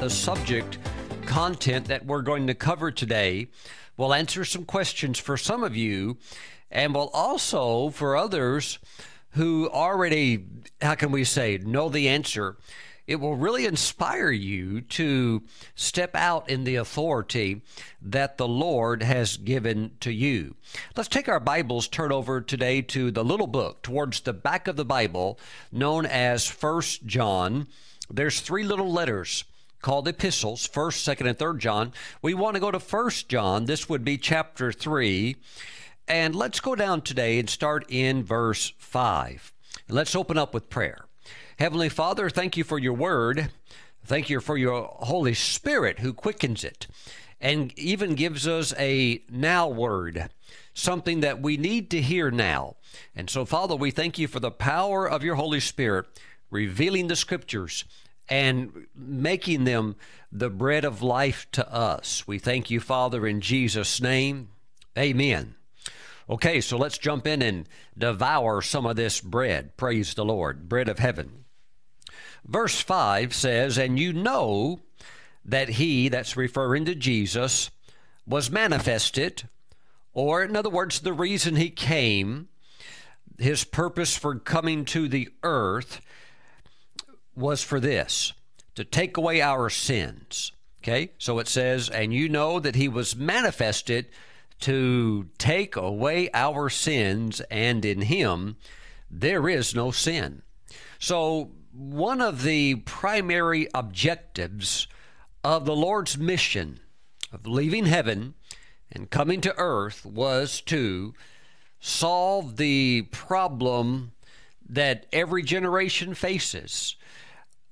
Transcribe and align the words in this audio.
the 0.00 0.08
subject 0.08 0.78
content 1.26 1.88
that 1.88 2.06
we're 2.06 2.22
going 2.22 2.46
to 2.46 2.54
cover 2.54 2.90
today. 2.90 3.46
We'll 3.98 4.14
answer 4.14 4.46
some 4.46 4.64
questions 4.64 5.18
for 5.18 5.36
some 5.36 5.62
of 5.62 5.76
you, 5.76 6.16
and 6.70 6.94
we'll 6.94 7.10
also, 7.10 7.90
for 7.90 8.16
others 8.16 8.78
who 9.32 9.68
already, 9.68 10.46
how 10.80 10.94
can 10.94 11.12
we 11.12 11.24
say, 11.24 11.58
know 11.58 11.90
the 11.90 12.08
answer, 12.08 12.56
it 13.06 13.16
will 13.16 13.36
really 13.36 13.66
inspire 13.66 14.30
you 14.30 14.80
to 14.80 15.42
step 15.74 16.12
out 16.14 16.48
in 16.48 16.64
the 16.64 16.76
authority 16.76 17.60
that 18.00 18.38
the 18.38 18.48
Lord 18.48 19.02
has 19.02 19.36
given 19.36 19.90
to 20.00 20.10
you. 20.10 20.54
Let's 20.96 21.10
take 21.10 21.28
our 21.28 21.40
Bibles, 21.40 21.88
turn 21.88 22.10
over 22.10 22.40
today 22.40 22.80
to 22.80 23.10
the 23.10 23.24
little 23.24 23.46
book 23.46 23.82
towards 23.82 24.20
the 24.20 24.32
back 24.32 24.66
of 24.66 24.76
the 24.76 24.84
Bible 24.86 25.38
known 25.70 26.06
as 26.06 26.46
First 26.46 27.04
John. 27.04 27.66
There's 28.08 28.40
three 28.40 28.64
little 28.64 28.90
letters 28.90 29.44
called 29.82 30.08
epistles, 30.08 30.68
1st, 30.68 31.16
2nd, 31.16 31.28
and 31.28 31.38
3rd 31.38 31.58
John. 31.58 31.92
We 32.22 32.34
want 32.34 32.54
to 32.54 32.60
go 32.60 32.70
to 32.70 32.78
1st 32.78 33.28
John. 33.28 33.64
This 33.64 33.88
would 33.88 34.04
be 34.04 34.18
chapter 34.18 34.72
3. 34.72 35.36
And 36.08 36.34
let's 36.34 36.60
go 36.60 36.74
down 36.74 37.02
today 37.02 37.38
and 37.38 37.48
start 37.48 37.84
in 37.88 38.24
verse 38.24 38.72
5. 38.78 39.52
And 39.86 39.96
let's 39.96 40.16
open 40.16 40.36
up 40.36 40.52
with 40.52 40.70
prayer. 40.70 41.06
Heavenly 41.58 41.88
Father, 41.88 42.30
thank 42.30 42.56
you 42.56 42.64
for 42.64 42.78
your 42.78 42.94
word. 42.94 43.50
Thank 44.04 44.30
you 44.30 44.40
for 44.40 44.56
your 44.56 44.96
Holy 45.00 45.34
Spirit 45.34 46.00
who 46.00 46.12
quickens 46.12 46.64
it 46.64 46.86
and 47.40 47.76
even 47.78 48.14
gives 48.14 48.46
us 48.46 48.74
a 48.78 49.22
now 49.30 49.68
word, 49.68 50.30
something 50.74 51.20
that 51.20 51.40
we 51.40 51.56
need 51.56 51.90
to 51.90 52.02
hear 52.02 52.30
now. 52.30 52.76
And 53.14 53.30
so, 53.30 53.44
Father, 53.44 53.76
we 53.76 53.90
thank 53.90 54.18
you 54.18 54.28
for 54.28 54.40
the 54.40 54.50
power 54.50 55.08
of 55.08 55.22
your 55.22 55.36
Holy 55.36 55.60
Spirit 55.60 56.06
revealing 56.50 57.06
the 57.06 57.16
scriptures 57.16 57.84
and 58.30 58.86
making 58.94 59.64
them 59.64 59.96
the 60.30 60.48
bread 60.48 60.84
of 60.84 61.02
life 61.02 61.46
to 61.52 61.72
us. 61.72 62.26
We 62.26 62.38
thank 62.38 62.70
you, 62.70 62.78
Father, 62.78 63.26
in 63.26 63.40
Jesus' 63.40 64.00
name. 64.00 64.50
Amen. 64.96 65.56
Okay, 66.28 66.60
so 66.60 66.78
let's 66.78 66.96
jump 66.96 67.26
in 67.26 67.42
and 67.42 67.68
devour 67.98 68.62
some 68.62 68.86
of 68.86 68.94
this 68.94 69.20
bread. 69.20 69.76
Praise 69.76 70.14
the 70.14 70.24
Lord, 70.24 70.68
bread 70.68 70.88
of 70.88 71.00
heaven. 71.00 71.44
Verse 72.46 72.80
5 72.80 73.34
says, 73.34 73.76
And 73.76 73.98
you 73.98 74.12
know 74.12 74.80
that 75.44 75.70
he, 75.70 76.08
that's 76.08 76.36
referring 76.36 76.84
to 76.84 76.94
Jesus, 76.94 77.70
was 78.26 78.50
manifested, 78.50 79.48
or 80.12 80.44
in 80.44 80.54
other 80.54 80.70
words, 80.70 81.00
the 81.00 81.12
reason 81.12 81.56
he 81.56 81.70
came, 81.70 82.48
his 83.38 83.64
purpose 83.64 84.16
for 84.16 84.38
coming 84.38 84.84
to 84.84 85.08
the 85.08 85.28
earth 85.42 86.00
was 87.40 87.62
for 87.62 87.80
this 87.80 88.32
to 88.74 88.84
take 88.84 89.16
away 89.16 89.40
our 89.40 89.68
sins. 89.68 90.52
Okay, 90.82 91.12
so 91.18 91.38
it 91.38 91.48
says, 91.48 91.90
and 91.90 92.14
you 92.14 92.28
know 92.28 92.58
that 92.58 92.74
he 92.74 92.88
was 92.88 93.14
manifested 93.14 94.06
to 94.60 95.28
take 95.36 95.76
away 95.76 96.30
our 96.32 96.70
sins, 96.70 97.40
and 97.50 97.84
in 97.84 98.02
him 98.02 98.56
there 99.10 99.48
is 99.48 99.74
no 99.74 99.90
sin. 99.90 100.42
So, 100.98 101.50
one 101.72 102.20
of 102.20 102.42
the 102.42 102.76
primary 102.76 103.68
objectives 103.74 104.86
of 105.42 105.64
the 105.64 105.76
Lord's 105.76 106.18
mission 106.18 106.80
of 107.32 107.46
leaving 107.46 107.86
heaven 107.86 108.34
and 108.90 109.10
coming 109.10 109.40
to 109.42 109.56
earth 109.56 110.04
was 110.04 110.60
to 110.62 111.14
solve 111.78 112.56
the 112.56 113.02
problem 113.10 114.12
that 114.68 115.06
every 115.12 115.42
generation 115.42 116.14
faces 116.14 116.96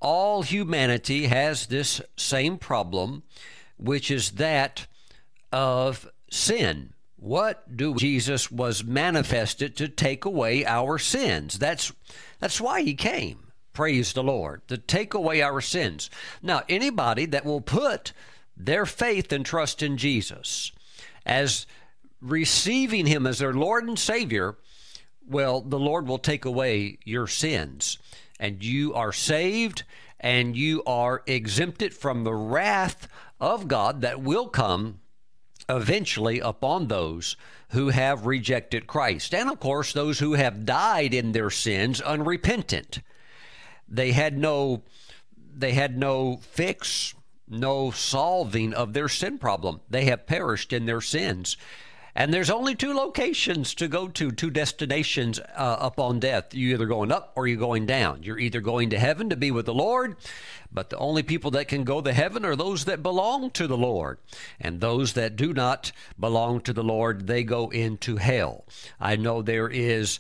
all 0.00 0.42
humanity 0.42 1.26
has 1.26 1.66
this 1.66 2.00
same 2.16 2.59
problem, 2.59 3.22
which 3.76 4.10
is 4.10 4.32
that 4.32 4.86
of 5.53 6.09
sin. 6.31 6.92
What 7.16 7.76
do 7.76 7.97
Jesus 7.97 8.50
was 8.50 8.84
manifested 8.84 9.76
to 9.76 9.88
take 9.88 10.25
away 10.25 10.64
our 10.64 10.98
sins? 10.98 11.59
That's 11.59 11.92
that's 12.38 12.60
why 12.60 12.82
he 12.82 12.94
came. 12.94 13.48
Praise 13.72 14.12
the 14.12 14.22
Lord, 14.22 14.66
to 14.69 14.78
take 14.78 15.14
away 15.14 15.42
our 15.42 15.60
sins. 15.60 16.10
Now, 16.42 16.62
anybody 16.69 17.26
that 17.26 17.44
will 17.44 17.60
put 17.60 18.12
their 18.56 18.86
faith 18.86 19.32
and 19.32 19.44
trust 19.44 19.82
in 19.82 19.97
Jesus 19.97 20.72
as 21.25 21.66
receiving 22.20 23.06
him 23.06 23.26
as 23.26 23.38
their 23.38 23.53
Lord 23.53 23.84
and 23.84 23.98
Savior, 23.98 24.56
well, 25.28 25.60
the 25.60 25.78
Lord 25.78 26.09
will 26.09 26.19
take 26.19 26.44
away 26.44 26.98
your 27.04 27.26
sins 27.26 27.98
and 28.38 28.62
you 28.62 28.94
are 28.94 29.12
saved 29.12 29.84
and 30.21 30.56
you 30.56 30.82
are 30.84 31.22
exempted 31.26 31.94
from 31.94 32.25
the 32.25 32.34
wrath 32.34 33.09
of 33.41 33.69
God 33.69 34.00
that 34.00 34.21
will 34.21 34.49
come 34.49 35.00
eventually 35.69 36.41
upon 36.41 36.88
those 36.88 37.37
who 37.71 37.91
have 37.91 38.27
rejected 38.27 38.87
Christ. 38.87 39.34
And 39.34 39.50
of 39.50 39.60
course, 39.60 39.93
those 39.93 40.19
who 40.19 40.32
have 40.34 40.65
died 40.65 41.12
in 41.12 41.32
their 41.32 41.50
sins 41.50 42.00
unrepentant. 42.00 43.00
They 43.88 44.12
had 44.12 44.37
no 44.38 44.82
they 45.54 45.72
had 45.72 45.98
no 45.98 46.37
fix, 46.37 47.15
no 47.48 47.91
solving 47.91 48.72
of 48.72 48.93
their 48.93 49.09
sin 49.09 49.38
problem. 49.38 49.81
They 49.91 50.04
have 50.04 50.27
perished 50.27 50.72
in 50.72 50.87
their 50.87 51.00
sins. 51.00 51.56
And 52.19 52.34
there's 52.34 52.51
only 52.51 52.75
two 52.75 52.95
locations 52.95 53.77
to 53.77 53.87
go 53.87 54.09
to, 54.09 54.33
two 54.33 54.51
destinations 54.51 55.39
uh, 55.39 55.77
upon 55.79 56.19
death. 56.19 56.53
You're 56.53 56.75
either 56.75 56.87
going 56.87 57.12
up 57.12 57.33
or 57.37 57.47
you're 57.47 57.56
going 57.56 57.87
down. 57.87 58.25
You're 58.25 58.41
either 58.41 58.61
going 58.61 58.91
to 58.91 58.99
heaven 58.99 59.31
to 59.31 59.37
be 59.37 59.53
with 59.53 59.67
the 59.67 59.73
Lord, 59.73 60.17
but 60.73 60.91
the 60.91 60.99
only 60.99 61.23
people 61.23 61.53
that 61.53 61.69
can 61.69 61.84
go 61.84 62.01
to 62.01 62.12
heaven 62.12 62.45
are 62.45 62.57
those 62.57 62.87
that 62.87 63.05
belong 63.05 63.53
to 63.53 63.69
the 63.69 63.77
Lord. 63.77 64.19
And 64.61 64.81
those 64.81 65.12
that 65.12 65.37
do 65.37 65.55
not 65.55 65.93
belong 66.19 66.61
to 66.62 66.73
the 66.73 66.83
Lord, 66.83 67.28
they 67.28 67.45
go 67.45 67.69
into 67.69 68.17
hell. 68.17 68.65
I 68.99 69.15
know 69.15 69.41
there 69.41 69.69
is. 69.69 70.19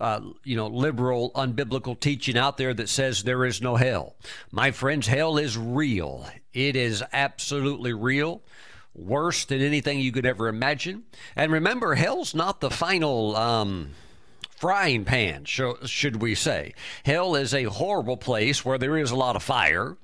Uh, 0.00 0.20
you 0.42 0.56
know, 0.56 0.66
liberal, 0.66 1.30
unbiblical 1.36 2.00
teaching 2.00 2.36
out 2.36 2.56
there 2.56 2.74
that 2.74 2.88
says 2.88 3.22
there 3.22 3.44
is 3.44 3.62
no 3.62 3.76
hell. 3.76 4.16
My 4.50 4.72
friends, 4.72 5.06
hell 5.06 5.38
is 5.38 5.56
real. 5.56 6.26
It 6.52 6.74
is 6.74 7.04
absolutely 7.12 7.92
real 7.92 8.42
worse 8.94 9.44
than 9.44 9.60
anything 9.60 10.00
you 10.00 10.12
could 10.12 10.26
ever 10.26 10.48
imagine. 10.48 11.04
And 11.36 11.52
remember, 11.52 11.94
hell's 11.94 12.34
not 12.34 12.60
the 12.60 12.70
final 12.70 13.36
um, 13.36 13.90
frying 14.56 15.04
pan, 15.04 15.44
should 15.44 16.22
we 16.22 16.34
say. 16.34 16.74
Hell 17.04 17.34
is 17.34 17.52
a 17.52 17.64
horrible 17.64 18.16
place 18.16 18.64
where 18.64 18.78
there 18.78 18.96
is 18.96 19.10
a 19.10 19.16
lot 19.16 19.36
of 19.36 19.42
fire, 19.42 19.96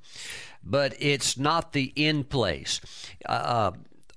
but 0.62 0.94
it's 0.98 1.38
not 1.38 1.72
the 1.72 1.92
end 1.96 2.28
place. 2.28 2.80
Uh, 3.26 3.32
uh 3.32 3.72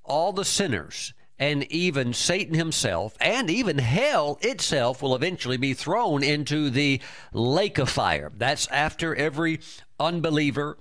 all 0.06 0.34
the 0.34 0.44
sinners 0.44 1.14
and 1.40 1.64
even 1.72 2.14
Satan 2.14 2.56
himself 2.56 3.16
and 3.20 3.50
even 3.50 3.78
hell 3.78 4.38
itself 4.42 5.02
will 5.02 5.16
eventually 5.16 5.58
be 5.58 5.74
thrown 5.74 6.24
into 6.24 6.70
the 6.70 7.02
lake 7.32 7.78
of 7.78 7.90
fire. 7.90 8.32
That's 8.36 8.68
after 8.68 9.16
every 9.16 9.60
unbeliever 10.00 10.78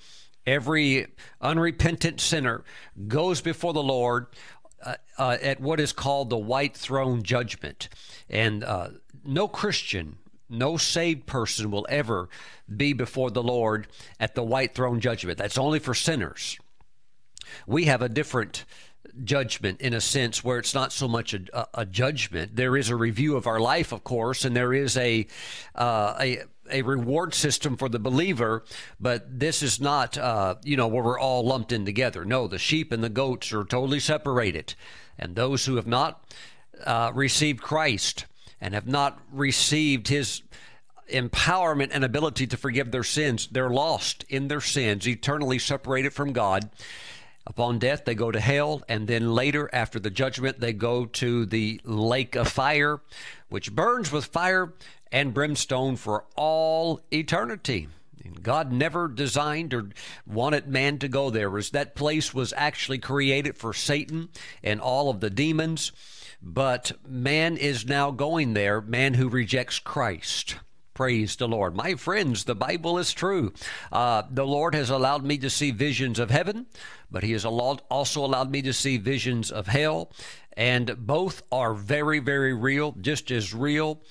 Every 0.47 1.07
unrepentant 1.41 2.21
sinner 2.21 2.65
goes 3.07 3.41
before 3.41 3.73
the 3.73 3.83
Lord 3.83 4.27
uh, 4.85 4.95
uh, 5.17 5.39
at 5.41 5.61
what 5.61 5.79
is 5.79 5.93
called 5.93 6.31
the 6.31 6.39
white 6.39 6.77
throne 6.77 7.23
judgment. 7.23 7.89
And 8.29 8.65
uh, 8.65 8.89
no 9.25 9.47
Christian, 9.47 10.17
no 10.49 10.77
saved 10.77 11.27
person 11.27 11.71
will 11.71 11.87
ever 11.89 12.29
be 12.77 12.93
before 12.93 13.31
the 13.31 13.43
Lord 13.43 13.87
at 14.19 14.35
the 14.35 14.43
white 14.43 14.75
throne 14.75 15.01
judgment. 15.01 15.39
That's 15.39 15.59
only 15.59 15.79
for 15.79 15.95
sinners. 15.95 16.59
We 17.67 17.85
have 17.85 18.03
a 18.03 18.09
different 18.09 18.65
judgment 19.25 19.81
in 19.81 19.95
a 19.95 20.01
sense 20.01 20.43
where 20.43 20.59
it's 20.59 20.75
not 20.75 20.93
so 20.93 21.07
much 21.07 21.35
a, 21.35 21.67
a, 21.75 21.85
judgment. 21.85 22.57
There 22.57 22.77
is 22.77 22.89
a 22.89 22.97
review 22.97 23.37
of 23.37 23.47
our 23.47 23.61
life, 23.61 23.93
of 23.93 24.05
course, 24.05 24.45
and 24.45 24.57
there 24.57 24.73
is 24.73 24.97
a, 24.97 25.27
uh, 25.75 26.17
a 26.19 26.43
a 26.71 26.83
reward 26.83 27.35
system 27.35 27.77
for 27.77 27.89
the 27.89 27.99
believer, 27.99 28.65
but 29.01 29.39
this 29.39 29.63
is 29.63 29.81
not, 29.81 30.17
uh, 30.17 30.57
you 30.63 30.77
know, 30.77 30.89
where 30.89 31.03
we're 31.03 31.19
all 31.19 31.45
lumped 31.45 31.73
in 31.73 31.85
together. 31.85 32.25
No, 32.25 32.47
the 32.47 32.59
sheep 32.59 32.93
and 32.93 33.03
the 33.03 33.09
goats 33.09 33.53
are 33.53 33.65
totally 33.65 34.01
separated. 34.01 34.75
And 35.19 35.35
those 35.35 35.67
who 35.67 35.77
have 35.77 35.87
not 35.87 36.25
uh, 36.85 37.13
received 37.15 37.61
Christ 37.61 38.27
and 38.61 38.75
have 38.75 38.87
not 38.87 39.21
received 39.33 40.09
his 40.09 40.43
empowerment 41.13 41.91
and 41.93 42.05
ability 42.05 42.47
to 42.47 42.57
forgive 42.57 42.91
their 42.91 43.05
sins, 43.05 43.49
they're 43.51 43.71
lost 43.71 44.25
in 44.29 44.49
their 44.49 44.61
sins, 44.61 45.07
eternally 45.07 45.59
separated 45.59 46.13
from 46.13 46.33
God. 46.33 46.71
Upon 47.47 47.79
death, 47.79 48.05
they 48.05 48.15
go 48.15 48.31
to 48.31 48.41
hell, 48.41 48.83
and 48.89 49.09
then 49.09 49.35
later, 49.35 49.69
after 49.73 49.99
the 49.99 50.11
judgment, 50.11 50.61
they 50.61 50.73
go 50.73 51.07
to 51.07 51.45
the 51.45 51.81
lake 51.85 52.37
of 52.37 52.49
fire, 52.49 53.01
which 53.49 53.75
burns 53.75 54.13
with 54.13 54.27
fire 54.27 54.73
and 55.11 55.35
brimstone 55.35 55.97
for 55.97 56.25
all 56.37 57.01
eternity. 57.13 57.89
God 58.41 58.73
never 58.73 59.09
designed 59.09 59.75
or 59.75 59.91
wanted 60.27 60.69
man 60.69 60.99
to 60.99 61.09
go 61.09 61.31
there. 61.31 61.51
That 61.73 61.97
place 61.97 62.33
was 62.33 62.55
actually 62.57 62.99
created 62.99 63.59
for 63.59 63.75
Satan 63.75 64.29
and 64.63 64.81
all 64.81 65.11
of 65.11 65.19
the 65.19 65.31
demons, 65.31 65.91
but 66.41 66.93
man 67.07 67.57
is 67.57 67.87
now 67.87 68.13
going 68.13 68.55
there, 68.55 68.81
man 68.81 69.15
who 69.15 69.29
rejects 69.29 69.81
Christ. 69.81 70.57
Praise 70.95 71.37
the 71.37 71.49
Lord. 71.49 71.75
My 71.75 71.95
friends, 71.95 72.45
the 72.45 72.55
Bible 72.55 72.99
is 72.99 73.13
true. 73.13 73.55
Uh, 73.91 74.23
the 74.31 74.47
Lord 74.47 74.75
has 74.75 74.91
allowed 74.91 75.25
me 75.25 75.39
to 75.39 75.49
see 75.49 75.71
visions 75.71 76.19
of 76.19 76.31
heaven, 76.31 76.67
but 77.11 77.23
He 77.23 77.33
has 77.33 77.47
also 77.47 78.25
allowed 78.25 78.51
me 78.51 78.61
to 78.63 78.75
see 78.75 78.99
visions 78.99 79.51
of 79.51 79.67
hell. 79.67 80.13
And 80.55 80.95
both 80.99 81.43
are 81.51 81.73
very, 81.73 82.19
very 82.19 82.53
real, 82.53 82.93
just 83.01 83.31
as 83.31 83.55
real 83.55 84.03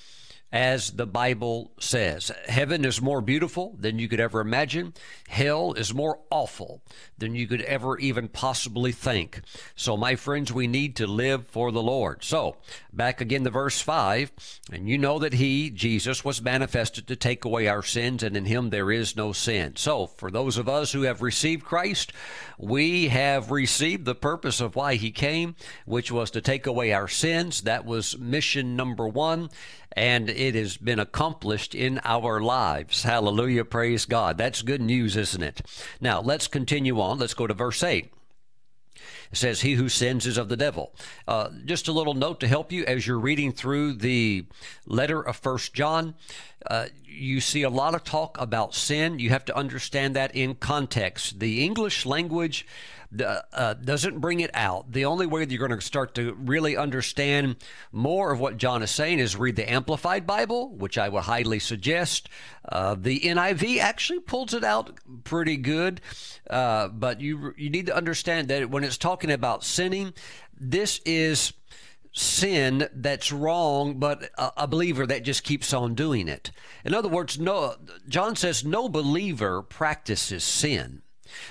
as 0.52 0.90
the 0.90 1.06
Bible 1.06 1.72
says. 1.80 2.30
Heaven 2.46 2.84
is 2.84 3.00
more 3.00 3.22
beautiful 3.22 3.74
than 3.78 3.98
you 3.98 4.08
could 4.08 4.20
ever 4.20 4.40
imagine. 4.40 4.92
Hell 5.32 5.72
is 5.72 5.94
more 5.94 6.18
awful 6.30 6.82
than 7.16 7.34
you 7.34 7.46
could 7.46 7.62
ever 7.62 7.98
even 7.98 8.28
possibly 8.28 8.92
think. 8.92 9.40
So, 9.74 9.96
my 9.96 10.14
friends, 10.14 10.52
we 10.52 10.66
need 10.66 10.94
to 10.96 11.06
live 11.06 11.46
for 11.46 11.72
the 11.72 11.82
Lord. 11.82 12.22
So, 12.22 12.58
back 12.92 13.22
again 13.22 13.42
to 13.44 13.50
verse 13.50 13.80
5, 13.80 14.30
and 14.70 14.90
you 14.90 14.98
know 14.98 15.18
that 15.18 15.32
He, 15.32 15.70
Jesus, 15.70 16.22
was 16.22 16.42
manifested 16.42 17.06
to 17.06 17.16
take 17.16 17.46
away 17.46 17.66
our 17.66 17.82
sins, 17.82 18.22
and 18.22 18.36
in 18.36 18.44
Him 18.44 18.68
there 18.68 18.92
is 18.92 19.16
no 19.16 19.32
sin. 19.32 19.76
So, 19.76 20.06
for 20.06 20.30
those 20.30 20.58
of 20.58 20.68
us 20.68 20.92
who 20.92 21.02
have 21.02 21.22
received 21.22 21.64
Christ, 21.64 22.12
we 22.58 23.08
have 23.08 23.50
received 23.50 24.04
the 24.04 24.14
purpose 24.14 24.60
of 24.60 24.76
why 24.76 24.96
He 24.96 25.10
came, 25.10 25.56
which 25.86 26.12
was 26.12 26.30
to 26.32 26.42
take 26.42 26.66
away 26.66 26.92
our 26.92 27.08
sins. 27.08 27.62
That 27.62 27.86
was 27.86 28.18
mission 28.18 28.76
number 28.76 29.08
one 29.08 29.48
and 29.96 30.30
it 30.30 30.54
has 30.54 30.76
been 30.76 30.98
accomplished 30.98 31.74
in 31.74 32.00
our 32.04 32.40
lives. 32.40 33.02
Hallelujah. 33.02 33.64
Praise 33.64 34.06
God. 34.06 34.38
That's 34.38 34.62
good 34.62 34.80
news, 34.80 35.16
isn't 35.22 35.42
it? 35.42 35.62
Now, 36.00 36.20
let's 36.20 36.46
continue 36.48 37.00
on. 37.00 37.18
Let's 37.18 37.34
go 37.34 37.46
to 37.46 37.54
verse 37.54 37.82
8. 37.82 38.12
Says, 39.32 39.62
He 39.62 39.74
who 39.74 39.88
sins 39.88 40.26
is 40.26 40.36
of 40.38 40.48
the 40.48 40.56
devil. 40.56 40.94
Uh, 41.26 41.48
just 41.64 41.88
a 41.88 41.92
little 41.92 42.14
note 42.14 42.40
to 42.40 42.48
help 42.48 42.72
you 42.72 42.84
as 42.84 43.06
you're 43.06 43.18
reading 43.18 43.52
through 43.52 43.94
the 43.94 44.44
letter 44.86 45.20
of 45.20 45.36
First 45.36 45.74
John. 45.74 46.14
Uh, 46.66 46.86
you 47.04 47.40
see 47.40 47.62
a 47.62 47.70
lot 47.70 47.94
of 47.94 48.04
talk 48.04 48.40
about 48.40 48.74
sin. 48.74 49.18
You 49.18 49.30
have 49.30 49.44
to 49.46 49.56
understand 49.56 50.16
that 50.16 50.34
in 50.34 50.54
context. 50.54 51.40
The 51.40 51.64
English 51.64 52.06
language 52.06 52.66
uh, 53.20 53.74
doesn't 53.74 54.20
bring 54.20 54.40
it 54.40 54.50
out. 54.54 54.90
The 54.90 55.04
only 55.04 55.26
way 55.26 55.44
that 55.44 55.52
you're 55.52 55.66
going 55.66 55.78
to 55.78 55.84
start 55.84 56.14
to 56.14 56.34
really 56.34 56.76
understand 56.76 57.56
more 57.90 58.32
of 58.32 58.40
what 58.40 58.56
John 58.56 58.82
is 58.82 58.90
saying 58.90 59.18
is 59.18 59.36
read 59.36 59.56
the 59.56 59.70
Amplified 59.70 60.26
Bible, 60.26 60.70
which 60.70 60.96
I 60.96 61.08
would 61.08 61.24
highly 61.24 61.58
suggest. 61.58 62.28
Uh, 62.66 62.96
the 62.98 63.20
NIV 63.20 63.78
actually 63.78 64.20
pulls 64.20 64.54
it 64.54 64.64
out 64.64 64.98
pretty 65.24 65.56
good, 65.56 66.00
uh, 66.48 66.88
but 66.88 67.20
you 67.20 67.52
you 67.56 67.68
need 67.68 67.86
to 67.86 67.96
understand 67.96 68.48
that 68.48 68.70
when 68.70 68.84
it's 68.84 68.96
talking 68.96 69.21
about 69.30 69.64
sinning, 69.64 70.12
this 70.58 71.00
is 71.04 71.52
sin 72.12 72.88
that's 72.92 73.32
wrong, 73.32 73.98
but 73.98 74.30
a, 74.36 74.52
a, 74.58 74.68
believer 74.68 75.06
that 75.06 75.24
just 75.24 75.44
keeps 75.44 75.72
on 75.72 75.94
doing 75.94 76.28
it. 76.28 76.50
In 76.84 76.94
other 76.94 77.08
words, 77.08 77.38
no, 77.38 77.76
John 78.06 78.36
says 78.36 78.64
no 78.64 78.88
believer 78.88 79.62
practices 79.62 80.44
sin. 80.44 81.02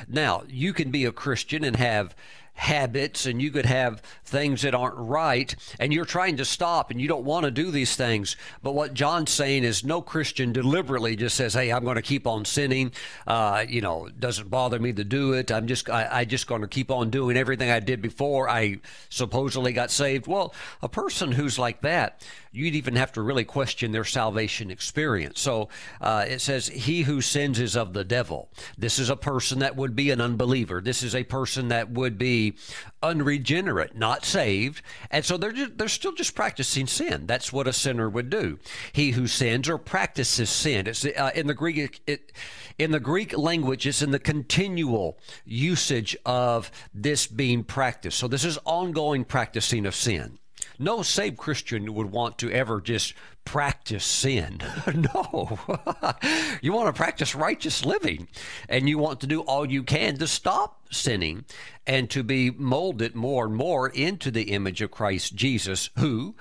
Now, 0.07 0.44
you 0.47 0.73
can 0.73 0.91
be 0.91 1.06
a 1.06 1.12
Christian 1.12 1.63
and 1.63 1.75
have 1.77 2.15
habits 2.53 3.25
and 3.25 3.41
you 3.41 3.50
could 3.50 3.65
have 3.65 4.03
things 4.31 4.61
that 4.61 4.73
aren't 4.73 4.95
right 4.97 5.55
and 5.79 5.93
you're 5.93 6.05
trying 6.05 6.37
to 6.37 6.45
stop 6.45 6.89
and 6.89 7.01
you 7.01 7.07
don't 7.07 7.25
want 7.25 7.43
to 7.43 7.51
do 7.51 7.69
these 7.69 7.95
things 7.95 8.37
but 8.63 8.73
what 8.73 8.93
john's 8.93 9.29
saying 9.29 9.63
is 9.63 9.83
no 9.83 10.01
christian 10.01 10.53
deliberately 10.53 11.15
just 11.15 11.35
says 11.35 11.53
hey 11.53 11.71
i'm 11.71 11.83
going 11.83 11.97
to 11.97 12.01
keep 12.01 12.25
on 12.25 12.45
sinning 12.45 12.91
uh, 13.27 13.65
you 13.67 13.81
know 13.81 14.07
doesn't 14.19 14.49
bother 14.49 14.79
me 14.79 14.93
to 14.93 15.03
do 15.03 15.33
it 15.33 15.51
i'm 15.51 15.67
just 15.67 15.89
I, 15.89 16.07
I 16.11 16.25
just 16.25 16.47
going 16.47 16.61
to 16.61 16.67
keep 16.67 16.89
on 16.89 17.09
doing 17.09 17.35
everything 17.35 17.69
i 17.69 17.79
did 17.79 18.01
before 18.01 18.49
i 18.49 18.79
supposedly 19.09 19.73
got 19.73 19.91
saved 19.91 20.27
well 20.27 20.53
a 20.81 20.89
person 20.89 21.33
who's 21.33 21.59
like 21.59 21.81
that 21.81 22.23
you'd 22.51 22.75
even 22.75 22.95
have 22.95 23.11
to 23.13 23.21
really 23.21 23.43
question 23.43 23.91
their 23.91 24.03
salvation 24.03 24.71
experience. 24.71 25.39
So 25.39 25.69
uh, 25.99 26.25
it 26.27 26.41
says, 26.41 26.67
He 26.67 27.03
who 27.03 27.21
sins 27.21 27.59
is 27.59 27.75
of 27.75 27.93
the 27.93 28.03
devil. 28.03 28.49
This 28.77 28.99
is 28.99 29.09
a 29.09 29.15
person 29.15 29.59
that 29.59 29.75
would 29.75 29.95
be 29.95 30.11
an 30.11 30.21
unbeliever. 30.21 30.81
This 30.81 31.03
is 31.03 31.15
a 31.15 31.23
person 31.23 31.69
that 31.69 31.89
would 31.91 32.17
be 32.17 32.55
unregenerate, 33.01 33.95
not 33.95 34.20
saved. 34.25 34.81
And 35.09 35.23
so 35.25 35.38
they're, 35.38 35.51
just, 35.51 35.77
they're 35.77 35.88
still 35.88 36.13
just 36.13 36.35
practicing 36.35 36.88
sin. 36.88 37.27
That's 37.27 37.51
what 37.51 37.68
a 37.68 37.73
sinner 37.73 38.09
would 38.09 38.29
do. 38.29 38.59
He 38.94 39.12
who 39.12 39.27
sins 39.27 39.69
or 39.69 39.77
practices 39.77 40.50
sin. 40.50 40.88
It's 40.88 41.06
uh, 41.06 41.31
in 41.35 41.47
the 41.47 41.53
Greek, 41.53 42.01
it, 42.07 42.31
in 42.77 42.91
the 42.91 43.00
Greek 43.00 43.38
language, 43.38 43.85
it's 43.88 44.01
in 44.01 44.12
the 44.12 44.19
continual 44.19 45.18
usage 45.45 46.15
of 46.25 46.71
this 46.94 47.27
being 47.27 47.63
practiced. 47.63 48.18
So 48.18 48.27
this 48.27 48.45
is 48.45 48.57
ongoing 48.65 49.23
practicing 49.23 49.85
of 49.85 49.95
sin. 49.95 50.39
No 50.81 51.03
saved 51.03 51.37
Christian 51.37 51.93
would 51.93 52.11
want 52.11 52.39
to 52.39 52.51
ever 52.51 52.81
just 52.81 53.13
practice 53.45 54.03
sin. 54.03 54.59
no. 55.13 55.59
you 56.61 56.73
want 56.73 56.87
to 56.87 56.93
practice 56.93 57.35
righteous 57.35 57.85
living 57.85 58.27
and 58.67 58.89
you 58.89 58.97
want 58.97 59.21
to 59.21 59.27
do 59.27 59.41
all 59.41 59.69
you 59.69 59.83
can 59.83 60.17
to 60.17 60.25
stop 60.25 60.81
sinning 60.91 61.45
and 61.85 62.09
to 62.09 62.23
be 62.23 62.49
molded 62.49 63.15
more 63.15 63.45
and 63.45 63.55
more 63.55 63.89
into 63.89 64.31
the 64.31 64.51
image 64.51 64.81
of 64.81 64.89
Christ 64.89 65.35
Jesus, 65.35 65.91
who, 65.99 66.35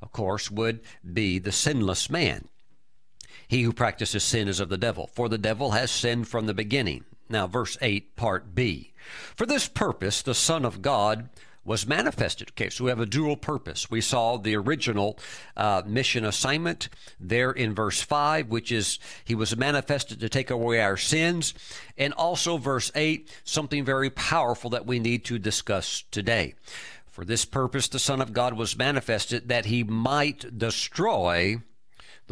of 0.00 0.12
course, 0.12 0.48
would 0.48 0.80
be 1.12 1.40
the 1.40 1.52
sinless 1.52 2.08
man. 2.08 2.46
He 3.48 3.62
who 3.62 3.72
practices 3.72 4.22
sin 4.22 4.46
is 4.46 4.60
of 4.60 4.68
the 4.68 4.78
devil, 4.78 5.10
for 5.12 5.28
the 5.28 5.38
devil 5.38 5.72
has 5.72 5.90
sinned 5.90 6.28
from 6.28 6.46
the 6.46 6.54
beginning. 6.54 7.04
Now, 7.28 7.48
verse 7.48 7.76
8, 7.82 8.14
part 8.14 8.54
B. 8.54 8.92
For 9.34 9.44
this 9.44 9.66
purpose, 9.66 10.22
the 10.22 10.36
Son 10.36 10.64
of 10.64 10.82
God 10.82 11.28
was 11.64 11.86
manifested. 11.86 12.50
Okay, 12.50 12.70
so 12.70 12.84
we 12.84 12.90
have 12.90 13.00
a 13.00 13.06
dual 13.06 13.36
purpose. 13.36 13.90
We 13.90 14.00
saw 14.00 14.36
the 14.36 14.56
original 14.56 15.18
uh, 15.56 15.82
mission 15.86 16.24
assignment 16.24 16.88
there 17.20 17.52
in 17.52 17.74
verse 17.74 18.02
5, 18.02 18.48
which 18.48 18.72
is 18.72 18.98
he 19.24 19.34
was 19.34 19.56
manifested 19.56 20.20
to 20.20 20.28
take 20.28 20.50
away 20.50 20.80
our 20.80 20.96
sins. 20.96 21.54
And 21.96 22.12
also, 22.14 22.56
verse 22.56 22.90
8, 22.94 23.30
something 23.44 23.84
very 23.84 24.10
powerful 24.10 24.70
that 24.70 24.86
we 24.86 24.98
need 24.98 25.24
to 25.26 25.38
discuss 25.38 26.04
today. 26.10 26.54
For 27.10 27.24
this 27.24 27.44
purpose, 27.44 27.88
the 27.88 27.98
Son 27.98 28.20
of 28.20 28.32
God 28.32 28.54
was 28.54 28.76
manifested 28.76 29.48
that 29.48 29.66
he 29.66 29.84
might 29.84 30.58
destroy 30.58 31.60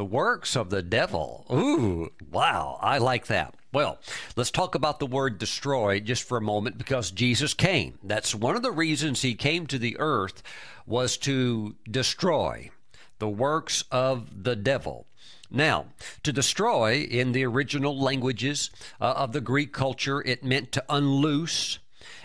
the 0.00 0.04
works 0.06 0.56
of 0.56 0.70
the 0.70 0.80
devil. 0.80 1.44
Ooh, 1.52 2.10
wow, 2.32 2.78
I 2.80 2.96
like 2.96 3.26
that. 3.26 3.54
Well, 3.70 3.98
let's 4.34 4.50
talk 4.50 4.74
about 4.74 4.98
the 4.98 5.04
word 5.04 5.36
destroy 5.36 6.00
just 6.00 6.22
for 6.22 6.38
a 6.38 6.40
moment 6.40 6.78
because 6.78 7.10
Jesus 7.10 7.52
came. 7.52 7.98
That's 8.02 8.34
one 8.34 8.56
of 8.56 8.62
the 8.62 8.72
reasons 8.72 9.20
he 9.20 9.34
came 9.34 9.66
to 9.66 9.78
the 9.78 9.98
earth 9.98 10.42
was 10.86 11.18
to 11.18 11.76
destroy 11.84 12.70
the 13.18 13.28
works 13.28 13.84
of 13.92 14.42
the 14.42 14.56
devil. 14.56 15.04
Now, 15.50 15.88
to 16.22 16.32
destroy 16.32 17.02
in 17.02 17.32
the 17.32 17.44
original 17.44 17.94
languages 17.94 18.70
uh, 19.02 19.12
of 19.18 19.32
the 19.32 19.42
Greek 19.42 19.74
culture, 19.74 20.22
it 20.22 20.42
meant 20.42 20.72
to 20.72 20.84
unloose, 20.88 21.78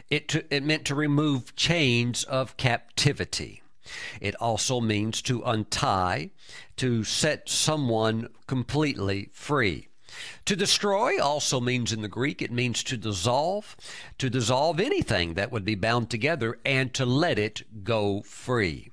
it, 0.10 0.30
to, 0.30 0.46
it 0.50 0.64
meant 0.64 0.86
to 0.86 0.96
remove 0.96 1.58
chains 1.58 2.24
of 2.24 2.56
captivity. 2.56 3.64
It 4.22 4.36
also 4.36 4.82
means 4.82 5.22
to 5.24 5.44
untie, 5.44 6.32
to 6.78 7.04
set 7.04 7.50
someone 7.50 8.30
completely 8.48 9.30
free. 9.34 9.88
To 10.46 10.56
destroy 10.56 11.22
also 11.22 11.60
means 11.60 11.92
in 11.92 12.02
the 12.02 12.08
Greek, 12.08 12.42
it 12.42 12.52
means 12.52 12.84
to 12.84 12.98
dissolve, 12.98 13.76
to 14.18 14.30
dissolve 14.30 14.80
anything 14.80 15.34
that 15.34 15.52
would 15.52 15.66
be 15.66 15.76
bound 15.76 16.10
together 16.10 16.60
and 16.64 16.94
to 16.94 17.06
let 17.06 17.38
it 17.38 17.84
go 17.84 18.22
free. 18.22 18.92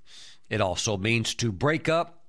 It 0.51 0.61
also 0.61 0.97
means 0.97 1.35
to 1.37 1.53
break 1.53 1.89
up 1.89 2.22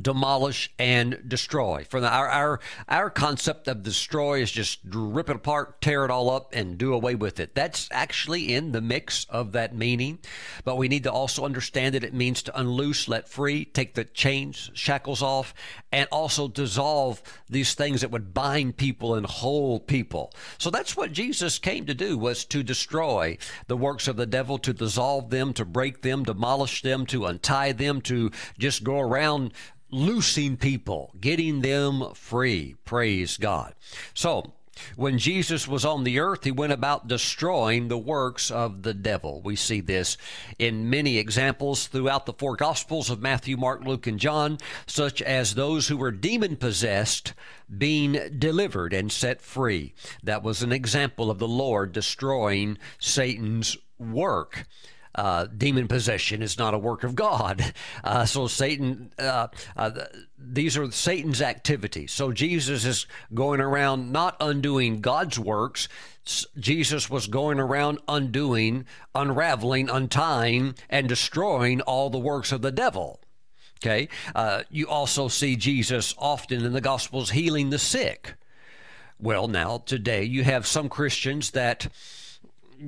demolish 0.00 0.72
and 0.78 1.22
destroy. 1.26 1.84
For 1.88 2.00
the, 2.00 2.08
our 2.08 2.28
our 2.28 2.60
our 2.88 3.10
concept 3.10 3.68
of 3.68 3.82
destroy 3.82 4.40
is 4.40 4.50
just 4.50 4.80
rip 4.84 5.28
it 5.28 5.36
apart, 5.36 5.80
tear 5.80 6.04
it 6.04 6.10
all 6.10 6.30
up, 6.30 6.50
and 6.54 6.78
do 6.78 6.94
away 6.94 7.14
with 7.14 7.40
it. 7.40 7.54
That's 7.54 7.88
actually 7.90 8.54
in 8.54 8.72
the 8.72 8.80
mix 8.80 9.26
of 9.28 9.52
that 9.52 9.74
meaning, 9.74 10.18
but 10.64 10.76
we 10.76 10.88
need 10.88 11.04
to 11.04 11.12
also 11.12 11.44
understand 11.44 11.94
that 11.94 12.04
it 12.04 12.14
means 12.14 12.42
to 12.42 12.58
unloose, 12.58 13.08
let 13.08 13.28
free, 13.28 13.64
take 13.64 13.94
the 13.94 14.04
chains, 14.04 14.70
shackles 14.74 15.22
off, 15.22 15.54
and 15.90 16.08
also 16.10 16.48
dissolve 16.48 17.22
these 17.48 17.74
things 17.74 18.00
that 18.00 18.10
would 18.10 18.34
bind 18.34 18.76
people 18.76 19.14
and 19.14 19.26
hold 19.26 19.86
people. 19.86 20.32
So 20.58 20.70
that's 20.70 20.96
what 20.96 21.12
Jesus 21.12 21.58
came 21.58 21.86
to 21.86 21.94
do 21.94 22.16
was 22.16 22.44
to 22.46 22.62
destroy 22.62 23.38
the 23.66 23.76
works 23.76 24.08
of 24.08 24.16
the 24.16 24.26
devil, 24.26 24.58
to 24.58 24.72
dissolve 24.72 25.30
them, 25.30 25.52
to 25.54 25.64
break 25.64 26.02
them, 26.02 26.24
demolish 26.24 26.82
them, 26.82 27.06
to 27.06 27.26
untie 27.26 27.72
them, 27.72 28.00
to 28.02 28.30
just 28.58 28.84
go 28.84 28.98
around 28.98 29.52
loosing 29.92 30.56
people, 30.56 31.12
getting 31.20 31.60
them 31.60 32.12
free. 32.14 32.74
Praise 32.84 33.36
God. 33.36 33.74
So, 34.14 34.52
when 34.96 35.18
Jesus 35.18 35.68
was 35.68 35.84
on 35.84 36.04
the 36.04 36.18
earth, 36.18 36.44
he 36.44 36.50
went 36.50 36.72
about 36.72 37.06
destroying 37.06 37.88
the 37.88 37.98
works 37.98 38.50
of 38.50 38.82
the 38.82 38.94
devil. 38.94 39.42
We 39.42 39.54
see 39.54 39.80
this 39.80 40.16
in 40.58 40.88
many 40.88 41.18
examples 41.18 41.86
throughout 41.86 42.24
the 42.26 42.32
four 42.32 42.56
Gospels 42.56 43.10
of 43.10 43.20
Matthew, 43.20 43.56
Mark, 43.56 43.84
Luke, 43.84 44.06
and 44.06 44.18
John, 44.18 44.58
such 44.86 45.20
as 45.20 45.54
those 45.54 45.88
who 45.88 45.98
were 45.98 46.10
demon 46.10 46.56
possessed 46.56 47.34
being 47.76 48.18
delivered 48.38 48.92
and 48.92 49.12
set 49.12 49.42
free. 49.42 49.94
That 50.22 50.42
was 50.42 50.62
an 50.62 50.72
example 50.72 51.30
of 51.30 51.38
the 51.38 51.48
Lord 51.48 51.92
destroying 51.92 52.78
Satan's 52.98 53.76
work. 53.98 54.66
Uh, 55.14 55.46
demon 55.46 55.88
possession 55.88 56.42
is 56.42 56.58
not 56.58 56.74
a 56.74 56.78
work 56.78 57.04
of 57.04 57.14
God. 57.14 57.72
Uh, 58.04 58.24
so 58.24 58.46
Satan, 58.46 59.12
uh, 59.18 59.46
uh, 59.76 59.90
these 60.36 60.76
are 60.76 60.90
Satan's 60.90 61.40
activities. 61.40 62.10
So 62.10 62.32
Jesus 62.32 62.84
is 62.84 63.06
going 63.32 63.60
around 63.60 64.10
not 64.10 64.36
undoing 64.40 65.00
God's 65.00 65.38
works. 65.38 65.88
Jesus 66.58 67.08
was 67.08 67.26
going 67.26 67.60
around 67.60 68.00
undoing, 68.08 68.86
unraveling, 69.14 69.88
untying, 69.88 70.74
and 70.90 71.08
destroying 71.08 71.80
all 71.82 72.10
the 72.10 72.18
works 72.18 72.50
of 72.50 72.62
the 72.62 72.72
devil. 72.72 73.20
Okay. 73.80 74.08
Uh, 74.34 74.62
you 74.70 74.88
also 74.88 75.28
see 75.28 75.56
Jesus 75.56 76.14
often 76.18 76.64
in 76.64 76.72
the 76.72 76.80
Gospels 76.80 77.30
healing 77.30 77.70
the 77.70 77.78
sick. 77.78 78.34
Well, 79.18 79.48
now, 79.48 79.78
today 79.78 80.24
you 80.24 80.44
have 80.44 80.66
some 80.66 80.88
Christians 80.88 81.52
that 81.52 81.88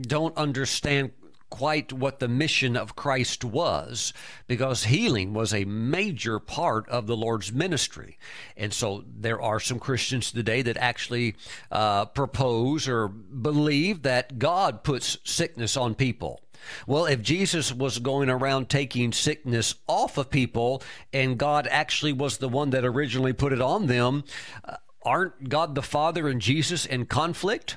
don't 0.03 0.37
understand 0.37 1.13
quite 1.55 1.93
what 1.93 2.19
the 2.19 2.27
mission 2.27 2.77
of 2.77 2.97
Christ 2.97 3.45
was 3.45 4.13
because 4.49 4.87
healing 4.87 5.33
was 5.35 5.55
a 5.55 5.65
major 5.65 6.41
part 6.41 6.89
of 6.89 7.07
the 7.07 7.17
Lord's 7.17 7.53
ministry. 7.53 8.19
And 8.57 8.75
so 8.75 9.05
there 9.07 9.41
are 9.41 9.61
some 9.61 9.79
Christians 9.79 10.33
today 10.33 10.63
that 10.63 10.77
actually 10.79 11.37
uh, 11.71 12.07
propose 12.07 12.89
or 12.89 13.07
believe 13.07 14.03
that 14.03 14.41
God 14.41 14.83
puts 14.83 15.17
sickness 15.23 15.77
on 15.77 15.95
people. 15.95 16.41
Well, 16.89 17.07
if 17.07 17.23
Jesus 17.23 17.73
was 17.73 18.01
going 18.01 18.31
around 18.31 18.69
taking 18.69 19.13
sickness 19.13 19.77
off 19.87 20.19
of 20.19 20.31
people 20.31 20.83
and 21.13 21.39
God 21.39 21.69
actually 21.71 22.15
was 22.15 22.39
the 22.39 22.49
one 22.49 22.71
that 22.71 22.85
originally 22.85 23.33
put 23.33 23.53
it 23.53 23.61
on 23.61 23.87
them, 23.87 24.25
uh, 24.65 24.75
aren't 25.05 25.49
God 25.49 25.77
the 25.77 25.83
Father 25.83 26.27
and 26.27 26.41
Jesus 26.41 26.85
in 26.85 27.07
conflict 27.07 27.77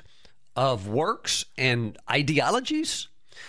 of 0.56 0.88
works 0.88 1.44
and 1.56 1.96
ideologies? 2.10 3.06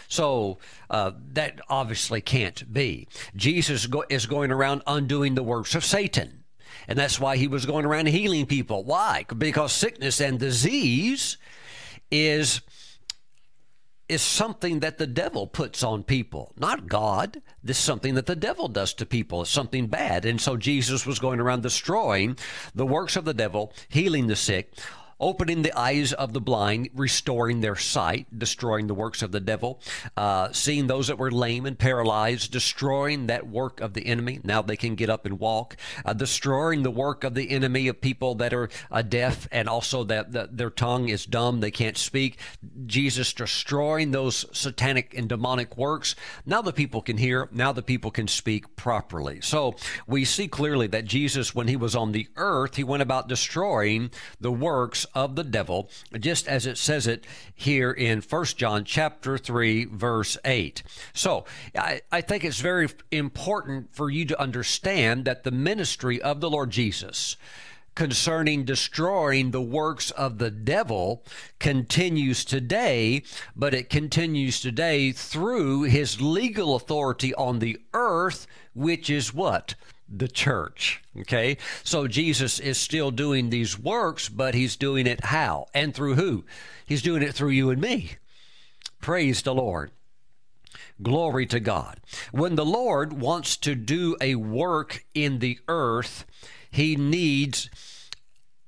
So 0.08 0.60
uh, 0.89 1.12
that 1.34 1.60
obviously 1.69 2.22
can't 2.22 2.72
be. 2.72 3.08
Jesus 3.36 3.88
go- 3.88 4.05
is 4.10 4.25
going 4.25 4.51
around 4.51 4.84
undoing 4.88 5.36
the 5.36 5.43
works 5.43 5.75
of 5.75 5.86
Satan. 5.86 6.43
And 6.88 6.98
that's 6.98 7.19
why 7.19 7.38
he 7.38 7.48
was 7.48 7.65
going 7.65 7.86
around 7.86 8.08
healing 8.08 8.46
people. 8.46 8.84
Why? 8.84 9.25
Because 9.38 9.74
sickness 9.74 10.19
and 10.19 10.39
disease 10.39 11.38
is 12.12 12.62
is 14.10 14.24
something 14.24 14.79
that 14.79 14.98
the 14.98 15.05
devil 15.05 15.46
puts 15.46 15.84
on 15.84 16.01
people, 16.03 16.51
not 16.58 16.88
God. 16.88 17.43
This 17.63 17.77
is 17.77 17.84
something 17.84 18.15
that 18.15 18.25
the 18.25 18.36
devil 18.36 18.67
does 18.67 18.96
to 18.96 19.05
people. 19.05 19.43
It's 19.43 19.51
something 19.51 19.86
bad. 19.86 20.25
And 20.25 20.41
so 20.41 20.58
Jesus 20.58 21.05
was 21.05 21.19
going 21.19 21.39
around 21.39 21.62
destroying 21.62 22.36
the 22.74 22.88
works 22.88 23.15
of 23.15 23.24
the 23.24 23.36
devil, 23.36 23.72
healing 23.88 24.25
the 24.25 24.36
sick, 24.36 24.74
opening 25.20 25.62
the 25.62 25.78
eyes 25.78 26.14
of 26.14 26.34
the 26.34 26.42
blind, 26.42 26.90
restoring 26.94 27.62
their 27.62 27.76
sight, 27.76 28.28
destroying 28.38 28.88
the 28.88 28.94
works 28.94 29.22
of 29.22 29.32
the 29.32 29.40
devil, 29.40 29.82
uh, 30.16 30.52
seeing 30.52 30.88
those 30.88 31.08
that 31.08 31.18
were 31.18 31.32
lame 31.32 31.66
and 31.66 31.78
paralyzed, 31.78 32.52
destroying 32.52 33.28
that 33.28 33.48
work 33.48 33.82
of 33.82 33.94
the 33.94 34.06
enemy. 34.06 34.40
Now 34.44 34.62
they 34.62 34.78
can 34.78 34.96
get 34.96 35.10
up 35.10 35.26
and 35.26 35.40
walk, 35.40 35.76
uh, 36.06 36.14
destroying 36.14 36.84
the 36.84 36.92
work 36.92 37.24
of 37.24 37.34
the 37.34 37.50
enemy 37.52 37.88
of 37.88 38.02
people 38.02 38.36
that 38.36 38.54
are 38.54 38.70
uh, 38.92 39.02
deaf 39.02 39.48
and 39.52 39.68
also 39.68 40.04
that, 40.06 40.32
that 40.32 40.58
their 40.58 40.70
tongue 40.70 41.10
is 41.10 41.26
dumb, 41.26 41.60
they 41.60 41.72
can't 41.72 41.98
speak. 41.98 42.40
Jesus 42.86 43.34
destroying 43.34 44.12
those 44.12 44.46
satanic 44.58 45.14
and 45.18 45.28
demonic 45.28 45.78
works. 45.78 46.16
Now 46.46 46.62
the 46.62 46.74
people 46.74 47.02
can 47.02 47.18
hear, 47.18 47.50
now 47.52 47.72
the 47.72 47.82
people 47.82 48.12
can 48.12 48.28
speak 48.28 48.76
properly. 48.76 49.42
So 49.42 49.76
we 50.08 50.26
see 50.26 50.48
clearly 50.48 50.88
that 50.88 51.06
Jesus, 51.06 51.54
when 51.54 51.68
he 51.68 51.76
was 51.76 51.96
on 51.96 52.12
the 52.12 52.28
earth, 52.36 52.76
he 52.76 52.84
went 52.84 53.04
about 53.04 53.28
destroying 53.28 54.12
the 54.40 54.52
works 54.52 55.06
of 55.13 55.36
the 55.36 55.44
devil, 55.44 55.89
just 56.20 56.48
as 56.48 56.66
it 56.66 56.78
says 56.78 57.08
it 57.08 57.25
here 57.54 57.92
in 57.92 58.22
1 58.22 58.46
John 58.46 58.84
chapter 58.84 59.38
3, 59.38 59.86
verse 59.86 60.38
8. 60.46 60.84
So 61.13 61.46
I, 61.75 62.01
I 62.12 62.22
think 62.22 62.44
it's 62.44 62.62
very 62.62 62.88
important 63.12 63.94
for 63.94 64.10
you 64.10 64.25
to 64.25 64.42
understand 64.42 65.25
that 65.25 65.44
the 65.44 65.51
ministry 65.51 66.22
of 66.22 66.42
the 66.42 66.50
Lord 66.50 66.72
Jesus 66.72 67.38
concerning 68.00 68.63
destroying 68.63 69.51
the 69.51 69.62
works 69.62 70.10
of 70.12 70.38
the 70.38 70.50
devil 70.50 71.22
continues 71.60 72.46
today, 72.46 73.22
but 73.58 73.74
it 73.74 73.89
continues 73.89 74.62
today 74.62 75.12
through 75.12 75.84
his 75.84 76.22
legal 76.22 76.75
authority 76.75 77.34
on 77.36 77.60
the 77.60 77.78
earth, 77.94 78.48
which 78.74 79.10
is 79.10 79.34
what? 79.34 79.75
The 80.10 80.28
church. 80.28 81.01
Okay? 81.20 81.58
So 81.84 82.08
Jesus 82.08 82.60
is 82.60 82.78
still 82.78 83.12
doing 83.12 83.50
these 83.50 83.78
works, 83.78 84.30
but 84.30 84.56
he's 84.56 84.75
doing 84.75 85.08
it 85.08 85.25
how? 85.25 85.68
And 85.74 85.94
through 85.94 86.16
who? 86.16 86.46
He's 86.86 87.01
doing 87.01 87.22
it 87.22 87.34
through 87.34 87.50
you 87.50 87.70
and 87.70 87.82
me. 87.82 88.13
Praise 89.00 89.42
the 89.42 89.54
Lord. 89.54 89.92
Glory 91.01 91.46
to 91.48 91.60
God. 91.60 92.01
When 92.32 92.56
the 92.56 92.66
Lord 92.66 93.13
wants 93.13 93.56
to 93.58 93.75
do 93.75 94.18
a 94.20 94.36
work 94.36 95.06
in 95.13 95.39
the 95.39 95.60
earth, 95.68 96.25
he 96.70 96.96
needs 96.96 97.70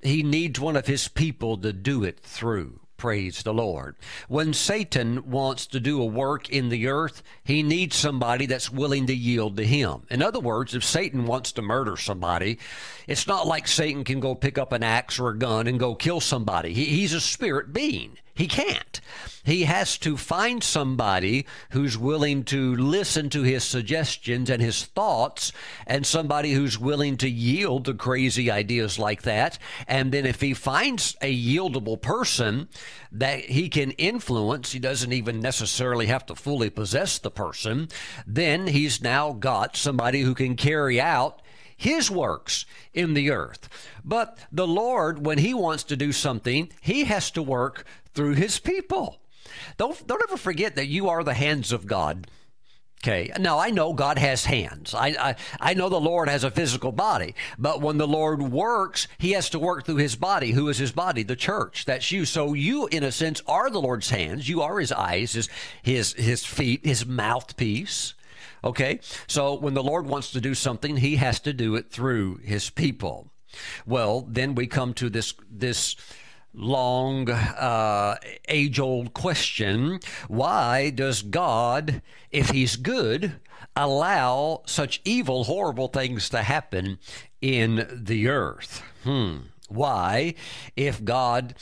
he 0.03 0.23
needs 0.23 0.59
one 0.59 0.75
of 0.75 0.87
his 0.87 1.07
people 1.07 1.57
to 1.57 1.71
do 1.71 2.03
it 2.03 2.19
through. 2.21 2.80
Praise 3.01 3.41
the 3.41 3.51
Lord. 3.51 3.95
When 4.27 4.53
Satan 4.53 5.31
wants 5.31 5.65
to 5.65 5.79
do 5.79 5.99
a 5.99 6.05
work 6.05 6.51
in 6.51 6.69
the 6.69 6.85
earth, 6.85 7.23
he 7.43 7.63
needs 7.63 7.95
somebody 7.95 8.45
that's 8.45 8.69
willing 8.69 9.07
to 9.07 9.15
yield 9.15 9.57
to 9.57 9.65
him. 9.65 10.03
In 10.11 10.21
other 10.21 10.39
words, 10.39 10.75
if 10.75 10.83
Satan 10.83 11.25
wants 11.25 11.51
to 11.53 11.63
murder 11.63 11.97
somebody, 11.97 12.59
it's 13.07 13.25
not 13.25 13.47
like 13.47 13.67
Satan 13.67 14.03
can 14.03 14.19
go 14.19 14.35
pick 14.35 14.59
up 14.59 14.71
an 14.71 14.83
axe 14.83 15.17
or 15.17 15.29
a 15.29 15.35
gun 15.35 15.65
and 15.65 15.79
go 15.79 15.95
kill 15.95 16.19
somebody. 16.19 16.75
He, 16.75 16.85
he's 16.85 17.13
a 17.13 17.19
spirit 17.19 17.73
being. 17.73 18.19
He 18.41 18.47
can't. 18.47 18.99
He 19.43 19.65
has 19.65 19.99
to 19.99 20.17
find 20.17 20.63
somebody 20.63 21.45
who's 21.73 21.95
willing 21.95 22.43
to 22.45 22.75
listen 22.75 23.29
to 23.29 23.43
his 23.43 23.63
suggestions 23.63 24.49
and 24.49 24.59
his 24.59 24.83
thoughts, 24.83 25.51
and 25.85 26.07
somebody 26.07 26.53
who's 26.53 26.79
willing 26.79 27.17
to 27.17 27.29
yield 27.29 27.85
to 27.85 27.93
crazy 27.93 28.49
ideas 28.49 28.97
like 28.97 29.21
that. 29.21 29.59
And 29.87 30.11
then, 30.11 30.25
if 30.25 30.41
he 30.41 30.55
finds 30.55 31.15
a 31.21 31.31
yieldable 31.31 32.01
person 32.01 32.67
that 33.11 33.41
he 33.41 33.69
can 33.69 33.91
influence, 33.91 34.71
he 34.71 34.79
doesn't 34.79 35.13
even 35.13 35.39
necessarily 35.39 36.07
have 36.07 36.25
to 36.25 36.33
fully 36.33 36.71
possess 36.71 37.19
the 37.19 37.29
person, 37.29 37.89
then 38.25 38.65
he's 38.65 39.03
now 39.03 39.33
got 39.33 39.77
somebody 39.77 40.21
who 40.21 40.33
can 40.33 40.55
carry 40.55 40.99
out 40.99 41.43
his 41.81 42.11
works 42.11 42.67
in 42.93 43.15
the 43.15 43.31
earth. 43.31 43.67
But 44.05 44.37
the 44.51 44.67
Lord, 44.67 45.25
when 45.25 45.39
he 45.39 45.51
wants 45.51 45.83
to 45.85 45.97
do 45.97 46.11
something, 46.11 46.69
he 46.79 47.05
has 47.05 47.31
to 47.31 47.41
work 47.41 47.85
through 48.13 48.33
his 48.33 48.59
people. 48.59 49.21
Don't, 49.77 50.05
don't 50.07 50.23
ever 50.23 50.37
forget 50.37 50.75
that 50.75 50.87
you 50.87 51.09
are 51.09 51.23
the 51.23 51.33
hands 51.33 51.71
of 51.71 51.87
God. 51.87 52.27
Okay. 53.03 53.31
Now 53.39 53.57
I 53.57 53.71
know 53.71 53.93
God 53.93 54.19
has 54.19 54.45
hands. 54.45 54.93
I, 54.93 55.07
I, 55.07 55.35
I 55.59 55.73
know 55.73 55.89
the 55.89 55.99
Lord 55.99 56.29
has 56.29 56.43
a 56.43 56.51
physical 56.51 56.91
body, 56.91 57.33
but 57.57 57.81
when 57.81 57.97
the 57.97 58.07
Lord 58.07 58.43
works, 58.43 59.07
He 59.17 59.31
has 59.31 59.49
to 59.51 59.59
work 59.59 59.85
through 59.85 59.95
His 59.95 60.15
body. 60.15 60.51
Who 60.51 60.69
is 60.69 60.77
His 60.77 60.91
body? 60.91 61.23
The 61.23 61.35
church. 61.35 61.85
That's 61.85 62.11
you. 62.11 62.25
So 62.25 62.53
you, 62.53 62.85
in 62.87 63.03
a 63.03 63.11
sense, 63.11 63.41
are 63.47 63.71
the 63.71 63.81
Lord's 63.81 64.11
hands. 64.11 64.47
You 64.47 64.61
are 64.61 64.79
His 64.79 64.91
eyes, 64.91 65.33
His 65.33 65.49
His 65.81 66.13
His 66.13 66.45
feet, 66.45 66.85
His 66.85 67.03
mouthpiece. 67.03 68.13
Okay. 68.63 68.99
So 69.25 69.55
when 69.55 69.73
the 69.73 69.83
Lord 69.83 70.05
wants 70.05 70.31
to 70.33 70.41
do 70.41 70.53
something, 70.53 70.97
He 70.97 71.15
has 71.15 71.39
to 71.39 71.53
do 71.53 71.73
it 71.75 71.89
through 71.89 72.35
His 72.43 72.69
people. 72.69 73.31
Well, 73.87 74.27
then 74.29 74.53
we 74.53 74.67
come 74.67 74.93
to 74.95 75.09
this 75.09 75.33
this 75.49 75.95
long, 76.53 77.29
uh, 77.29 78.15
age 78.47 78.79
old 78.79 79.13
question 79.13 79.99
why 80.27 80.89
does 80.89 81.21
God, 81.21 82.01
if 82.31 82.49
He's 82.49 82.75
good, 82.75 83.33
allow 83.75 84.61
such 84.65 85.01
evil, 85.05 85.45
horrible 85.45 85.87
things 85.87 86.29
to 86.29 86.43
happen 86.43 86.99
in 87.41 87.87
the 87.91 88.27
earth? 88.27 88.83
Hmm. 89.03 89.37
Why, 89.69 90.35
if 90.75 91.03
God 91.03 91.55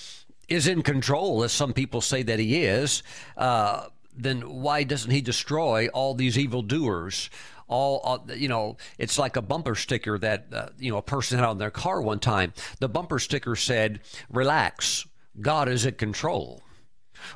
is 0.47 0.67
in 0.67 0.81
control, 0.81 1.43
as 1.43 1.51
some 1.51 1.73
people 1.73 2.01
say 2.01 2.23
that 2.23 2.39
He 2.39 2.63
is, 2.63 3.03
uh, 3.37 3.87
then 4.15 4.41
why 4.41 4.83
doesn't 4.83 5.11
He 5.11 5.21
destroy 5.21 5.87
all 5.89 6.15
these 6.15 6.37
evildoers? 6.37 7.29
All, 7.69 8.01
uh, 8.03 8.33
you 8.33 8.47
know, 8.47 8.77
it's 8.97 9.17
like 9.17 9.35
a 9.35 9.41
bumper 9.41 9.75
sticker 9.75 10.17
that, 10.17 10.47
uh, 10.51 10.69
you 10.77 10.91
know, 10.91 10.97
a 10.97 11.03
person 11.03 11.39
had 11.39 11.47
on 11.47 11.57
their 11.57 11.71
car 11.71 12.01
one 12.01 12.19
time. 12.19 12.53
The 12.79 12.89
bumper 12.89 13.19
sticker 13.19 13.55
said, 13.55 14.01
relax, 14.29 15.07
God 15.39 15.69
is 15.69 15.85
in 15.85 15.93
control. 15.93 16.61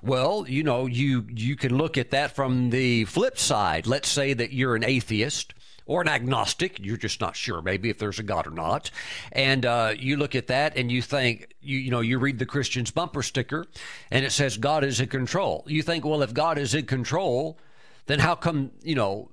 Well, 0.01 0.45
you 0.47 0.63
know, 0.63 0.85
you 0.85 1.25
you 1.29 1.55
can 1.55 1.77
look 1.77 1.97
at 1.97 2.11
that 2.11 2.35
from 2.35 2.69
the 2.69 3.05
flip 3.05 3.37
side. 3.37 3.85
Let's 3.85 4.09
say 4.09 4.33
that 4.33 4.53
you're 4.53 4.75
an 4.75 4.83
atheist 4.83 5.53
or 5.85 6.01
an 6.01 6.07
agnostic. 6.07 6.79
You're 6.79 6.97
just 6.97 7.19
not 7.19 7.35
sure, 7.35 7.61
maybe 7.61 7.89
if 7.89 7.99
there's 7.99 8.19
a 8.19 8.23
God 8.23 8.47
or 8.47 8.51
not. 8.51 8.91
And 9.31 9.65
uh, 9.65 9.93
you 9.97 10.17
look 10.17 10.35
at 10.35 10.47
that 10.47 10.77
and 10.77 10.91
you 10.91 11.01
think, 11.01 11.53
you 11.61 11.77
you 11.79 11.91
know, 11.91 11.99
you 11.99 12.17
read 12.17 12.39
the 12.39 12.45
Christian's 12.45 12.91
bumper 12.91 13.21
sticker, 13.21 13.65
and 14.09 14.25
it 14.25 14.31
says 14.31 14.57
God 14.57 14.83
is 14.83 14.99
in 14.99 15.09
control. 15.09 15.63
You 15.67 15.83
think, 15.83 16.05
well, 16.05 16.21
if 16.21 16.33
God 16.33 16.57
is 16.57 16.73
in 16.73 16.85
control, 16.85 17.59
then 18.05 18.19
how 18.19 18.35
come 18.35 18.71
you 18.83 18.95
know 18.95 19.31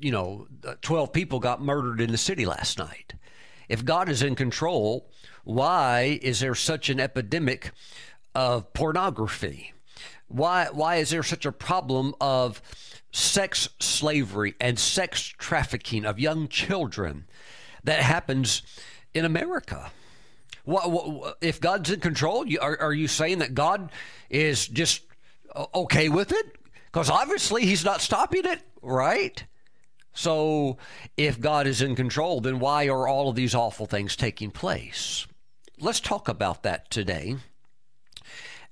you 0.00 0.10
know, 0.10 0.46
uh, 0.66 0.74
12 0.82 1.12
people 1.12 1.40
got 1.40 1.62
murdered 1.62 2.00
in 2.00 2.10
the 2.10 2.18
city 2.18 2.46
last 2.46 2.78
night. 2.78 3.14
If 3.68 3.84
God 3.84 4.08
is 4.08 4.22
in 4.22 4.34
control, 4.34 5.10
why 5.44 6.18
is 6.22 6.40
there 6.40 6.54
such 6.54 6.88
an 6.90 7.00
epidemic 7.00 7.72
of 8.34 8.72
pornography? 8.72 9.72
Why, 10.28 10.68
why 10.72 10.96
is 10.96 11.10
there 11.10 11.22
such 11.22 11.46
a 11.46 11.52
problem 11.52 12.14
of 12.20 12.60
sex 13.12 13.68
slavery 13.80 14.54
and 14.60 14.78
sex 14.78 15.22
trafficking 15.22 16.04
of 16.04 16.18
young 16.18 16.48
children 16.48 17.26
that 17.84 18.00
happens 18.00 18.62
in 19.14 19.24
America? 19.24 19.90
What, 20.64 20.90
what, 20.90 21.38
if 21.40 21.60
God's 21.60 21.90
in 21.90 22.00
control, 22.00 22.44
are, 22.60 22.78
are 22.78 22.92
you 22.92 23.08
saying 23.08 23.38
that 23.38 23.54
God 23.54 23.90
is 24.28 24.68
just 24.68 25.02
okay 25.74 26.10
with 26.10 26.30
it? 26.30 26.56
Because 26.86 27.08
obviously 27.08 27.64
He's 27.64 27.84
not 27.84 28.02
stopping 28.02 28.44
it, 28.44 28.60
right? 28.82 29.42
So, 30.18 30.78
if 31.16 31.40
God 31.40 31.68
is 31.68 31.80
in 31.80 31.94
control, 31.94 32.40
then 32.40 32.58
why 32.58 32.88
are 32.88 33.06
all 33.06 33.28
of 33.28 33.36
these 33.36 33.54
awful 33.54 33.86
things 33.86 34.16
taking 34.16 34.50
place? 34.50 35.28
Let's 35.78 36.00
talk 36.00 36.26
about 36.26 36.64
that 36.64 36.90
today 36.90 37.36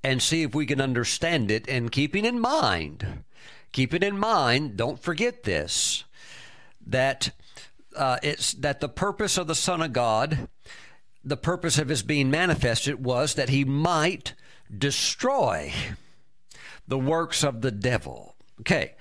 and 0.03 0.21
see 0.21 0.43
if 0.43 0.57
we 0.57 0.67
can 0.67 0.81
understand 0.81 1.53
it 1.53 1.69
and 1.69 1.93
keeping 1.93 2.25
in 2.25 2.41
mind, 2.41 3.23
keeping 3.71 4.03
in 4.03 4.19
mind, 4.19 4.77
don't 4.77 4.99
forget 4.99 5.45
this, 5.45 6.03
that 6.85 7.31
uh, 7.95 8.19
it's 8.25 8.53
that 8.55 8.81
the 8.81 8.89
purpose 8.89 9.39
of 9.39 9.47
the 9.47 9.55
Son 9.55 9.81
of 9.81 9.93
God, 9.93 10.49
the 11.23 11.37
purpose 11.37 11.79
of 11.79 11.91
his 11.91 12.03
being 12.03 12.29
manifested 12.29 13.05
was 13.05 13.35
that 13.35 13.51
he 13.51 13.65
might 13.65 14.35
destroy 14.77 15.73
the 16.89 16.99
works 16.99 17.45
of 17.45 17.61
the 17.61 17.71
devil. 17.71 18.35
Okay, 18.63 18.97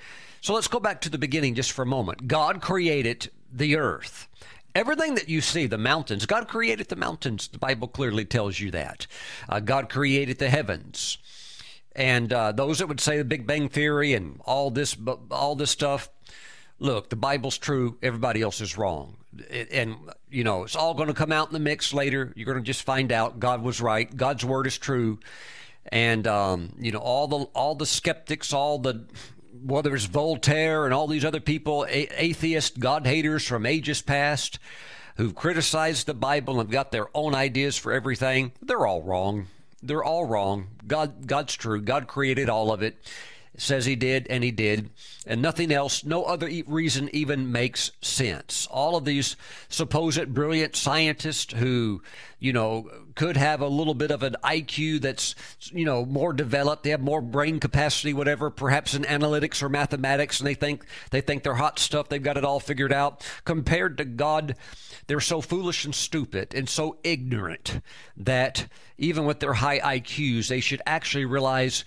so 0.46 0.54
let's 0.54 0.68
go 0.68 0.80
back 0.80 1.02
to 1.02 1.10
the 1.10 1.18
beginning 1.18 1.56
just 1.56 1.72
for 1.72 1.82
a 1.82 1.88
moment. 1.88 2.28
God 2.28 2.62
created 2.62 3.32
the 3.52 3.78
earth. 3.78 4.28
Everything 4.76 5.16
that 5.16 5.28
you 5.28 5.42
see, 5.42 5.66
the 5.66 5.80
mountains, 5.80 6.28
God 6.28 6.48
created 6.48 6.88
the 6.88 6.96
mountains. 6.96 7.48
The 7.48 7.58
Bible 7.58 7.88
clearly 7.88 8.26
tells 8.26 8.60
you 8.60 8.70
that. 8.70 9.08
Uh, 9.50 9.60
God 9.60 9.90
created 9.90 10.38
the 10.38 10.48
heavens. 10.48 11.18
And 11.96 12.32
uh, 12.32 12.52
those 12.52 12.78
that 12.78 12.86
would 12.86 13.00
say 13.00 13.18
the 13.18 13.26
Big 13.26 13.48
Bang 13.48 13.70
Theory 13.70 14.14
and 14.14 14.40
all 14.46 14.70
this, 14.70 14.96
all 15.32 15.56
this 15.56 15.72
stuff, 15.72 16.12
look, 16.78 17.10
the 17.10 17.16
Bible's 17.16 17.58
true. 17.58 17.98
Everybody 18.04 18.44
else 18.44 18.62
is 18.62 18.78
wrong. 18.78 19.18
And, 19.72 19.96
you 20.30 20.44
know, 20.44 20.64
it's 20.64 20.76
all 20.76 20.94
going 20.94 21.08
to 21.08 21.16
come 21.16 21.32
out 21.32 21.48
in 21.48 21.54
the 21.54 21.60
mix 21.60 21.92
later. 21.92 22.32
You're 22.36 22.46
going 22.46 22.60
to 22.60 22.64
just 22.64 22.84
find 22.84 23.12
out 23.12 23.40
God 23.40 23.64
was 23.64 23.82
right. 23.82 24.16
God's 24.16 24.46
word 24.46 24.68
is 24.68 24.78
true. 24.78 25.18
And, 25.92 26.28
um, 26.28 26.76
you 26.80 26.92
know, 26.92 27.00
all 27.00 27.28
the, 27.28 27.38
all 27.56 27.74
the 27.74 27.86
skeptics, 27.88 28.54
all 28.54 28.78
the, 28.78 29.06
whether 29.64 29.96
it's 29.96 30.06
Voltaire 30.06 30.86
and 30.86 30.94
all 30.94 31.08
these 31.08 31.26
other 31.26 31.40
people, 31.40 31.86
a- 31.90 32.10
atheist 32.22 32.80
God 32.80 33.06
haters 33.06 33.46
from 33.46 33.66
ages 33.66 34.02
past, 34.02 34.60
who've 35.18 35.36
criticized 35.36 36.08
the 36.08 36.14
Bible 36.14 36.60
and 36.60 36.70
got 36.70 36.92
their 36.92 37.08
own 37.16 37.34
ideas 37.34 37.78
for 37.78 37.92
everything, 37.92 38.52
they're 38.62 38.86
all 38.86 39.02
wrong. 39.02 39.48
They're 39.82 40.04
all 40.04 40.26
wrong. 40.26 40.68
God, 40.88 41.28
God's 41.28 41.56
true. 41.56 41.82
God 41.82 42.08
created 42.08 42.50
all 42.50 42.72
of 42.72 42.82
it 42.82 42.98
says 43.58 43.86
he 43.86 43.96
did, 43.96 44.28
and 44.30 44.44
he 44.44 44.52
did, 44.52 44.90
and 45.26 45.42
nothing 45.42 45.72
else, 45.72 46.04
no 46.04 46.24
other 46.24 46.50
reason 46.68 47.10
even 47.14 47.52
makes 47.52 47.92
sense. 48.02 48.68
All 48.70 48.96
of 48.96 49.06
these 49.06 49.36
supposed 49.70 50.34
brilliant 50.34 50.76
scientists 50.76 51.54
who, 51.54 52.02
you 52.40 52.54
know, 52.54 52.90
could 53.16 53.38
have 53.38 53.62
a 53.62 53.68
little 53.68 53.94
bit 53.94 54.12
of 54.12 54.24
an 54.24 54.36
IQ 54.44 55.02
that's, 55.02 55.36
you 55.72 55.86
know, 55.86 56.06
more 56.06 56.34
developed, 56.34 56.84
they 56.84 56.90
have 56.90 57.02
more 57.02 57.22
brain 57.22 57.60
capacity, 57.60 58.14
whatever, 58.14 58.50
perhaps 58.50 58.94
in 58.94 59.04
analytics 59.04 59.64
or 59.64 59.70
mathematics, 59.70 60.40
and 60.40 60.48
they 60.48 60.54
think 60.54 60.86
they 61.12 61.22
think 61.22 61.44
they're 61.44 61.56
hot 61.56 61.80
stuff, 61.80 62.10
they've 62.10 62.22
got 62.22 62.38
it 62.38 62.46
all 62.46 62.60
figured 62.60 62.94
out. 62.94 63.26
Compared 63.46 63.98
to 63.98 64.06
God, 64.06 64.56
they're 65.08 65.20
so 65.20 65.42
foolish 65.42 65.86
and 65.86 65.96
stupid 65.96 66.54
and 66.54 66.68
so 66.68 66.98
ignorant 67.04 67.80
that 68.18 68.68
even 68.98 69.26
with 69.26 69.40
their 69.40 69.54
high 69.54 69.80
IQs, 69.80 70.48
they 70.48 70.60
should 70.60 70.82
actually 70.86 71.26
realize 71.26 71.84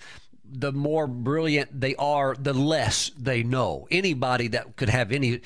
the 0.51 0.71
more 0.71 1.07
brilliant 1.07 1.79
they 1.79 1.95
are, 1.95 2.35
the 2.35 2.53
less 2.53 3.11
they 3.17 3.43
know. 3.43 3.87
Anybody 3.91 4.47
that 4.49 4.75
could 4.75 4.89
have 4.89 5.11
any 5.11 5.41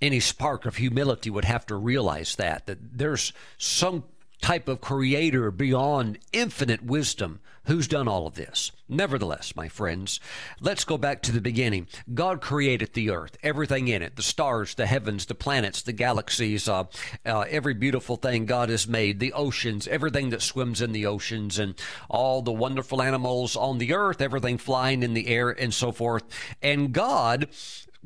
any 0.00 0.20
spark 0.20 0.64
of 0.64 0.76
humility 0.76 1.28
would 1.28 1.44
have 1.44 1.66
to 1.66 1.74
realize 1.74 2.36
that 2.36 2.66
that 2.66 2.78
there's 2.98 3.32
some 3.56 4.04
type 4.40 4.68
of 4.68 4.80
creator 4.80 5.50
beyond 5.50 6.18
infinite 6.32 6.82
wisdom 6.82 7.40
who's 7.68 7.86
done 7.86 8.08
all 8.08 8.26
of 8.26 8.34
this. 8.34 8.72
Nevertheless, 8.88 9.54
my 9.54 9.68
friends, 9.68 10.20
let's 10.58 10.84
go 10.84 10.96
back 10.96 11.20
to 11.22 11.32
the 11.32 11.40
beginning. 11.40 11.86
God 12.12 12.40
created 12.40 12.94
the 12.94 13.10
earth, 13.10 13.36
everything 13.42 13.88
in 13.88 14.02
it 14.02 14.16
the 14.16 14.22
stars, 14.22 14.74
the 14.74 14.86
heavens, 14.86 15.26
the 15.26 15.34
planets, 15.34 15.82
the 15.82 15.92
galaxies, 15.92 16.66
uh, 16.68 16.84
uh, 17.26 17.40
every 17.48 17.74
beautiful 17.74 18.16
thing 18.16 18.46
God 18.46 18.70
has 18.70 18.88
made, 18.88 19.20
the 19.20 19.34
oceans, 19.34 19.86
everything 19.86 20.30
that 20.30 20.40
swims 20.40 20.80
in 20.80 20.92
the 20.92 21.04
oceans, 21.04 21.58
and 21.58 21.74
all 22.08 22.40
the 22.40 22.50
wonderful 22.50 23.02
animals 23.02 23.54
on 23.54 23.76
the 23.76 23.92
earth, 23.92 24.22
everything 24.22 24.56
flying 24.56 25.02
in 25.02 25.12
the 25.12 25.28
air, 25.28 25.50
and 25.50 25.74
so 25.74 25.92
forth. 25.92 26.24
And 26.62 26.92
God 26.92 27.48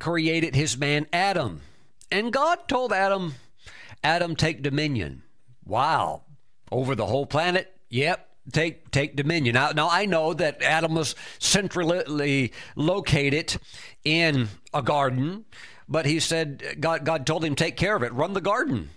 created 0.01 0.57
his 0.57 0.77
man 0.77 1.07
Adam. 1.13 1.61
And 2.11 2.33
God 2.33 2.67
told 2.67 2.93
Adam, 2.93 3.35
Adam, 4.03 4.35
take 4.35 4.61
dominion. 4.61 5.23
Wow. 5.65 6.23
Over 6.73 6.97
the 6.97 7.07
whole 7.07 7.27
planet? 7.27 7.75
Yep. 7.89 8.29
Take 8.51 8.91
take 8.91 9.15
dominion. 9.15 9.55
Now, 9.55 9.71
now 9.71 9.89
I 9.89 10.07
know 10.07 10.35
that 10.35 10.63
Adam 10.63 10.95
was 10.95 11.15
centrally 11.39 12.53
located 12.75 13.57
in 14.05 14.49
a 14.75 14.83
garden, 14.83 15.45
but 15.89 16.07
he 16.07 16.19
said 16.19 16.77
God 16.81 17.05
God 17.05 17.25
told 17.25 17.45
him 17.45 17.55
take 17.55 17.77
care 17.77 17.95
of 17.95 18.03
it, 18.03 18.13
run 18.13 18.33
the 18.33 18.41
garden. 18.41 18.91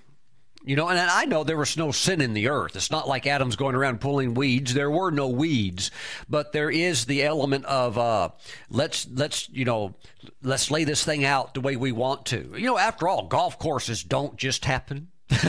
You 0.66 0.76
know, 0.76 0.90
and 0.90 0.98
I 0.98 1.26
know 1.26 1.44
there 1.44 1.58
was 1.58 1.78
no 1.78 1.92
sin 1.92 2.22
in 2.22 2.34
the 2.34 2.48
earth. 2.48 2.76
It's 2.76 2.90
not 2.90 3.08
like 3.08 3.28
Adam's 3.28 3.56
going 3.56 3.76
around 3.76 4.02
pulling 4.02 4.34
weeds. 4.34 4.74
There 4.74 4.90
were 4.90 5.12
no 5.12 5.28
weeds, 5.28 5.92
but 6.28 6.54
there 6.54 6.72
is 6.72 7.06
the 7.06 7.22
element 7.22 7.66
of 7.66 8.00
uh, 8.00 8.30
let's 8.72 9.08
let's 9.12 9.48
you 9.50 9.64
know 9.64 9.94
let's 10.42 10.72
lay 10.72 10.84
this 10.84 11.06
thing 11.06 11.24
out 11.24 11.54
the 11.54 11.62
way 11.62 11.76
we 11.76 11.92
want 11.92 12.26
to. 12.28 12.52
You 12.58 12.66
know, 12.66 12.80
after 12.80 13.08
all, 13.08 13.28
golf 13.28 13.60
courses 13.60 14.04
don't 14.04 14.38
just 14.38 14.66
happen, 14.66 15.10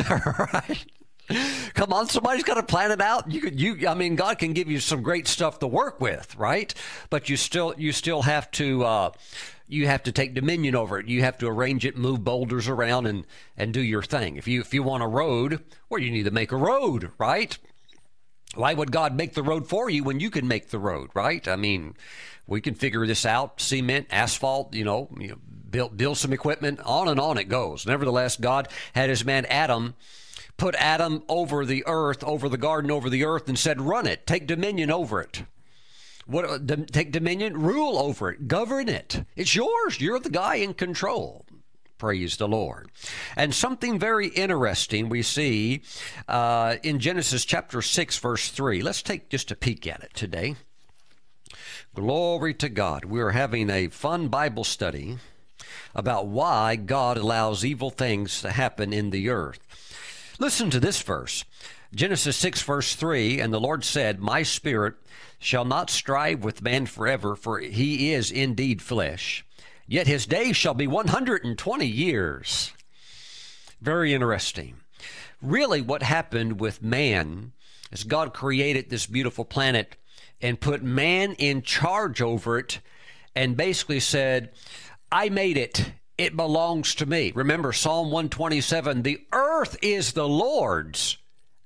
right? 0.53 0.85
Come 1.75 1.93
on, 1.93 2.09
somebody's 2.09 2.45
got 2.45 2.55
to 2.55 2.62
plan 2.62 2.91
it 2.91 3.01
out. 3.01 3.31
You 3.31 3.41
could, 3.41 3.61
you, 3.61 3.89
I 3.89 3.95
mean, 3.95 4.17
God 4.17 4.39
can 4.39 4.53
give 4.53 4.71
you 4.71 4.79
some 4.79 5.03
great 5.03 5.27
stuff 5.27 5.59
to 5.59 5.67
work 5.67 6.01
with, 6.01 6.37
right? 6.37 6.73
But 7.11 7.29
you 7.29 7.37
still, 7.37 7.75
you 7.77 7.93
still 7.93 8.23
have 8.23 8.51
to, 8.53 8.85
uh, 8.85 9.11
you 9.69 9.87
have 9.87 10.05
to 10.05 10.12
take 10.12 10.35
dominion 10.35 10.77
over 10.77 10.99
it. 10.99 11.09
You 11.09 11.23
have 11.23 11.39
to 11.39 11.49
arrange 11.49 11.85
it, 11.85 11.97
move 11.97 12.23
boulders 12.23 12.69
around, 12.69 13.07
and 13.07 13.27
and 13.57 13.75
do 13.75 13.81
your 13.81 14.03
thing. 14.03 14.37
If 14.37 14.47
you 14.47 14.61
if 14.61 14.73
you 14.73 14.83
want 14.83 15.03
a 15.03 15.09
road, 15.09 15.62
well, 15.89 16.01
you 16.01 16.11
need 16.11 16.25
to 16.25 16.31
make 16.31 16.53
a 16.53 16.57
road, 16.57 17.11
right? 17.19 17.57
Why 18.55 18.75
would 18.75 18.93
God 18.93 19.17
make 19.17 19.35
the 19.35 19.43
road 19.43 19.69
for 19.69 19.91
you 19.91 20.05
when 20.05 20.21
you 20.21 20.31
can 20.31 20.47
make 20.47 20.71
the 20.71 20.79
road, 20.79 21.11
right? 21.15 21.47
I 21.49 21.57
mean, 21.57 21.95
we 22.47 22.61
can 22.61 22.75
figure 22.75 23.07
this 23.07 23.27
out: 23.27 23.61
cement, 23.61 24.07
asphalt, 24.11 24.75
you 24.75 24.85
know, 24.85 25.09
you 25.19 25.29
know 25.29 25.39
build 25.69 25.97
build 25.97 26.17
some 26.17 26.33
equipment, 26.33 26.81
on 26.85 27.09
and 27.09 27.19
on 27.19 27.39
it 27.39 27.49
goes. 27.49 27.87
Nevertheless, 27.87 28.37
God 28.37 28.69
had 28.95 29.11
His 29.11 29.25
man 29.25 29.47
Adam 29.47 29.95
put 30.57 30.75
Adam 30.77 31.23
over 31.29 31.64
the 31.64 31.85
earth, 31.87 32.25
over 32.25 32.49
the 32.49 32.57
garden, 32.57 32.90
over 32.90 33.11
the 33.11 33.25
earth, 33.25 33.49
and 33.49 33.59
said, 33.59 33.81
Run 33.81 34.07
it, 34.07 34.27
take 34.27 34.47
dominion 34.47 34.90
over 34.90 35.21
it. 35.21 35.45
What, 36.27 36.45
uh, 36.45 36.77
take 36.90 37.12
dominion, 37.12 37.61
rule 37.61 37.99
over 37.99 38.31
it, 38.31 38.49
govern 38.49 38.88
it. 38.88 39.25
It's 39.37 39.55
yours. 39.55 40.01
You're 40.01 40.19
the 40.19 40.31
guy 40.31 40.57
in 40.57 40.75
control. 40.75 41.47
Praise 41.99 42.37
the 42.37 42.49
Lord. 42.49 42.90
And 43.37 43.55
something 43.55 43.99
very 43.99 44.29
interesting 44.29 45.09
we 45.09 45.23
see 45.23 45.83
uh, 46.29 46.77
in 46.83 46.99
Genesis 46.99 47.45
chapter 47.45 47.81
6, 47.81 48.19
verse 48.19 48.51
3. 48.51 48.83
Let's 48.83 49.03
take 49.03 49.31
just 49.31 49.51
a 49.51 49.57
peek 49.57 49.87
at 49.87 50.03
it 50.03 50.12
today. 50.14 50.57
Glory 51.95 52.53
to 52.55 52.69
God. 52.69 53.07
We're 53.07 53.31
having 53.31 53.71
a 53.71 53.88
fun 53.88 54.29
Bible 54.29 54.64
study 54.64 55.16
about 55.95 56.27
why 56.27 56.77
God 56.77 57.16
allows 57.16 57.64
evil 57.64 57.88
things 57.88 58.42
to 58.42 58.51
happen 58.51 58.92
in 58.92 59.09
the 59.09 59.31
earth. 59.31 59.61
Listen 60.38 60.70
to 60.70 60.81
this 60.81 61.01
verse 61.03 61.44
Genesis 61.94 62.37
6, 62.37 62.62
verse 62.62 62.94
3 62.94 63.40
And 63.40 63.53
the 63.53 63.61
Lord 63.61 63.85
said, 63.85 64.20
My 64.20 64.42
spirit 64.42 64.94
shall 65.38 65.64
not 65.64 65.90
strive 65.90 66.44
with 66.44 66.62
man 66.62 66.87
forever, 66.87 67.37
for 67.37 67.59
he 67.59 68.12
is 68.12 68.31
indeed 68.31 68.83
flesh. 68.83 69.44
Yet 69.87 70.07
his 70.07 70.27
days 70.27 70.57
shall 70.57 70.75
be 70.75 70.87
120 70.87 71.87
years. 71.87 72.72
Very 73.81 74.12
interesting. 74.12 74.77
Really, 75.40 75.81
what 75.81 76.03
happened 76.03 76.61
with 76.61 76.83
man 76.83 77.53
is 77.92 78.05
God 78.05 78.35
created 78.35 78.90
this 78.90 79.07
beautiful 79.07 79.44
planet 79.44 79.96
and 80.40 80.61
put 80.61 80.83
man 80.83 81.33
in 81.35 81.62
charge 81.62 82.20
over 82.20 82.59
it 82.59 82.81
and 83.35 83.57
basically 83.57 84.01
said, 84.01 84.51
I 85.12 85.29
made 85.29 85.57
it 85.57 85.92
it 86.19 86.37
belongs 86.37 86.95
to 86.97 87.07
me. 87.07 87.33
Remember 87.35 87.73
Psalm 87.73 88.11
127 88.11 89.03
the 89.03 89.21
earth 89.33 89.77
is 89.83 90.13
the 90.13 90.29
Lord's 90.29 91.19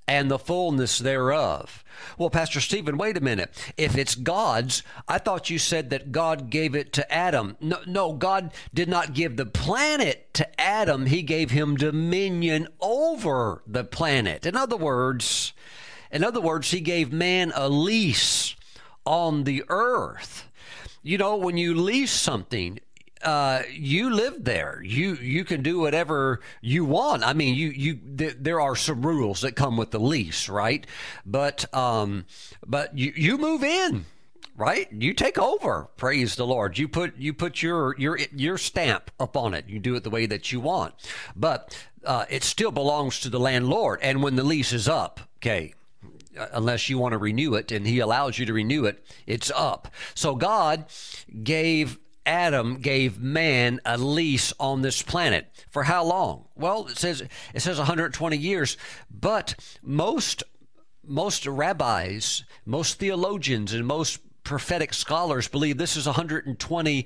and 0.07 0.29
the 0.29 0.39
fullness 0.39 0.99
thereof. 0.99 1.85
Well, 2.17 2.29
Pastor 2.29 2.59
Stephen, 2.59 2.97
wait 2.97 3.15
a 3.15 3.21
minute. 3.21 3.53
If 3.77 3.97
it's 3.97 4.15
God's, 4.15 4.83
I 5.07 5.19
thought 5.19 5.49
you 5.49 5.57
said 5.57 5.89
that 5.91 6.11
God 6.11 6.49
gave 6.49 6.75
it 6.75 6.91
to 6.93 7.09
Adam. 7.13 7.55
No, 7.61 7.77
no, 7.85 8.11
God 8.11 8.51
did 8.73 8.89
not 8.89 9.13
give 9.13 9.37
the 9.37 9.45
planet 9.45 10.33
to 10.33 10.59
Adam. 10.61 11.05
He 11.05 11.21
gave 11.21 11.51
him 11.51 11.77
dominion 11.77 12.67
over 12.81 13.63
the 13.65 13.85
planet. 13.85 14.45
In 14.45 14.57
other 14.57 14.75
words, 14.75 15.53
in 16.11 16.25
other 16.25 16.41
words, 16.41 16.71
he 16.71 16.81
gave 16.81 17.13
man 17.13 17.53
a 17.55 17.69
lease 17.69 18.55
on 19.05 19.45
the 19.45 19.63
earth. 19.69 20.49
You 21.03 21.17
know, 21.19 21.37
when 21.37 21.57
you 21.57 21.73
lease 21.73 22.11
something, 22.11 22.79
uh, 23.23 23.63
you 23.71 24.09
live 24.09 24.43
there. 24.43 24.81
You 24.83 25.15
you 25.15 25.45
can 25.45 25.61
do 25.61 25.79
whatever 25.79 26.41
you 26.61 26.85
want. 26.85 27.23
I 27.23 27.33
mean, 27.33 27.55
you 27.55 27.69
you 27.69 27.95
th- 27.95 28.37
there 28.39 28.61
are 28.61 28.75
some 28.75 29.05
rules 29.05 29.41
that 29.41 29.55
come 29.55 29.77
with 29.77 29.91
the 29.91 29.99
lease, 29.99 30.49
right? 30.49 30.85
But 31.25 31.73
um, 31.73 32.25
but 32.65 32.97
you 32.97 33.13
you 33.15 33.37
move 33.37 33.63
in 33.63 34.05
right? 34.57 34.91
You 34.91 35.13
take 35.13 35.39
over. 35.39 35.87
Praise 35.97 36.35
the 36.35 36.45
Lord. 36.45 36.77
You 36.77 36.87
put 36.87 37.17
you 37.17 37.33
put 37.33 37.61
your 37.63 37.95
your 37.97 38.19
your 38.31 38.57
stamp 38.57 39.09
upon 39.19 39.53
it. 39.53 39.67
You 39.67 39.79
do 39.79 39.95
it 39.95 40.03
the 40.03 40.09
way 40.09 40.25
that 40.27 40.51
you 40.51 40.59
want, 40.59 40.93
but 41.35 41.75
uh, 42.05 42.25
it 42.29 42.43
still 42.43 42.71
belongs 42.71 43.19
to 43.21 43.29
the 43.29 43.39
landlord. 43.39 43.99
And 44.01 44.21
when 44.21 44.35
the 44.35 44.43
lease 44.43 44.73
is 44.73 44.87
up, 44.87 45.19
okay, 45.37 45.73
uh, 46.37 46.47
unless 46.53 46.89
you 46.89 46.97
want 46.97 47.13
to 47.13 47.17
renew 47.17 47.55
it, 47.55 47.71
and 47.71 47.87
He 47.87 47.99
allows 47.99 48.37
you 48.37 48.45
to 48.45 48.53
renew 48.53 48.85
it, 48.85 49.03
it's 49.25 49.51
up. 49.51 49.87
So 50.13 50.35
God 50.35 50.85
gave 51.43 51.97
Adam 52.25 52.79
gave 52.79 53.19
man 53.19 53.79
a 53.85 53.97
lease 53.97 54.53
on 54.59 54.81
this 54.81 55.01
planet 55.01 55.47
for 55.69 55.83
how 55.83 56.03
long? 56.03 56.45
Well, 56.55 56.87
it 56.87 56.97
says 56.97 57.23
it 57.53 57.61
says 57.61 57.77
120 57.77 58.37
years, 58.37 58.77
but 59.09 59.55
most 59.81 60.43
most 61.03 61.47
rabbis, 61.47 62.43
most 62.65 62.99
theologians, 62.99 63.73
and 63.73 63.85
most 63.85 64.19
prophetic 64.43 64.93
scholars 64.93 65.47
believe 65.47 65.77
this 65.77 65.95
is 65.95 66.05
120 66.05 67.05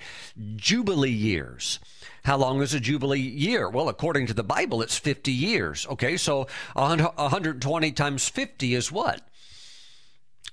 Jubilee 0.56 1.10
years. 1.10 1.80
How 2.23 2.38
long 2.38 2.62
is 2.62 2.73
a 2.73 2.80
Jubilee 2.80 3.19
year? 3.19 3.69
Well, 3.69 3.88
according 3.89 4.28
to 4.28 4.34
the 4.34 4.43
Bible, 4.43 4.82
it's 4.82 4.97
50 4.97 5.32
years. 5.32 5.86
Okay, 5.88 6.17
so 6.17 6.47
120 6.73 7.91
times 7.91 8.28
50 8.28 8.73
is 8.73 8.91
what? 8.91 9.21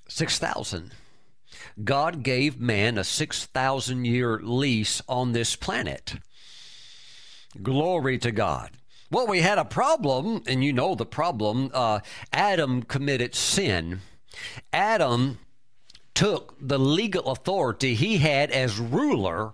6,000. 0.08 0.92
God 1.82 2.22
gave 2.22 2.60
man 2.60 2.98
a 2.98 3.04
6,000 3.04 4.04
year 4.04 4.40
lease 4.42 5.02
on 5.08 5.32
this 5.32 5.56
planet. 5.56 6.14
Glory 7.62 8.18
to 8.18 8.30
God. 8.30 8.70
Well, 9.10 9.26
we 9.26 9.40
had 9.40 9.58
a 9.58 9.64
problem, 9.64 10.42
and 10.46 10.64
you 10.64 10.72
know 10.72 10.94
the 10.94 11.04
problem. 11.04 11.70
Uh, 11.74 12.00
Adam 12.32 12.82
committed 12.82 13.34
sin. 13.34 14.00
Adam 14.72 15.38
took 16.14 16.56
the 16.60 16.78
legal 16.78 17.26
authority 17.26 17.94
he 17.94 18.18
had 18.18 18.50
as 18.50 18.78
ruler 18.78 19.52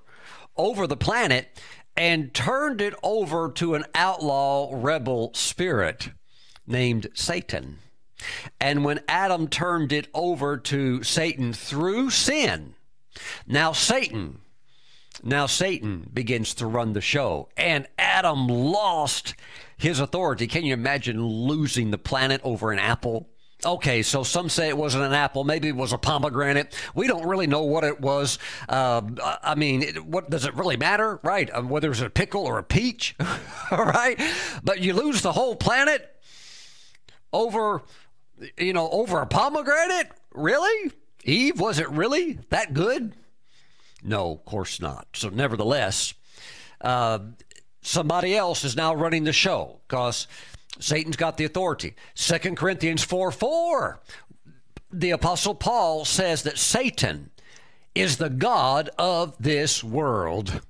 over 0.57 0.87
the 0.87 0.96
planet 0.96 1.61
and 1.96 2.33
turned 2.33 2.81
it 2.81 2.94
over 3.02 3.50
to 3.50 3.74
an 3.74 3.85
outlaw 3.94 4.70
rebel 4.72 5.33
spirit 5.35 6.11
named 6.66 7.09
Satan. 7.14 7.78
And 8.61 8.85
when 8.85 9.00
Adam 9.09 9.48
turned 9.48 9.92
it 9.92 10.09
over 10.14 10.57
to 10.57 11.02
Satan 11.02 11.52
through 11.52 12.11
sin, 12.11 12.74
now 13.46 13.72
Satan, 13.72 14.40
now 15.22 15.46
Satan 15.46 16.09
begins 16.12 16.54
to 16.54 16.66
run 16.66 16.92
the 16.92 17.00
show. 17.00 17.48
And 17.57 17.87
Adam 17.98 18.46
lost 18.48 19.35
his 19.76 20.00
authority. 20.00 20.46
Can 20.46 20.64
you 20.64 20.74
imagine 20.74 21.24
losing 21.24 21.90
the 21.90 21.98
planet 21.98 22.40
over 22.44 22.72
an 22.72 22.78
apple? 22.78 23.28
Okay, 23.64 24.02
so 24.02 24.22
some 24.22 24.48
say 24.48 24.68
it 24.68 24.76
wasn't 24.76 25.02
an 25.02 25.12
apple. 25.12 25.42
Maybe 25.42 25.66
it 25.66 25.74
was 25.74 25.92
a 25.92 25.98
pomegranate. 25.98 26.72
We 26.94 27.09
don't 27.09 27.26
really 27.26 27.48
know 27.48 27.62
what 27.62 27.83
it 27.83 28.00
was. 28.00 28.38
Uh, 28.68 29.02
I 29.42 29.57
mean, 29.57 29.83
it, 29.83 30.04
what 30.04 30.31
does 30.31 30.44
it 30.44 30.54
really 30.54 30.76
matter, 30.76 31.18
right? 31.24 31.50
Uh, 31.50 31.62
whether 31.62 31.90
it's 31.90 32.00
a 32.00 32.09
pickle 32.09 32.46
or 32.46 32.59
a 32.59 32.62
peach, 32.62 33.16
all 33.72 33.85
right? 33.85 34.20
But 34.62 34.81
you 34.81 34.92
lose 34.94 35.22
the 35.22 35.33
whole 35.33 35.57
planet 35.57 36.09
over, 37.33 37.83
you 38.57 38.72
know, 38.72 38.88
over 38.90 39.20
a 39.20 39.27
pomegranate? 39.27 40.11
Really? 40.35 40.92
Eve, 41.24 41.61
was 41.61 41.79
it 41.79 41.88
really 41.90 42.38
that 42.51 42.74
good? 42.74 43.14
No, 44.03 44.33
of 44.33 44.44
course 44.44 44.81
not. 44.81 45.09
So, 45.14 45.29
nevertheless, 45.29 46.14
uh, 46.81 47.18
somebody 47.83 48.37
else 48.37 48.64
is 48.64 48.77
now 48.77 48.94
running 48.94 49.24
the 49.24 49.33
show 49.33 49.81
because 49.87 50.27
Satan's 50.79 51.16
got 51.16 51.37
the 51.37 51.44
authority. 51.44 51.94
Second 52.14 52.57
Corinthians 52.57 53.03
4 53.03 53.33
4. 53.33 54.01
The 54.90 55.11
Apostle 55.11 55.55
Paul 55.55 56.05
says 56.05 56.44
that 56.44 56.57
Satan 56.57 57.31
is 57.94 58.16
the 58.16 58.31
God 58.31 58.88
of 58.98 59.35
this 59.38 59.83
world. 59.85 60.62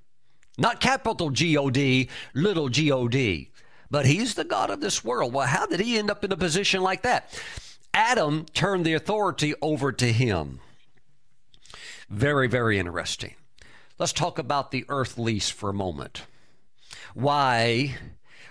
Not 0.57 0.81
capital 0.81 1.31
G 1.31 1.57
O 1.57 1.71
D, 1.71 2.09
little 2.35 2.69
G 2.69 2.91
O 2.91 3.07
D, 3.07 3.51
but 3.91 4.07
he's 4.07 4.35
the 4.35 4.45
God 4.45 4.71
of 4.71 4.81
this 4.81 5.05
world. 5.05 5.33
Well, 5.33 5.47
how 5.47 5.67
did 5.67 5.81
he 5.81 5.99
end 5.99 6.11
up 6.11 6.25
in 6.25 6.33
a 6.33 6.37
position 6.37 6.83
like 6.83 7.03
that? 7.03 7.41
Adam 7.95 8.47
turned 8.53 8.85
the 8.85 8.95
authority 8.95 9.55
over 9.63 9.93
to 9.93 10.13
him. 10.13 10.61
Very, 12.09 12.49
very 12.49 12.79
interesting. 12.79 13.35
Let's 13.99 14.13
talk 14.13 14.39
about 14.39 14.71
the 14.71 14.85
earth 14.89 15.19
lease 15.19 15.51
for 15.51 15.71
a 15.71 15.75
moment. 15.75 16.23
Why 17.15 17.97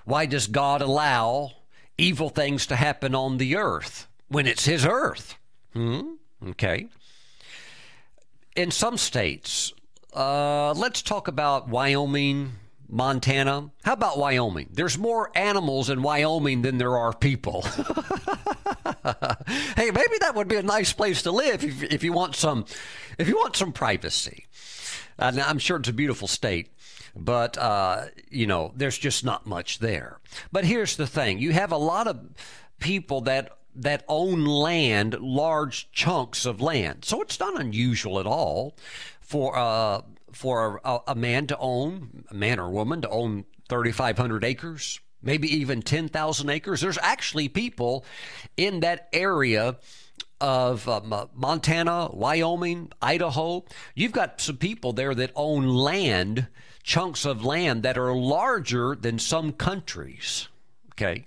why 0.07 0.25
does 0.25 0.47
God 0.47 0.81
allow 0.81 1.51
evil 1.97 2.29
things 2.29 2.65
to 2.67 2.75
happen 2.75 3.13
on 3.13 3.37
the 3.37 3.57
earth 3.57 4.07
when 4.29 4.47
it's 4.47 4.65
His 4.65 4.85
earth? 4.85 5.35
Hmm? 5.73 6.13
Okay. 6.49 6.87
In 8.55 8.71
some 8.71 8.97
states, 8.97 9.73
uh, 10.13 10.71
let's 10.73 11.01
talk 11.01 11.27
about 11.27 11.67
Wyoming, 11.67 12.53
Montana. 12.89 13.71
How 13.83 13.93
about 13.93 14.17
Wyoming? 14.17 14.69
There's 14.71 14.97
more 14.97 15.31
animals 15.35 15.89
in 15.89 16.01
Wyoming 16.01 16.61
than 16.61 16.77
there 16.77 16.97
are 16.97 17.13
people. 17.13 17.61
hey, 19.75 19.91
maybe 19.91 20.17
that 20.19 20.33
would 20.35 20.47
be 20.47 20.55
a 20.55 20.63
nice 20.63 20.93
place 20.93 21.21
to 21.23 21.31
live 21.31 21.63
if, 21.63 21.83
if 21.83 22.03
you 22.03 22.13
want 22.13 22.35
some 22.35 22.65
if 23.17 23.27
you 23.27 23.35
want 23.35 23.55
some 23.55 23.73
privacy. 23.73 24.45
I'm 25.19 25.57
sure 25.57 25.77
it's 25.77 25.89
a 25.89 25.93
beautiful 25.93 26.27
state 26.27 26.69
but 27.19 27.57
uh, 27.57 28.05
you 28.29 28.45
know, 28.45 28.71
there's 28.75 28.97
just 28.97 29.25
not 29.25 29.45
much 29.45 29.79
there. 29.79 30.19
But 30.51 30.65
here's 30.65 30.95
the 30.95 31.07
thing: 31.07 31.39
you 31.39 31.51
have 31.51 31.71
a 31.71 31.77
lot 31.77 32.07
of 32.07 32.19
people 32.79 33.21
that 33.21 33.57
that 33.75 34.03
own 34.07 34.45
land, 34.45 35.15
large 35.19 35.91
chunks 35.91 36.45
of 36.45 36.61
land. 36.61 37.05
So 37.05 37.21
it's 37.21 37.39
not 37.39 37.59
unusual 37.59 38.19
at 38.19 38.25
all 38.25 38.75
for 39.19 39.57
uh, 39.57 40.01
for 40.31 40.81
a, 40.83 40.99
a 41.07 41.15
man 41.15 41.47
to 41.47 41.57
own, 41.57 42.25
a 42.29 42.33
man 42.33 42.59
or 42.59 42.69
woman 42.69 43.01
to 43.01 43.09
own 43.09 43.45
3,500 43.69 44.43
acres, 44.43 44.99
maybe 45.21 45.47
even 45.53 45.81
10,000 45.81 46.49
acres. 46.49 46.81
There's 46.81 46.97
actually 47.01 47.49
people 47.49 48.05
in 48.55 48.81
that 48.81 49.09
area 49.11 49.77
of 50.39 50.87
um, 50.87 51.29
Montana, 51.33 52.09
Wyoming, 52.11 52.91
Idaho. 53.01 53.65
You've 53.95 54.11
got 54.11 54.39
some 54.39 54.57
people 54.57 54.93
there 54.93 55.15
that 55.15 55.31
own 55.35 55.67
land 55.67 56.47
chunks 56.83 57.25
of 57.25 57.43
land 57.43 57.83
that 57.83 57.97
are 57.97 58.13
larger 58.13 58.95
than 58.95 59.19
some 59.19 59.51
countries. 59.51 60.47
Okay. 60.93 61.25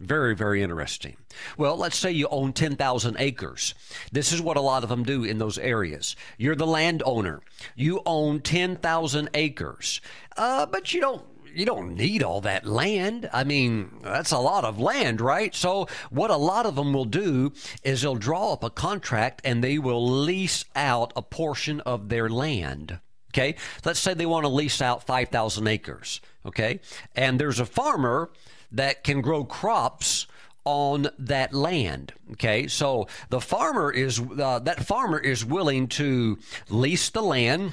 Very, 0.00 0.34
very 0.36 0.62
interesting. 0.62 1.16
Well, 1.56 1.76
let's 1.76 1.96
say 1.96 2.12
you 2.12 2.28
own 2.28 2.52
10,000 2.52 3.16
acres. 3.18 3.74
This 4.12 4.32
is 4.32 4.40
what 4.40 4.56
a 4.56 4.60
lot 4.60 4.84
of 4.84 4.88
them 4.88 5.02
do 5.02 5.24
in 5.24 5.38
those 5.38 5.58
areas. 5.58 6.14
You're 6.36 6.54
the 6.54 6.66
landowner. 6.66 7.40
You 7.74 8.02
own 8.06 8.40
10,000 8.40 9.28
acres, 9.34 10.00
uh, 10.36 10.66
but 10.66 10.94
you 10.94 11.00
don't 11.00 11.24
you 11.54 11.64
don't 11.64 11.96
need 11.96 12.22
all 12.22 12.42
that 12.42 12.66
land. 12.66 13.28
I 13.32 13.42
mean, 13.42 13.90
that's 14.02 14.30
a 14.30 14.38
lot 14.38 14.64
of 14.64 14.78
land, 14.78 15.20
right? 15.20 15.54
So, 15.54 15.88
what 16.10 16.30
a 16.30 16.36
lot 16.36 16.66
of 16.66 16.76
them 16.76 16.92
will 16.92 17.04
do 17.06 17.52
is 17.82 18.02
they'll 18.02 18.14
draw 18.14 18.52
up 18.52 18.62
a 18.62 18.70
contract 18.70 19.40
and 19.44 19.64
they 19.64 19.78
will 19.78 20.06
lease 20.06 20.64
out 20.76 21.12
a 21.16 21.22
portion 21.22 21.80
of 21.80 22.10
their 22.10 22.28
land. 22.28 23.00
Okay, 23.32 23.56
let's 23.84 24.00
say 24.00 24.14
they 24.14 24.26
want 24.26 24.44
to 24.44 24.48
lease 24.48 24.80
out 24.80 25.04
5,000 25.04 25.66
acres. 25.66 26.20
Okay, 26.46 26.80
and 27.16 27.38
there's 27.38 27.60
a 27.60 27.66
farmer 27.66 28.30
that 28.72 29.04
can 29.04 29.20
grow 29.20 29.44
crops 29.44 30.26
on 30.64 31.08
that 31.18 31.54
land. 31.54 32.12
Okay, 32.32 32.66
so 32.66 33.08
the 33.30 33.40
farmer 33.40 33.90
is 33.90 34.20
uh, 34.20 34.58
that 34.60 34.84
farmer 34.84 35.18
is 35.18 35.44
willing 35.44 35.88
to 35.88 36.38
lease 36.68 37.08
the 37.08 37.22
land, 37.22 37.72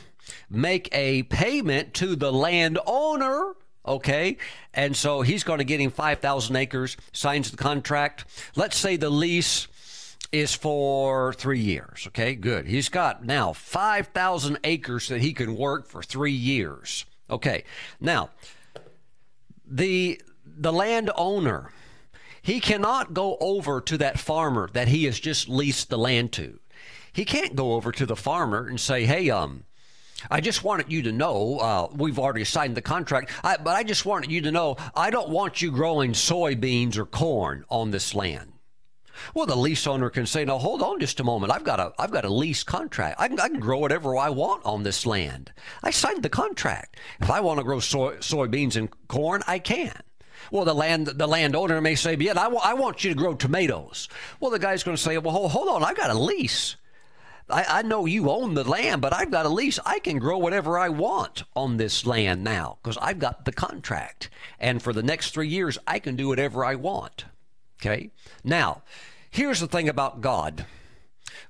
make 0.49 0.87
a 0.93 1.23
payment 1.23 1.93
to 1.95 2.15
the 2.15 2.31
landowner. 2.31 3.55
Okay, 3.85 4.37
and 4.73 4.95
so 4.95 5.21
he's 5.21 5.43
going 5.43 5.59
to 5.59 5.65
get 5.65 5.79
him 5.79 5.91
5,000 5.91 6.55
acres, 6.55 6.97
signs 7.11 7.51
the 7.51 7.57
contract. 7.57 8.25
Let's 8.55 8.77
say 8.77 8.95
the 8.95 9.11
lease 9.11 9.67
is 10.31 10.55
for 10.55 11.33
three 11.33 11.59
years. 11.59 12.05
Okay, 12.07 12.33
good. 12.33 12.65
He's 12.65 12.89
got 12.89 13.25
now 13.25 13.53
5,000 13.53 14.57
acres 14.63 15.09
that 15.09 15.21
he 15.21 15.33
can 15.33 15.55
work 15.55 15.87
for 15.87 16.01
three 16.01 16.31
years. 16.31 17.05
Okay, 17.29 17.63
now 17.99 18.29
the 19.67 20.21
the 20.57 20.73
landowner 20.73 21.71
he 22.45 22.59
cannot 22.59 23.15
go 23.15 23.37
over 23.39 23.81
to 23.81 23.97
that 23.97 24.19
farmer 24.19 24.69
that 24.73 24.87
he 24.87 25.05
has 25.05 25.19
just 25.19 25.49
leased 25.49 25.89
the 25.89 25.97
land 25.97 26.31
to. 26.33 26.59
He 27.11 27.25
can't 27.25 27.55
go 27.55 27.73
over 27.73 27.91
to 27.93 28.05
the 28.05 28.15
farmer 28.15 28.67
and 28.67 28.79
say, 28.79 29.05
"Hey, 29.05 29.31
um, 29.31 29.63
I 30.29 30.41
just 30.41 30.63
wanted 30.63 30.91
you 30.91 31.01
to 31.01 31.11
know 31.11 31.57
uh, 31.57 31.87
we've 31.91 32.19
already 32.19 32.43
signed 32.43 32.77
the 32.77 32.83
contract, 32.83 33.31
I, 33.43 33.57
but 33.57 33.75
I 33.75 33.81
just 33.81 34.05
wanted 34.05 34.31
you 34.31 34.41
to 34.41 34.51
know 34.51 34.77
I 34.93 35.09
don't 35.09 35.29
want 35.29 35.63
you 35.63 35.71
growing 35.71 36.11
soybeans 36.11 36.97
or 36.97 37.07
corn 37.07 37.65
on 37.67 37.89
this 37.89 38.13
land." 38.13 38.53
Well, 39.33 39.47
the 39.47 39.55
lease 39.55 39.87
owner 39.87 40.11
can 40.11 40.27
say, 40.27 40.45
"No, 40.45 40.59
hold 40.59 40.83
on 40.83 40.99
just 40.99 41.19
a 41.19 41.23
moment. 41.23 41.51
I've 41.51 41.63
got 41.63 41.79
a 41.79 41.93
I've 41.97 42.11
got 42.11 42.25
a 42.25 42.29
lease 42.29 42.63
contract. 42.63 43.19
I 43.19 43.27
can, 43.27 43.39
I 43.39 43.47
can 43.47 43.59
grow 43.59 43.79
whatever 43.79 44.15
I 44.15 44.29
want 44.29 44.63
on 44.65 44.83
this 44.83 45.07
land. 45.07 45.51
I 45.81 45.89
signed 45.89 46.21
the 46.21 46.29
contract. 46.29 46.97
If 47.19 47.31
I 47.31 47.39
want 47.39 47.57
to 47.57 47.63
grow 47.63 47.79
soy, 47.79 48.17
soybeans 48.17 48.75
and 48.75 48.89
corn, 49.07 49.41
I 49.47 49.57
can." 49.57 49.99
Well, 50.51 50.65
the 50.65 50.73
land 50.73 51.07
the 51.07 51.27
landowner 51.27 51.81
may 51.81 51.95
say, 51.95 52.15
"Yeah, 52.15 52.33
I, 52.37 52.47
I 52.47 52.73
want 52.73 53.03
you 53.03 53.11
to 53.11 53.17
grow 53.17 53.35
tomatoes." 53.35 54.07
Well, 54.39 54.51
the 54.51 54.59
guy's 54.59 54.83
going 54.83 54.97
to 54.97 55.01
say, 55.01 55.17
"Well, 55.17 55.33
hold, 55.33 55.51
hold 55.51 55.69
on. 55.69 55.83
I've 55.83 55.97
got 55.97 56.09
a 56.09 56.17
lease. 56.17 56.75
I, 57.49 57.65
I 57.69 57.81
know 57.83 58.05
you 58.05 58.29
own 58.29 58.55
the 58.55 58.63
land, 58.63 59.01
but 59.01 59.13
I've 59.13 59.31
got 59.31 59.45
a 59.45 59.49
lease. 59.49 59.79
I 59.85 59.99
can 59.99 60.17
grow 60.17 60.37
whatever 60.37 60.79
I 60.79 60.89
want 60.89 61.43
on 61.55 61.77
this 61.77 62.05
land 62.05 62.43
now 62.43 62.77
because 62.81 62.97
I've 62.97 63.19
got 63.19 63.45
the 63.45 63.51
contract. 63.51 64.29
And 64.59 64.81
for 64.81 64.93
the 64.93 65.03
next 65.03 65.31
three 65.31 65.49
years, 65.49 65.77
I 65.85 65.99
can 65.99 66.15
do 66.15 66.27
whatever 66.27 66.65
I 66.65 66.75
want." 66.75 67.25
Okay. 67.81 68.09
Now, 68.43 68.83
here's 69.29 69.59
the 69.59 69.67
thing 69.67 69.89
about 69.89 70.21
God 70.21 70.65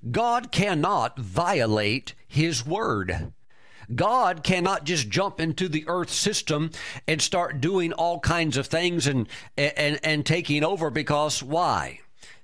God 0.09 0.51
cannot 0.51 1.17
violate 1.17 2.13
His 2.27 2.65
word. 2.65 3.31
God 3.93 4.43
cannot 4.43 4.83
just 4.83 5.09
jump 5.09 5.39
into 5.39 5.67
the 5.67 5.85
earth 5.87 6.09
system 6.09 6.71
and 7.07 7.21
start 7.21 7.61
doing 7.61 7.93
all 7.93 8.19
kinds 8.19 8.57
of 8.57 8.67
things 8.67 9.07
and, 9.07 9.27
and, 9.57 9.99
and 10.03 10.25
taking 10.25 10.63
over 10.63 10.89
because 10.89 11.43
why? 11.43 11.99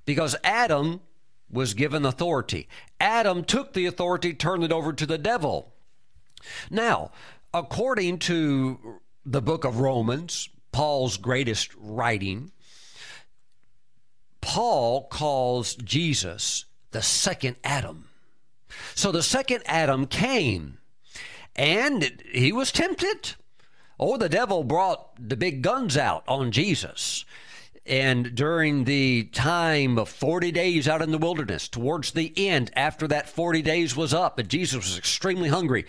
Because 0.05 0.35
Adam 0.43 1.01
was 1.49 1.73
given 1.73 2.05
authority. 2.05 2.67
Adam 2.99 3.43
took 3.43 3.73
the 3.73 3.85
authority, 3.85 4.33
turned 4.33 4.63
it 4.63 4.71
over 4.71 4.93
to 4.93 5.05
the 5.05 5.17
devil. 5.17 5.73
Now, 6.69 7.11
according 7.53 8.19
to 8.19 8.99
the 9.25 9.41
book 9.41 9.65
of 9.65 9.79
Romans, 9.79 10.49
Paul's 10.71 11.17
greatest 11.17 11.71
writing, 11.77 12.51
Paul 14.39 15.07
calls 15.07 15.75
Jesus 15.75 16.65
the 16.91 17.01
second 17.01 17.57
Adam. 17.63 18.09
So 18.95 19.11
the 19.11 19.23
second 19.23 19.63
Adam 19.65 20.07
came 20.07 20.77
and 21.55 22.21
he 22.31 22.51
was 22.51 22.71
tempted. 22.71 23.35
Oh, 23.99 24.17
the 24.17 24.29
devil 24.29 24.63
brought 24.63 25.11
the 25.17 25.37
big 25.37 25.61
guns 25.61 25.95
out 25.95 26.23
on 26.27 26.51
Jesus. 26.51 27.23
And 27.85 28.35
during 28.35 28.83
the 28.83 29.23
time 29.25 29.97
of 29.97 30.07
40 30.07 30.51
days 30.51 30.87
out 30.87 31.01
in 31.01 31.11
the 31.11 31.17
wilderness, 31.17 31.67
towards 31.67 32.11
the 32.11 32.31
end, 32.37 32.71
after 32.75 33.07
that 33.07 33.27
40 33.27 33.63
days 33.63 33.95
was 33.95 34.13
up 34.13 34.37
and 34.37 34.47
Jesus 34.47 34.75
was 34.75 34.97
extremely 34.97 35.49
hungry, 35.49 35.85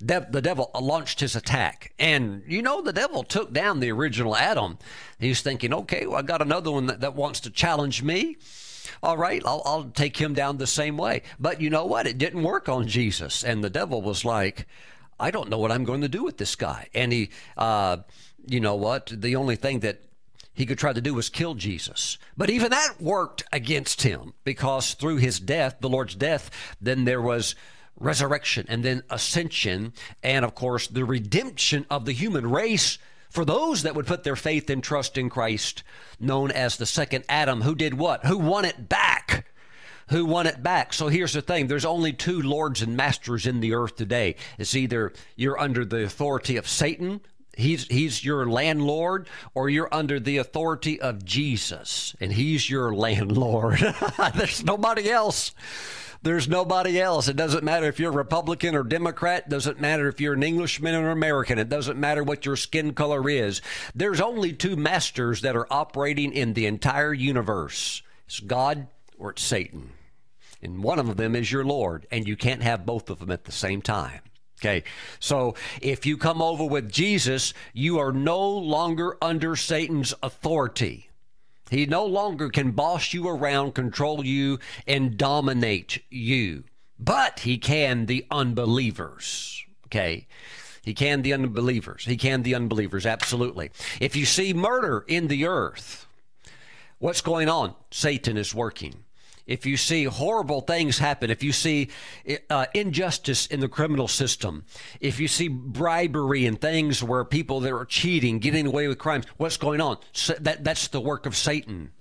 the, 0.00 0.26
the 0.28 0.42
devil 0.42 0.70
launched 0.78 1.20
his 1.20 1.36
attack. 1.36 1.92
And 1.98 2.42
you 2.46 2.62
know, 2.62 2.82
the 2.82 2.92
devil 2.92 3.22
took 3.22 3.52
down 3.52 3.78
the 3.80 3.92
original 3.92 4.36
Adam. 4.36 4.78
He's 5.20 5.40
thinking, 5.40 5.72
okay, 5.72 6.06
well, 6.06 6.18
I 6.18 6.22
got 6.22 6.42
another 6.42 6.72
one 6.72 6.86
that, 6.86 7.00
that 7.00 7.14
wants 7.14 7.40
to 7.40 7.50
challenge 7.50 8.02
me. 8.02 8.36
All 9.02 9.16
right, 9.16 9.42
I'll, 9.44 9.62
I'll 9.64 9.84
take 9.84 10.16
him 10.16 10.34
down 10.34 10.56
the 10.56 10.66
same 10.66 10.96
way. 10.96 11.22
But 11.38 11.60
you 11.60 11.70
know 11.70 11.86
what? 11.86 12.06
It 12.06 12.18
didn't 12.18 12.42
work 12.42 12.68
on 12.68 12.88
Jesus. 12.88 13.44
And 13.44 13.62
the 13.62 13.70
devil 13.70 14.02
was 14.02 14.24
like, 14.24 14.66
I 15.18 15.30
don't 15.30 15.48
know 15.48 15.58
what 15.58 15.72
I'm 15.72 15.84
going 15.84 16.02
to 16.02 16.08
do 16.08 16.24
with 16.24 16.38
this 16.38 16.56
guy. 16.56 16.88
And 16.94 17.12
he, 17.12 17.30
uh, 17.56 17.98
you 18.46 18.60
know 18.60 18.74
what? 18.74 19.12
The 19.14 19.36
only 19.36 19.56
thing 19.56 19.80
that 19.80 20.02
he 20.52 20.66
could 20.66 20.78
try 20.78 20.92
to 20.92 21.00
do 21.00 21.14
was 21.14 21.28
kill 21.28 21.54
Jesus. 21.54 22.18
But 22.36 22.50
even 22.50 22.70
that 22.70 23.00
worked 23.00 23.44
against 23.52 24.02
him 24.02 24.32
because 24.44 24.94
through 24.94 25.16
his 25.16 25.38
death, 25.38 25.76
the 25.80 25.88
Lord's 25.88 26.14
death, 26.14 26.50
then 26.80 27.04
there 27.04 27.20
was 27.20 27.54
resurrection 27.98 28.66
and 28.68 28.84
then 28.84 29.02
ascension 29.08 29.90
and 30.22 30.44
of 30.44 30.54
course 30.54 30.86
the 30.86 31.02
redemption 31.02 31.86
of 31.88 32.04
the 32.04 32.12
human 32.12 32.50
race 32.50 32.98
for 33.30 33.44
those 33.44 33.82
that 33.82 33.94
would 33.94 34.06
put 34.06 34.22
their 34.22 34.36
faith 34.36 34.70
and 34.70 34.82
trust 34.82 35.18
in 35.18 35.28
Christ, 35.28 35.82
known 36.18 36.50
as 36.50 36.76
the 36.76 36.86
second 36.86 37.24
Adam, 37.28 37.62
who 37.62 37.74
did 37.74 37.94
what? 37.94 38.24
Who 38.24 38.38
won 38.38 38.64
it 38.64 38.88
back? 38.88 39.46
Who 40.08 40.24
won 40.24 40.46
it 40.46 40.62
back? 40.62 40.92
So 40.92 41.08
here's 41.08 41.32
the 41.32 41.42
thing 41.42 41.66
there's 41.66 41.84
only 41.84 42.12
two 42.12 42.42
lords 42.42 42.82
and 42.82 42.96
masters 42.96 43.46
in 43.46 43.60
the 43.60 43.74
earth 43.74 43.96
today. 43.96 44.36
It's 44.58 44.74
either 44.74 45.12
you're 45.34 45.58
under 45.58 45.84
the 45.84 46.04
authority 46.04 46.56
of 46.56 46.68
Satan, 46.68 47.20
He's 47.56 47.86
he's 47.86 48.22
your 48.22 48.46
landlord, 48.46 49.28
or 49.54 49.70
you're 49.70 49.92
under 49.92 50.20
the 50.20 50.36
authority 50.36 51.00
of 51.00 51.24
Jesus, 51.24 52.14
and 52.20 52.30
he's 52.30 52.68
your 52.68 52.94
landlord. 52.94 53.78
There's 54.34 54.62
nobody 54.62 55.10
else. 55.10 55.52
There's 56.22 56.48
nobody 56.48 57.00
else. 57.00 57.28
It 57.28 57.36
doesn't 57.36 57.64
matter 57.64 57.86
if 57.86 57.98
you're 57.98 58.12
Republican 58.12 58.74
or 58.74 58.82
Democrat. 58.82 59.44
It 59.46 59.50
doesn't 59.50 59.80
matter 59.80 60.08
if 60.08 60.20
you're 60.20 60.34
an 60.34 60.42
Englishman 60.42 60.94
or 60.94 61.10
American. 61.10 61.58
It 61.58 61.68
doesn't 61.68 61.98
matter 61.98 62.22
what 62.22 62.44
your 62.44 62.56
skin 62.56 62.94
color 62.94 63.28
is. 63.28 63.62
There's 63.94 64.20
only 64.20 64.52
two 64.52 64.76
masters 64.76 65.42
that 65.42 65.56
are 65.56 65.72
operating 65.72 66.32
in 66.32 66.54
the 66.54 66.66
entire 66.66 67.14
universe. 67.14 68.02
It's 68.26 68.40
God 68.40 68.88
or 69.18 69.30
it's 69.30 69.42
Satan. 69.42 69.92
And 70.66 70.82
one 70.82 70.98
of 70.98 71.16
them 71.16 71.36
is 71.36 71.52
your 71.52 71.64
Lord, 71.64 72.08
and 72.10 72.26
you 72.26 72.36
can't 72.36 72.62
have 72.64 72.84
both 72.84 73.08
of 73.08 73.20
them 73.20 73.30
at 73.30 73.44
the 73.44 73.52
same 73.52 73.80
time. 73.80 74.20
Okay, 74.60 74.82
so 75.20 75.54
if 75.80 76.04
you 76.04 76.16
come 76.16 76.42
over 76.42 76.64
with 76.64 76.90
Jesus, 76.90 77.54
you 77.72 78.00
are 78.00 78.10
no 78.10 78.48
longer 78.48 79.16
under 79.22 79.54
Satan's 79.54 80.12
authority. 80.24 81.10
He 81.70 81.86
no 81.86 82.04
longer 82.04 82.48
can 82.48 82.72
boss 82.72 83.14
you 83.14 83.28
around, 83.28 83.74
control 83.74 84.26
you, 84.26 84.58
and 84.88 85.16
dominate 85.16 86.02
you. 86.10 86.64
But 86.98 87.40
he 87.40 87.58
can 87.58 88.06
the 88.06 88.26
unbelievers. 88.30 89.64
Okay, 89.86 90.26
he 90.82 90.94
can 90.94 91.22
the 91.22 91.32
unbelievers. 91.32 92.06
He 92.06 92.16
can 92.16 92.42
the 92.42 92.56
unbelievers, 92.56 93.06
absolutely. 93.06 93.70
If 94.00 94.16
you 94.16 94.24
see 94.24 94.52
murder 94.52 95.04
in 95.06 95.28
the 95.28 95.46
earth, 95.46 96.06
what's 96.98 97.20
going 97.20 97.48
on? 97.48 97.74
Satan 97.92 98.36
is 98.36 98.52
working 98.52 99.04
if 99.46 99.64
you 99.64 99.76
see 99.76 100.04
horrible 100.04 100.60
things 100.60 100.98
happen, 100.98 101.30
if 101.30 101.42
you 101.42 101.52
see 101.52 101.88
uh, 102.50 102.66
injustice 102.74 103.46
in 103.46 103.60
the 103.60 103.68
criminal 103.68 104.08
system, 104.08 104.64
if 105.00 105.20
you 105.20 105.28
see 105.28 105.48
bribery 105.48 106.46
and 106.46 106.60
things 106.60 107.02
where 107.02 107.24
people 107.24 107.60
that 107.60 107.72
are 107.72 107.84
cheating, 107.84 108.40
getting 108.40 108.66
away 108.66 108.88
with 108.88 108.98
crimes, 108.98 109.24
what's 109.36 109.56
going 109.56 109.80
on? 109.80 109.98
So 110.12 110.34
that, 110.40 110.64
that's 110.64 110.88
the 110.88 111.00
work 111.00 111.26
of 111.26 111.36
Satan. 111.36 111.92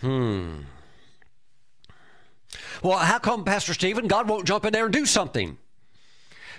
Hmm. 0.00 0.60
Well, 2.82 2.98
how 2.98 3.18
come, 3.18 3.44
Pastor 3.44 3.74
Stephen, 3.74 4.06
God 4.06 4.28
won't 4.28 4.46
jump 4.46 4.64
in 4.64 4.72
there 4.72 4.84
and 4.84 4.92
do 4.92 5.06
something? 5.06 5.58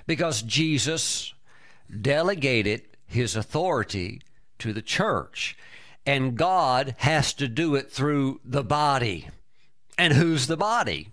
Because 0.08 0.41
Jesus 0.41 1.34
delegated 2.01 2.84
his 3.08 3.36
authority 3.36 4.21
to 4.60 4.73
the 4.73 4.82
church, 4.82 5.58
and 6.06 6.36
God 6.36 6.95
has 6.99 7.34
to 7.34 7.47
do 7.47 7.75
it 7.75 7.91
through 7.91 8.41
the 8.43 8.63
body. 8.63 9.30
And 9.97 10.13
who's 10.13 10.47
the 10.47 10.58
body? 10.58 11.10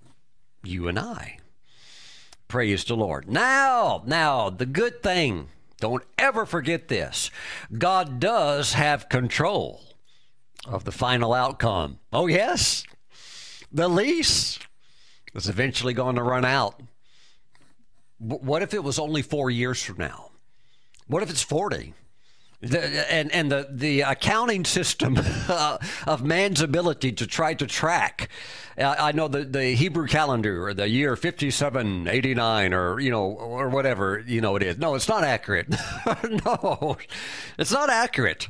You 0.64 0.88
and 0.88 0.98
I. 0.98 1.38
Praise 2.48 2.84
the 2.84 2.94
Lord. 2.94 3.28
Now, 3.28 4.02
now, 4.06 4.50
the 4.50 4.66
good 4.66 5.02
thing, 5.02 5.48
don't 5.80 6.04
ever 6.18 6.44
forget 6.44 6.88
this 6.88 7.30
God 7.76 8.20
does 8.20 8.74
have 8.74 9.08
control 9.08 9.80
of 10.66 10.84
the 10.84 10.92
final 10.92 11.32
outcome. 11.32 11.98
Oh, 12.12 12.26
yes, 12.26 12.84
the 13.72 13.88
lease 13.88 14.58
is 15.34 15.48
eventually 15.48 15.94
going 15.94 16.16
to 16.16 16.22
run 16.22 16.44
out. 16.44 16.80
What 18.18 18.62
if 18.62 18.74
it 18.74 18.84
was 18.84 18.98
only 18.98 19.22
four 19.22 19.50
years 19.50 19.82
from 19.82 19.96
now? 19.98 20.30
What 21.06 21.22
if 21.22 21.30
it's 21.30 21.42
40? 21.42 21.94
The, 22.62 23.12
and 23.12 23.32
and 23.32 23.50
the 23.50 23.66
the 23.68 24.02
accounting 24.02 24.64
system 24.64 25.18
uh, 25.48 25.78
of 26.06 26.22
man's 26.22 26.60
ability 26.60 27.10
to 27.12 27.26
try 27.26 27.54
to 27.54 27.66
track. 27.66 28.28
Uh, 28.78 28.94
I 28.96 29.10
know 29.10 29.26
the 29.26 29.42
the 29.42 29.74
Hebrew 29.74 30.06
calendar 30.06 30.68
or 30.68 30.72
the 30.72 30.88
year 30.88 31.16
fifty 31.16 31.50
seven 31.50 32.06
eighty 32.06 32.34
nine 32.34 32.72
or 32.72 33.00
you 33.00 33.10
know 33.10 33.24
or 33.24 33.68
whatever 33.68 34.22
you 34.24 34.40
know 34.40 34.54
it 34.54 34.62
is. 34.62 34.78
No, 34.78 34.94
it's 34.94 35.08
not 35.08 35.24
accurate. 35.24 35.70
no, 36.46 36.96
it's 37.58 37.72
not 37.72 37.90
accurate. 37.90 38.46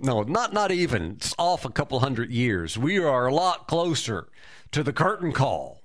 No, 0.00 0.22
not 0.22 0.52
not 0.52 0.72
even. 0.72 1.12
It's 1.12 1.32
off 1.38 1.64
a 1.64 1.70
couple 1.70 2.00
hundred 2.00 2.32
years. 2.32 2.76
We 2.76 2.98
are 2.98 3.26
a 3.26 3.34
lot 3.34 3.68
closer 3.68 4.26
to 4.72 4.82
the 4.82 4.92
curtain 4.92 5.30
call 5.30 5.82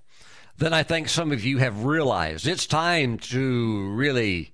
than 0.57 0.73
I 0.73 0.81
think 0.81 1.09
some 1.09 1.31
of 1.31 1.45
you 1.45 1.59
have 1.59 1.85
realized. 1.85 2.47
It's 2.47 2.65
time 2.65 3.19
to 3.19 3.87
really 3.91 4.51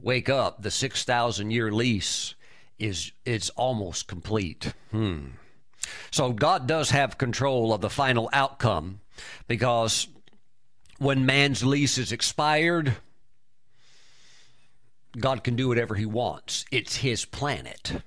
wake 0.00 0.30
up. 0.30 0.62
The 0.62 0.70
six 0.70 1.04
thousand 1.04 1.50
year 1.50 1.70
lease 1.70 2.34
is 2.78 3.12
it's 3.24 3.50
almost 3.50 4.08
complete. 4.08 4.72
Hmm. 4.90 5.28
So 6.10 6.32
God 6.32 6.66
does 6.66 6.90
have 6.90 7.18
control 7.18 7.72
of 7.72 7.80
the 7.80 7.90
final 7.90 8.28
outcome 8.32 9.00
because 9.46 10.08
when 10.98 11.26
man's 11.26 11.64
lease 11.64 11.98
is 11.98 12.12
expired, 12.12 12.96
God 15.18 15.44
can 15.44 15.56
do 15.56 15.68
whatever 15.68 15.94
he 15.94 16.06
wants. 16.06 16.64
It's 16.70 16.96
his 16.96 17.24
planet. 17.24 18.02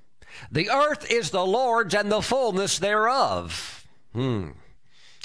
The 0.51 0.69
earth 0.69 1.09
is 1.11 1.31
the 1.31 1.45
Lord's 1.45 1.95
and 1.95 2.11
the 2.11 2.21
fullness 2.21 2.79
thereof. 2.79 3.87
Hmm. 4.13 4.49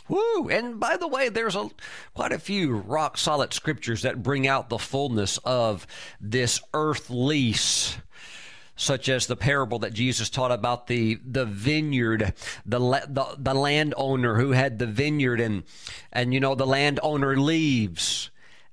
Woo! 0.09 0.49
And 0.51 0.79
by 0.79 0.97
the 0.97 1.09
way, 1.09 1.31
there's 1.31 1.57
a 1.57 1.71
quite 2.13 2.33
a 2.33 2.39
few 2.39 2.77
rock 2.77 3.17
solid 3.17 3.55
scriptures 3.55 4.03
that 4.03 4.23
bring 4.23 4.47
out 4.47 4.69
the 4.69 4.79
fullness 4.79 5.39
of 5.39 5.87
this 6.21 6.61
earth 6.75 7.09
lease 7.09 7.97
such 8.77 9.09
as 9.09 9.27
the 9.27 9.37
parable 9.37 9.79
that 9.81 9.93
Jesus 9.93 10.29
taught 10.31 10.53
about 10.53 10.87
the 10.87 11.19
the 11.25 11.47
vineyard, 11.47 12.35
the 12.67 12.79
the, 12.79 13.35
the 13.39 13.55
landowner 13.55 14.37
who 14.37 14.53
had 14.53 14.79
the 14.79 14.87
vineyard, 14.87 15.41
and 15.41 15.65
and 16.13 16.35
you 16.35 16.41
know 16.41 16.55
the 16.55 16.67
landowner 16.67 17.37
leaves 17.37 18.31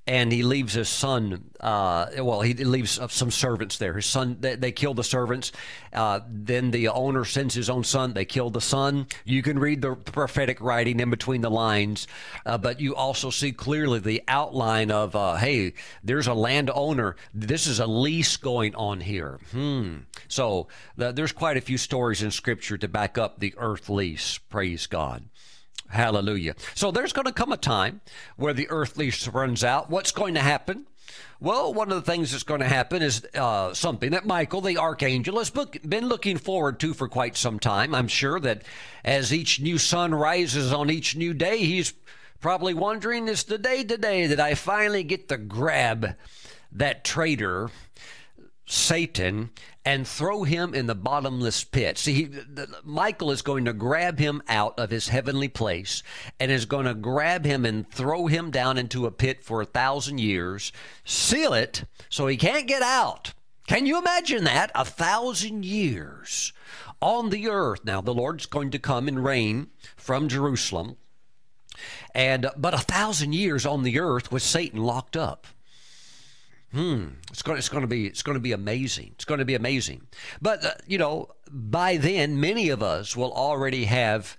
and 0.07 0.31
he 0.31 0.41
leaves 0.41 0.73
his 0.73 0.89
son. 0.89 1.51
Uh, 1.59 2.07
well, 2.17 2.41
he 2.41 2.53
leaves 2.53 2.99
some 3.09 3.29
servants 3.29 3.77
there. 3.77 3.93
His 3.93 4.05
son, 4.07 4.37
they, 4.39 4.55
they 4.55 4.71
kill 4.71 4.93
the 4.93 5.03
servants. 5.03 5.51
Uh, 5.93 6.21
then 6.27 6.71
the 6.71 6.87
owner 6.87 7.23
sends 7.23 7.53
his 7.53 7.69
own 7.69 7.83
son. 7.83 8.13
They 8.13 8.25
kill 8.25 8.49
the 8.49 8.61
son. 8.61 9.07
You 9.25 9.43
can 9.43 9.59
read 9.59 9.81
the 9.81 9.95
prophetic 9.95 10.59
writing 10.59 10.99
in 10.99 11.11
between 11.11 11.41
the 11.41 11.51
lines, 11.51 12.07
uh, 12.45 12.57
but 12.57 12.79
you 12.79 12.95
also 12.95 13.29
see 13.29 13.51
clearly 13.51 13.99
the 13.99 14.23
outline 14.27 14.89
of, 14.89 15.15
uh, 15.15 15.35
hey, 15.35 15.73
there's 16.03 16.27
a 16.27 16.33
landowner. 16.33 17.15
This 17.33 17.67
is 17.67 17.79
a 17.79 17.87
lease 17.87 18.37
going 18.37 18.73
on 18.75 19.01
here. 19.01 19.39
Hmm. 19.51 19.97
So 20.27 20.67
the, 20.97 21.11
there's 21.11 21.31
quite 21.31 21.57
a 21.57 21.61
few 21.61 21.77
stories 21.77 22.23
in 22.23 22.31
Scripture 22.31 22.77
to 22.79 22.87
back 22.87 23.17
up 23.17 23.39
the 23.39 23.53
earth 23.57 23.87
lease. 23.89 24.39
Praise 24.39 24.87
God. 24.87 25.25
Hallelujah. 25.91 26.55
So 26.73 26.91
there's 26.91 27.13
going 27.13 27.25
to 27.25 27.33
come 27.33 27.51
a 27.51 27.57
time 27.57 28.01
where 28.37 28.53
the 28.53 28.69
earth 28.69 28.97
lease 28.97 29.27
runs 29.27 29.63
out. 29.63 29.89
What's 29.89 30.11
going 30.11 30.33
to 30.35 30.41
happen? 30.41 30.87
Well, 31.41 31.73
one 31.73 31.91
of 31.91 31.95
the 31.95 32.11
things 32.11 32.31
that's 32.31 32.43
going 32.43 32.61
to 32.61 32.67
happen 32.67 33.01
is 33.01 33.25
uh, 33.35 33.73
something 33.73 34.11
that 34.11 34.25
Michael, 34.25 34.61
the 34.61 34.77
archangel, 34.77 35.39
has 35.39 35.49
been 35.49 36.07
looking 36.07 36.37
forward 36.37 36.79
to 36.81 36.93
for 36.93 37.09
quite 37.09 37.35
some 37.35 37.59
time. 37.59 37.93
I'm 37.95 38.07
sure 38.07 38.39
that 38.39 38.61
as 39.03 39.33
each 39.33 39.59
new 39.59 39.77
sun 39.77 40.13
rises 40.13 40.71
on 40.71 40.89
each 40.89 41.15
new 41.15 41.33
day, 41.33 41.57
he's 41.57 41.93
probably 42.39 42.73
wondering, 42.73 43.27
is 43.27 43.43
the 43.43 43.57
day 43.57 43.83
today 43.83 44.27
that 44.27 44.39
I 44.39 44.53
finally 44.53 45.03
get 45.03 45.29
to 45.29 45.37
grab 45.37 46.15
that 46.71 47.03
traitor 47.03 47.69
Satan 48.65 49.49
and 49.83 50.07
throw 50.07 50.43
him 50.43 50.73
in 50.73 50.85
the 50.85 50.95
bottomless 50.95 51.63
pit. 51.63 51.97
See, 51.97 52.13
he, 52.13 52.29
Michael 52.83 53.31
is 53.31 53.41
going 53.41 53.65
to 53.65 53.73
grab 53.73 54.19
him 54.19 54.43
out 54.47 54.77
of 54.79 54.91
his 54.91 55.07
heavenly 55.07 55.47
place 55.47 56.03
and 56.39 56.51
is 56.51 56.65
going 56.65 56.85
to 56.85 56.93
grab 56.93 57.45
him 57.45 57.65
and 57.65 57.89
throw 57.89 58.27
him 58.27 58.51
down 58.51 58.77
into 58.77 59.05
a 59.05 59.11
pit 59.11 59.43
for 59.43 59.61
a 59.61 59.65
thousand 59.65 60.19
years, 60.19 60.71
seal 61.03 61.53
it 61.53 61.83
so 62.09 62.27
he 62.27 62.37
can't 62.37 62.67
get 62.67 62.83
out. 62.83 63.33
Can 63.67 63.85
you 63.85 63.97
imagine 63.97 64.43
that? 64.43 64.71
A 64.75 64.85
thousand 64.85 65.65
years 65.65 66.53
on 67.01 67.29
the 67.29 67.49
earth. 67.49 67.83
Now, 67.83 68.01
the 68.01 68.13
Lord's 68.13 68.45
going 68.45 68.69
to 68.71 68.79
come 68.79 69.07
and 69.07 69.23
reign 69.23 69.69
from 69.95 70.27
Jerusalem. 70.27 70.97
And 72.13 72.47
but 72.57 72.73
a 72.73 72.79
thousand 72.79 73.33
years 73.33 73.65
on 73.65 73.83
the 73.83 73.99
earth 73.99 74.31
with 74.31 74.43
Satan 74.43 74.83
locked 74.83 75.17
up. 75.17 75.47
Hmm. 76.71 77.07
It's 77.29 77.41
going. 77.41 77.57
It's 77.57 77.69
going 77.69 77.81
to 77.81 77.87
be. 77.87 78.07
It's 78.07 78.23
going 78.23 78.35
to 78.35 78.41
be 78.41 78.53
amazing. 78.53 79.11
It's 79.15 79.25
going 79.25 79.39
to 79.39 79.45
be 79.45 79.55
amazing. 79.55 80.03
But 80.41 80.65
uh, 80.65 80.73
you 80.87 80.97
know, 80.97 81.29
by 81.49 81.97
then, 81.97 82.39
many 82.39 82.69
of 82.69 82.81
us 82.81 83.15
will 83.15 83.33
already 83.33 83.85
have 83.85 84.37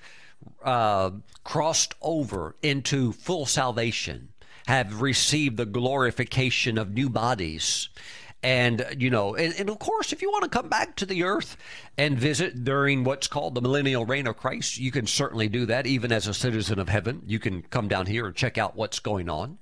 uh, 0.65 1.11
crossed 1.45 1.95
over 2.01 2.57
into 2.63 3.13
full 3.13 3.45
salvation, 3.45 4.31
have 4.67 5.03
received 5.03 5.59
the 5.59 5.67
glorification 5.67 6.79
of 6.79 6.95
new 6.95 7.11
bodies, 7.11 7.91
and 8.43 8.85
you 8.99 9.11
know, 9.11 9.35
and, 9.35 9.55
and, 9.59 9.69
of 9.69 9.79
course, 9.79 10.13
if 10.13 10.23
you 10.23 10.31
want 10.31 10.45
to 10.45 10.51
come 10.51 10.69
back 10.69 10.97
to 10.97 11.07
the 11.07 11.23
earth 11.25 11.57
and 11.97 12.19
visit 12.19 12.65
during 12.65 13.05
what's 13.05 13.29
called 13.29 13.55
the 13.55 13.61
millennial 13.61 14.07
reign 14.07 14.27
of 14.27 14.37
Christ, 14.37 14.79
you 14.79 14.91
can 14.91 15.07
certainly 15.07 15.49
do 15.49 15.67
that. 15.67 15.87
Even 15.87 16.11
as 16.11 16.27
a 16.27 16.35
citizen 16.35 16.79
of 16.79 16.89
heaven, 16.89 17.23
you 17.27 17.39
can 17.39 17.63
come 17.63 17.89
down 17.89 18.07
here 18.07 18.27
and 18.27 18.35
check 18.35 18.57
out 18.57 18.75
what's 18.75 18.99
going 18.99 19.29
on. 19.29 19.59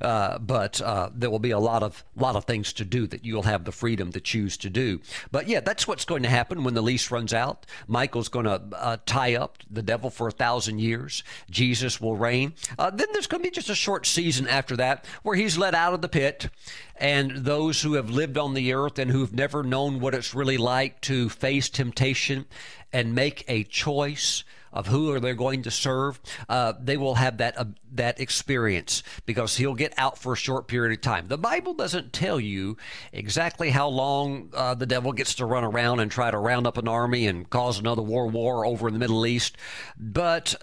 Uh, 0.00 0.38
but 0.38 0.80
uh, 0.80 1.10
there 1.14 1.30
will 1.30 1.38
be 1.38 1.50
a 1.50 1.58
lot 1.58 1.82
of 1.82 2.04
lot 2.16 2.36
of 2.36 2.44
things 2.44 2.72
to 2.74 2.84
do 2.84 3.06
that 3.06 3.24
you'll 3.24 3.42
have 3.42 3.64
the 3.64 3.72
freedom 3.72 4.12
to 4.12 4.20
choose 4.20 4.56
to 4.58 4.70
do. 4.70 5.00
But 5.30 5.48
yeah, 5.48 5.60
that's 5.60 5.88
what's 5.88 6.04
going 6.04 6.22
to 6.22 6.28
happen 6.28 6.64
when 6.64 6.74
the 6.74 6.82
lease 6.82 7.10
runs 7.10 7.34
out. 7.34 7.66
Michael's 7.86 8.28
going 8.28 8.44
to 8.46 8.62
uh, 8.72 8.98
tie 9.06 9.34
up 9.34 9.58
the 9.70 9.82
devil 9.82 10.10
for 10.10 10.28
a 10.28 10.32
thousand 10.32 10.78
years. 10.78 11.22
Jesus 11.50 12.00
will 12.00 12.16
reign. 12.16 12.54
Uh, 12.78 12.90
then 12.90 13.08
there's 13.12 13.26
going 13.26 13.42
to 13.42 13.48
be 13.48 13.54
just 13.54 13.70
a 13.70 13.74
short 13.74 14.06
season 14.06 14.46
after 14.48 14.76
that 14.76 15.04
where 15.22 15.36
he's 15.36 15.58
let 15.58 15.74
out 15.74 15.94
of 15.94 16.02
the 16.02 16.08
pit, 16.08 16.48
and 16.96 17.30
those 17.30 17.82
who 17.82 17.94
have 17.94 18.10
lived 18.10 18.38
on 18.38 18.54
the 18.54 18.72
earth 18.72 18.98
and 18.98 19.10
who've 19.10 19.32
never 19.32 19.62
known 19.62 20.00
what 20.00 20.14
it's 20.14 20.34
really 20.34 20.58
like 20.58 21.00
to 21.02 21.28
face 21.28 21.68
temptation 21.68 22.46
and 22.92 23.14
make 23.14 23.44
a 23.48 23.64
choice 23.64 24.44
of 24.78 24.86
who 24.86 25.10
are 25.10 25.18
they 25.18 25.34
going 25.34 25.64
to 25.64 25.72
serve, 25.72 26.20
uh, 26.48 26.72
they 26.80 26.96
will 26.96 27.16
have 27.16 27.38
that 27.38 27.58
uh, 27.58 27.64
that 27.92 28.20
experience 28.20 29.02
because 29.26 29.56
he'll 29.56 29.74
get 29.74 29.92
out 29.98 30.16
for 30.16 30.32
a 30.32 30.36
short 30.36 30.68
period 30.68 30.96
of 30.96 31.02
time. 31.02 31.26
The 31.26 31.36
Bible 31.36 31.74
doesn't 31.74 32.12
tell 32.12 32.38
you 32.38 32.76
exactly 33.12 33.70
how 33.70 33.88
long 33.88 34.50
uh, 34.54 34.74
the 34.74 34.86
devil 34.86 35.12
gets 35.12 35.34
to 35.36 35.46
run 35.46 35.64
around 35.64 35.98
and 35.98 36.12
try 36.12 36.30
to 36.30 36.38
round 36.38 36.68
up 36.68 36.78
an 36.78 36.86
army 36.86 37.26
and 37.26 37.50
cause 37.50 37.80
another 37.80 38.02
war 38.02 38.28
war 38.28 38.64
over 38.64 38.86
in 38.86 38.94
the 38.94 39.00
Middle 39.00 39.26
East, 39.26 39.56
but 39.98 40.54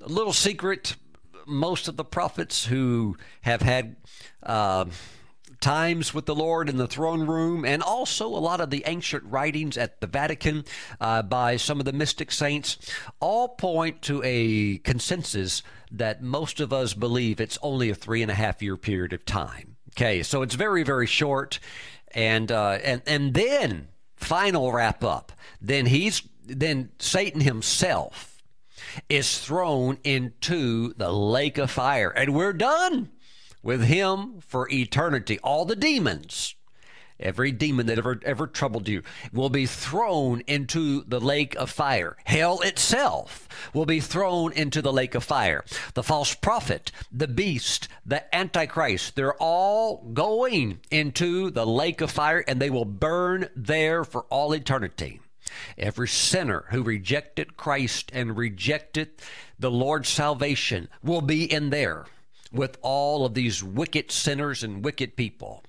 a 0.00 0.08
little 0.08 0.32
secret: 0.32 0.94
most 1.44 1.88
of 1.88 1.96
the 1.96 2.04
prophets 2.04 2.66
who 2.66 3.16
have 3.40 3.62
had 3.62 3.96
uh, 4.44 4.84
times 5.60 6.14
with 6.14 6.26
the 6.26 6.34
Lord 6.34 6.68
in 6.68 6.76
the 6.76 6.86
throne 6.86 7.26
room, 7.26 7.64
and 7.64 7.82
also 7.82 8.26
a 8.26 8.38
lot 8.38 8.60
of 8.60 8.70
the 8.70 8.82
ancient 8.86 9.24
writings 9.24 9.76
at 9.76 10.00
the 10.00 10.06
Vatican 10.06 10.64
uh, 11.00 11.22
by 11.22 11.56
some 11.56 11.78
of 11.78 11.86
the 11.86 11.92
mystic 11.92 12.32
saints, 12.32 12.78
all 13.20 13.48
point 13.48 14.02
to 14.02 14.22
a 14.24 14.78
consensus 14.78 15.62
that 15.90 16.22
most 16.22 16.60
of 16.60 16.72
us 16.72 16.94
believe 16.94 17.40
it's 17.40 17.58
only 17.62 17.90
a 17.90 17.94
three 17.94 18.22
and 18.22 18.30
a 18.30 18.34
half 18.34 18.62
year 18.62 18.76
period 18.76 19.12
of 19.12 19.24
time. 19.24 19.76
Okay, 19.92 20.22
so 20.22 20.42
it's 20.42 20.54
very, 20.54 20.82
very 20.82 21.06
short. 21.06 21.58
And, 22.12 22.50
uh, 22.50 22.78
and, 22.82 23.02
and 23.06 23.34
then, 23.34 23.88
final 24.16 24.72
wrap 24.72 25.04
up, 25.04 25.32
then 25.60 25.86
he's, 25.86 26.22
then 26.44 26.90
Satan 26.98 27.40
himself 27.40 28.42
is 29.08 29.38
thrown 29.38 29.98
into 30.04 30.94
the 30.94 31.12
lake 31.12 31.58
of 31.58 31.70
fire. 31.70 32.10
And 32.10 32.34
we're 32.34 32.52
done 32.52 33.10
with 33.62 33.84
him 33.84 34.40
for 34.40 34.68
eternity. 34.70 35.38
All 35.40 35.64
the 35.64 35.76
demons, 35.76 36.54
every 37.18 37.52
demon 37.52 37.86
that 37.86 37.98
ever 37.98 38.20
ever 38.24 38.46
troubled 38.46 38.88
you, 38.88 39.02
will 39.32 39.50
be 39.50 39.66
thrown 39.66 40.42
into 40.46 41.04
the 41.04 41.20
lake 41.20 41.54
of 41.56 41.70
fire. 41.70 42.16
Hell 42.24 42.60
itself 42.60 43.48
will 43.74 43.86
be 43.86 44.00
thrown 44.00 44.52
into 44.52 44.80
the 44.80 44.92
lake 44.92 45.14
of 45.14 45.24
fire. 45.24 45.64
The 45.94 46.02
false 46.02 46.34
prophet, 46.34 46.90
the 47.12 47.28
beast, 47.28 47.88
the 48.04 48.34
antichrist, 48.34 49.16
they're 49.16 49.34
all 49.34 49.98
going 50.12 50.80
into 50.90 51.50
the 51.50 51.66
lake 51.66 52.00
of 52.00 52.10
fire 52.10 52.44
and 52.46 52.60
they 52.60 52.70
will 52.70 52.84
burn 52.84 53.48
there 53.54 54.04
for 54.04 54.22
all 54.30 54.52
eternity. 54.52 55.20
Every 55.76 56.08
sinner 56.08 56.64
who 56.70 56.82
rejected 56.82 57.56
Christ 57.56 58.10
and 58.14 58.36
rejected 58.36 59.10
the 59.58 59.70
Lord's 59.70 60.08
salvation 60.08 60.88
will 61.02 61.22
be 61.22 61.44
in 61.44 61.70
there 61.70 62.06
with 62.52 62.78
all 62.82 63.24
of 63.24 63.34
these 63.34 63.62
wicked 63.62 64.10
sinners 64.10 64.62
and 64.62 64.84
wicked 64.84 65.16
people. 65.16 65.62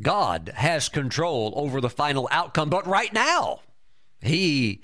God 0.00 0.52
has 0.54 0.88
control 0.88 1.52
over 1.56 1.80
the 1.80 1.90
final 1.90 2.28
outcome, 2.30 2.70
but 2.70 2.86
right 2.86 3.12
now, 3.12 3.60
He, 4.20 4.82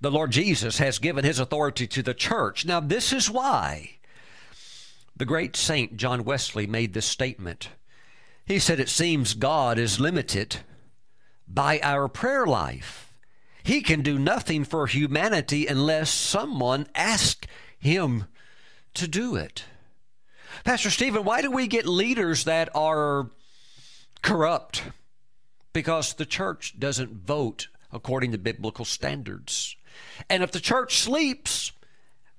the 0.00 0.10
Lord 0.10 0.32
Jesus, 0.32 0.78
has 0.78 0.98
given 0.98 1.24
His 1.24 1.38
authority 1.38 1.86
to 1.86 2.02
the 2.02 2.14
church. 2.14 2.64
Now, 2.64 2.80
this 2.80 3.12
is 3.12 3.30
why 3.30 3.98
the 5.16 5.24
great 5.24 5.56
saint 5.56 5.96
John 5.96 6.24
Wesley 6.24 6.66
made 6.66 6.92
this 6.92 7.06
statement. 7.06 7.70
He 8.46 8.58
said, 8.58 8.80
It 8.80 8.88
seems 8.88 9.34
God 9.34 9.78
is 9.78 10.00
limited 10.00 10.58
by 11.46 11.80
our 11.82 12.08
prayer 12.08 12.46
life. 12.46 13.12
He 13.62 13.80
can 13.82 14.02
do 14.02 14.18
nothing 14.18 14.64
for 14.64 14.86
humanity 14.86 15.66
unless 15.66 16.10
someone 16.10 16.86
asks 16.94 17.46
Him 17.78 18.24
to 18.98 19.08
do 19.08 19.36
it. 19.36 19.64
Pastor 20.64 20.90
Stephen, 20.90 21.24
why 21.24 21.42
do 21.42 21.50
we 21.50 21.66
get 21.66 21.86
leaders 21.86 22.44
that 22.44 22.68
are 22.74 23.30
corrupt? 24.22 24.82
Because 25.72 26.14
the 26.14 26.26
church 26.26 26.78
doesn't 26.78 27.12
vote 27.12 27.68
according 27.92 28.32
to 28.32 28.38
biblical 28.38 28.84
standards. 28.84 29.76
And 30.28 30.42
if 30.42 30.52
the 30.52 30.60
church 30.60 30.98
sleeps, 30.98 31.72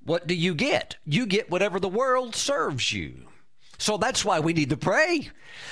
what 0.04 0.28
do 0.28 0.34
you 0.34 0.54
get? 0.54 0.98
You 1.06 1.26
get 1.26 1.50
whatever 1.50 1.80
the 1.80 1.90
world 1.90 2.36
serves 2.36 2.94
you. 2.94 3.28
So 3.78 3.98
that's 3.98 4.26
why 4.26 4.42
we 4.42 4.54
need 4.54 4.70
to 4.72 4.78
pray. 4.78 5.30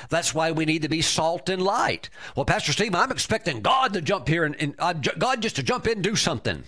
That's 0.10 0.34
why 0.34 0.52
we 0.52 0.66
need 0.66 0.84
to 0.84 0.90
be 0.90 1.02
salt 1.02 1.50
and 1.50 1.62
light. 1.62 2.10
Well, 2.36 2.46
Pastor 2.46 2.72
Steve, 2.72 2.96
I'm 2.96 3.12
expecting 3.12 3.62
God 3.62 3.94
to 3.94 4.02
jump 4.02 4.28
here 4.28 4.46
and, 4.46 4.56
and 4.62 4.76
uh, 4.80 4.94
God 4.94 5.42
just 5.42 5.58
to 5.58 5.64
jump 5.64 5.88
in 5.88 5.94
and 5.94 6.04
do 6.04 6.16
something. 6.16 6.64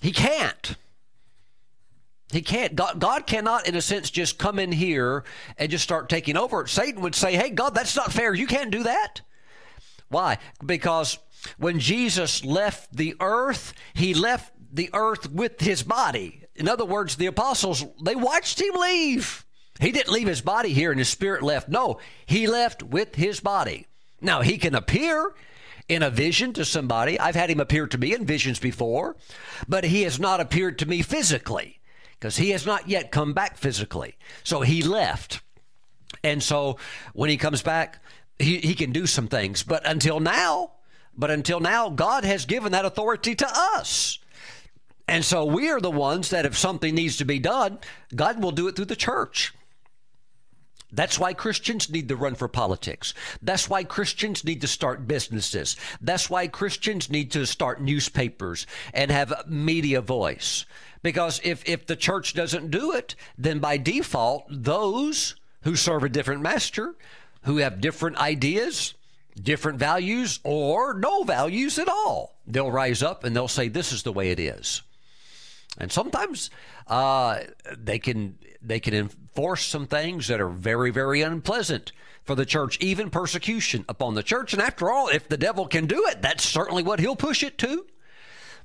He 0.00 0.12
can't. 0.12 0.76
He 2.36 2.42
can't. 2.42 2.76
God, 2.76 2.98
God 2.98 3.26
cannot, 3.26 3.66
in 3.66 3.76
a 3.76 3.80
sense, 3.80 4.10
just 4.10 4.38
come 4.38 4.58
in 4.58 4.70
here 4.70 5.24
and 5.56 5.70
just 5.70 5.82
start 5.82 6.10
taking 6.10 6.36
over. 6.36 6.66
Satan 6.66 7.00
would 7.00 7.14
say, 7.14 7.34
"Hey, 7.34 7.48
God, 7.48 7.74
that's 7.74 7.96
not 7.96 8.12
fair. 8.12 8.34
You 8.34 8.46
can't 8.46 8.70
do 8.70 8.82
that." 8.82 9.22
Why? 10.08 10.36
Because 10.62 11.16
when 11.56 11.80
Jesus 11.80 12.44
left 12.44 12.94
the 12.94 13.16
earth, 13.20 13.72
he 13.94 14.12
left 14.12 14.52
the 14.70 14.90
earth 14.92 15.30
with 15.30 15.62
his 15.62 15.82
body. 15.82 16.44
In 16.54 16.68
other 16.68 16.84
words, 16.84 17.16
the 17.16 17.24
apostles 17.24 17.86
they 18.04 18.14
watched 18.14 18.60
him 18.60 18.74
leave. 18.74 19.46
He 19.80 19.90
didn't 19.90 20.12
leave 20.12 20.28
his 20.28 20.42
body 20.42 20.74
here 20.74 20.90
and 20.90 20.98
his 20.98 21.08
spirit 21.08 21.42
left. 21.42 21.70
No, 21.70 21.98
he 22.26 22.46
left 22.46 22.82
with 22.82 23.14
his 23.14 23.40
body. 23.40 23.86
Now, 24.20 24.42
he 24.42 24.58
can 24.58 24.74
appear 24.74 25.34
in 25.88 26.02
a 26.02 26.10
vision 26.10 26.52
to 26.52 26.66
somebody. 26.66 27.18
I've 27.18 27.34
had 27.34 27.48
him 27.48 27.60
appear 27.60 27.86
to 27.86 27.96
me 27.96 28.12
in 28.12 28.26
visions 28.26 28.58
before, 28.58 29.16
but 29.66 29.84
he 29.84 30.02
has 30.02 30.20
not 30.20 30.38
appeared 30.38 30.78
to 30.80 30.86
me 30.86 31.00
physically 31.00 31.80
because 32.18 32.36
he 32.36 32.50
has 32.50 32.66
not 32.66 32.88
yet 32.88 33.10
come 33.10 33.32
back 33.32 33.56
physically. 33.56 34.16
So 34.42 34.62
he 34.62 34.82
left. 34.82 35.40
And 36.22 36.42
so 36.42 36.78
when 37.12 37.30
he 37.30 37.36
comes 37.36 37.62
back, 37.62 38.02
he, 38.38 38.58
he 38.58 38.74
can 38.74 38.92
do 38.92 39.06
some 39.06 39.28
things. 39.28 39.62
But 39.62 39.86
until 39.86 40.20
now, 40.20 40.72
but 41.16 41.30
until 41.30 41.60
now, 41.60 41.88
God 41.88 42.24
has 42.24 42.44
given 42.44 42.72
that 42.72 42.84
authority 42.84 43.34
to 43.36 43.48
us. 43.74 44.18
And 45.08 45.24
so 45.24 45.44
we 45.44 45.70
are 45.70 45.80
the 45.80 45.90
ones 45.90 46.30
that 46.30 46.46
if 46.46 46.58
something 46.58 46.94
needs 46.94 47.16
to 47.18 47.24
be 47.24 47.38
done, 47.38 47.78
God 48.14 48.42
will 48.42 48.50
do 48.50 48.66
it 48.68 48.76
through 48.76 48.86
the 48.86 48.96
church. 48.96 49.54
That's 50.92 51.18
why 51.18 51.34
Christians 51.34 51.90
need 51.90 52.08
to 52.08 52.16
run 52.16 52.34
for 52.34 52.48
politics. 52.48 53.12
That's 53.42 53.68
why 53.68 53.84
Christians 53.84 54.44
need 54.44 54.60
to 54.60 54.68
start 54.68 55.06
businesses. 55.06 55.76
That's 56.00 56.30
why 56.30 56.46
Christians 56.46 57.10
need 57.10 57.32
to 57.32 57.44
start 57.46 57.82
newspapers 57.82 58.66
and 58.94 59.10
have 59.10 59.44
media 59.48 60.00
voice. 60.00 60.64
Because 61.02 61.40
if, 61.44 61.66
if 61.68 61.86
the 61.86 61.96
church 61.96 62.34
doesn't 62.34 62.70
do 62.70 62.92
it, 62.92 63.14
then 63.38 63.58
by 63.58 63.76
default, 63.76 64.46
those 64.48 65.36
who 65.62 65.76
serve 65.76 66.02
a 66.04 66.08
different 66.08 66.42
master, 66.42 66.94
who 67.42 67.58
have 67.58 67.80
different 67.80 68.16
ideas, 68.16 68.94
different 69.40 69.78
values, 69.78 70.40
or 70.44 70.94
no 70.94 71.22
values 71.22 71.78
at 71.78 71.88
all, 71.88 72.36
they'll 72.46 72.70
rise 72.70 73.02
up 73.02 73.24
and 73.24 73.34
they'll 73.34 73.48
say, 73.48 73.68
This 73.68 73.92
is 73.92 74.02
the 74.02 74.12
way 74.12 74.30
it 74.30 74.40
is. 74.40 74.82
And 75.78 75.92
sometimes 75.92 76.50
uh, 76.86 77.40
they 77.76 77.98
can 77.98 78.38
they 78.62 78.80
can 78.80 78.94
enforce 78.94 79.64
some 79.64 79.86
things 79.86 80.28
that 80.28 80.40
are 80.40 80.48
very 80.48 80.90
very 80.90 81.22
unpleasant 81.22 81.92
for 82.24 82.34
the 82.34 82.46
church, 82.46 82.78
even 82.80 83.08
persecution 83.08 83.84
upon 83.88 84.14
the 84.14 84.22
church. 84.22 84.52
And 84.52 84.60
after 84.60 84.90
all, 84.90 85.08
if 85.08 85.28
the 85.28 85.36
devil 85.36 85.66
can 85.66 85.86
do 85.86 86.06
it, 86.08 86.22
that's 86.22 86.44
certainly 86.44 86.82
what 86.82 86.98
he'll 86.98 87.16
push 87.16 87.42
it 87.42 87.56
to. 87.58 87.86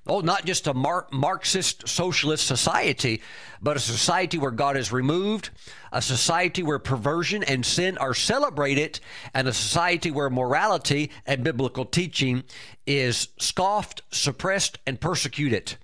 Oh, 0.07 0.21
not 0.21 0.45
just 0.45 0.65
a 0.65 0.73
Mar- 0.73 1.07
Marxist 1.11 1.87
socialist 1.87 2.47
society, 2.47 3.21
but 3.61 3.77
a 3.77 3.79
society 3.79 4.39
where 4.39 4.49
God 4.49 4.75
is 4.75 4.91
removed, 4.91 5.51
a 5.91 6.01
society 6.01 6.63
where 6.63 6.79
perversion 6.79 7.43
and 7.43 7.63
sin 7.63 7.99
are 7.99 8.15
celebrated, 8.15 8.99
and 9.35 9.47
a 9.47 9.53
society 9.53 10.09
where 10.09 10.29
morality 10.31 11.11
and 11.27 11.43
biblical 11.43 11.85
teaching 11.85 12.43
is 12.87 13.27
scoffed, 13.37 14.01
suppressed, 14.09 14.79
and 14.87 14.99
persecuted. 14.99 15.77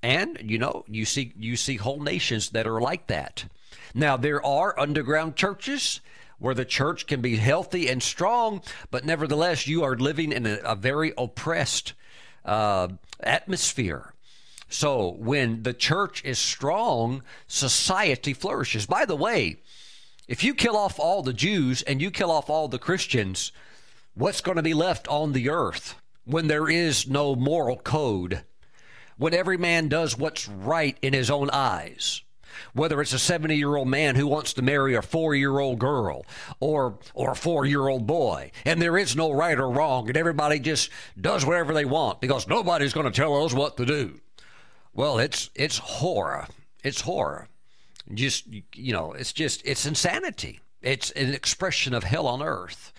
And 0.00 0.38
you 0.44 0.58
know, 0.58 0.84
you 0.86 1.04
see 1.04 1.32
you 1.36 1.56
see 1.56 1.76
whole 1.76 2.00
nations 2.00 2.50
that 2.50 2.66
are 2.66 2.80
like 2.80 3.08
that. 3.08 3.46
Now 3.92 4.16
there 4.16 4.44
are 4.44 4.78
underground 4.78 5.34
churches 5.34 6.00
where 6.38 6.54
the 6.54 6.64
church 6.64 7.08
can 7.08 7.20
be 7.20 7.36
healthy 7.36 7.88
and 7.88 8.02
strong, 8.02 8.62
but 8.92 9.04
nevertheless 9.04 9.66
you 9.66 9.82
are 9.82 9.96
living 9.96 10.30
in 10.30 10.46
a, 10.46 10.58
a 10.64 10.76
very 10.76 11.12
oppressed 11.18 11.94
uh, 12.44 12.88
atmosphere. 13.20 14.12
So 14.68 15.10
when 15.10 15.62
the 15.62 15.74
church 15.74 16.24
is 16.24 16.38
strong, 16.38 17.22
society 17.46 18.32
flourishes. 18.32 18.86
By 18.86 19.04
the 19.04 19.16
way, 19.16 19.58
if 20.26 20.42
you 20.42 20.54
kill 20.54 20.76
off 20.76 20.98
all 20.98 21.22
the 21.22 21.32
Jews 21.32 21.82
and 21.82 22.00
you 22.00 22.10
kill 22.10 22.30
off 22.30 22.50
all 22.50 22.68
the 22.68 22.78
Christians, 22.78 23.52
what's 24.14 24.40
going 24.40 24.56
to 24.56 24.62
be 24.62 24.74
left 24.74 25.06
on 25.08 25.32
the 25.32 25.50
earth 25.50 25.94
when 26.24 26.48
there 26.48 26.68
is 26.68 27.06
no 27.08 27.34
moral 27.34 27.76
code? 27.76 28.42
when 29.16 29.34
every 29.34 29.56
man 29.56 29.88
does 29.88 30.18
what's 30.18 30.48
right 30.48 30.96
in 31.02 31.12
his 31.12 31.30
own 31.30 31.50
eyes. 31.50 32.22
Whether 32.72 33.00
it's 33.00 33.12
a 33.12 33.18
70 33.18 33.56
year 33.56 33.76
old 33.76 33.88
man 33.88 34.14
who 34.16 34.26
wants 34.26 34.52
to 34.54 34.62
marry 34.62 34.94
a 34.94 35.02
four 35.02 35.34
year 35.34 35.58
old 35.58 35.78
girl 35.78 36.24
or, 36.60 36.98
or 37.14 37.32
a 37.32 37.36
four 37.36 37.66
year 37.66 37.88
old 37.88 38.06
boy, 38.06 38.50
and 38.64 38.80
there 38.80 38.96
is 38.96 39.16
no 39.16 39.30
right 39.32 39.58
or 39.58 39.70
wrong, 39.70 40.08
and 40.08 40.16
everybody 40.16 40.58
just 40.58 40.90
does 41.20 41.44
whatever 41.44 41.72
they 41.72 41.84
want 41.84 42.20
because 42.20 42.48
nobody's 42.48 42.92
going 42.92 43.10
to 43.10 43.12
tell 43.12 43.44
us 43.44 43.52
what 43.52 43.76
to 43.76 43.86
do. 43.86 44.20
Well, 44.92 45.18
it's, 45.18 45.50
it's 45.54 45.78
horror. 45.78 46.46
It's 46.82 47.00
horror. 47.00 47.48
Just, 48.12 48.46
you 48.74 48.92
know, 48.92 49.12
it's 49.12 49.32
just, 49.32 49.62
it's 49.64 49.86
insanity. 49.86 50.60
It's 50.82 51.10
an 51.12 51.32
expression 51.32 51.94
of 51.94 52.04
hell 52.04 52.26
on 52.26 52.42
earth. 52.42 52.92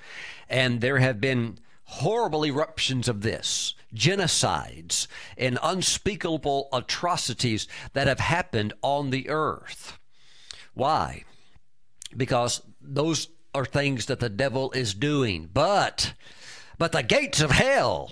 And 0.50 0.82
there 0.82 0.98
have 0.98 1.22
been 1.22 1.60
horrible 1.86 2.46
eruptions 2.46 3.08
of 3.08 3.22
this, 3.22 3.74
genocides, 3.94 5.08
and 5.38 5.58
unspeakable 5.64 6.68
atrocities 6.74 7.68
that 7.94 8.08
have 8.08 8.20
happened 8.20 8.74
on 8.82 9.10
the 9.10 9.30
earth. 9.30 9.98
Why? 10.74 11.24
Because 12.16 12.62
those 12.82 13.30
are 13.54 13.66
things 13.66 14.08
that 14.08 14.20
the 14.20 14.30
devil 14.30 14.72
is 14.72 14.94
doing. 14.94 15.50
But 15.54 16.14
but 16.78 16.92
the 16.92 17.04
gates 17.04 17.40
of 17.40 17.52
hell 17.52 18.12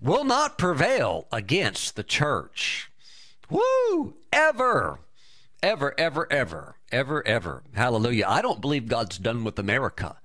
will 0.00 0.24
not 0.24 0.58
prevail 0.58 1.26
against 1.30 1.96
the 1.96 2.02
church. 2.02 2.90
Woo! 3.50 4.14
Ever. 4.32 5.00
Ever, 5.62 5.94
ever, 5.98 6.30
ever, 6.30 6.76
ever, 6.90 7.26
ever. 7.26 7.62
Hallelujah. 7.74 8.26
I 8.28 8.42
don't 8.42 8.60
believe 8.60 8.86
God's 8.86 9.18
done 9.18 9.44
with 9.44 9.58
America. 9.58 10.16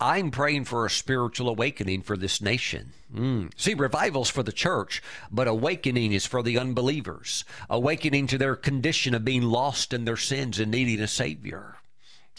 I'm 0.00 0.30
praying 0.30 0.64
for 0.64 0.86
a 0.86 0.90
spiritual 0.90 1.48
awakening 1.48 2.02
for 2.02 2.16
this 2.16 2.40
nation. 2.40 2.92
Mm. 3.14 3.50
See, 3.56 3.74
revival's 3.74 4.30
for 4.30 4.42
the 4.42 4.52
church, 4.52 5.02
but 5.30 5.46
awakening 5.46 6.12
is 6.12 6.24
for 6.24 6.42
the 6.42 6.58
unbelievers. 6.58 7.44
Awakening 7.68 8.26
to 8.28 8.38
their 8.38 8.56
condition 8.56 9.14
of 9.14 9.24
being 9.24 9.42
lost 9.42 9.92
in 9.92 10.06
their 10.06 10.16
sins 10.16 10.58
and 10.58 10.70
needing 10.70 11.00
a 11.00 11.08
Savior. 11.08 11.76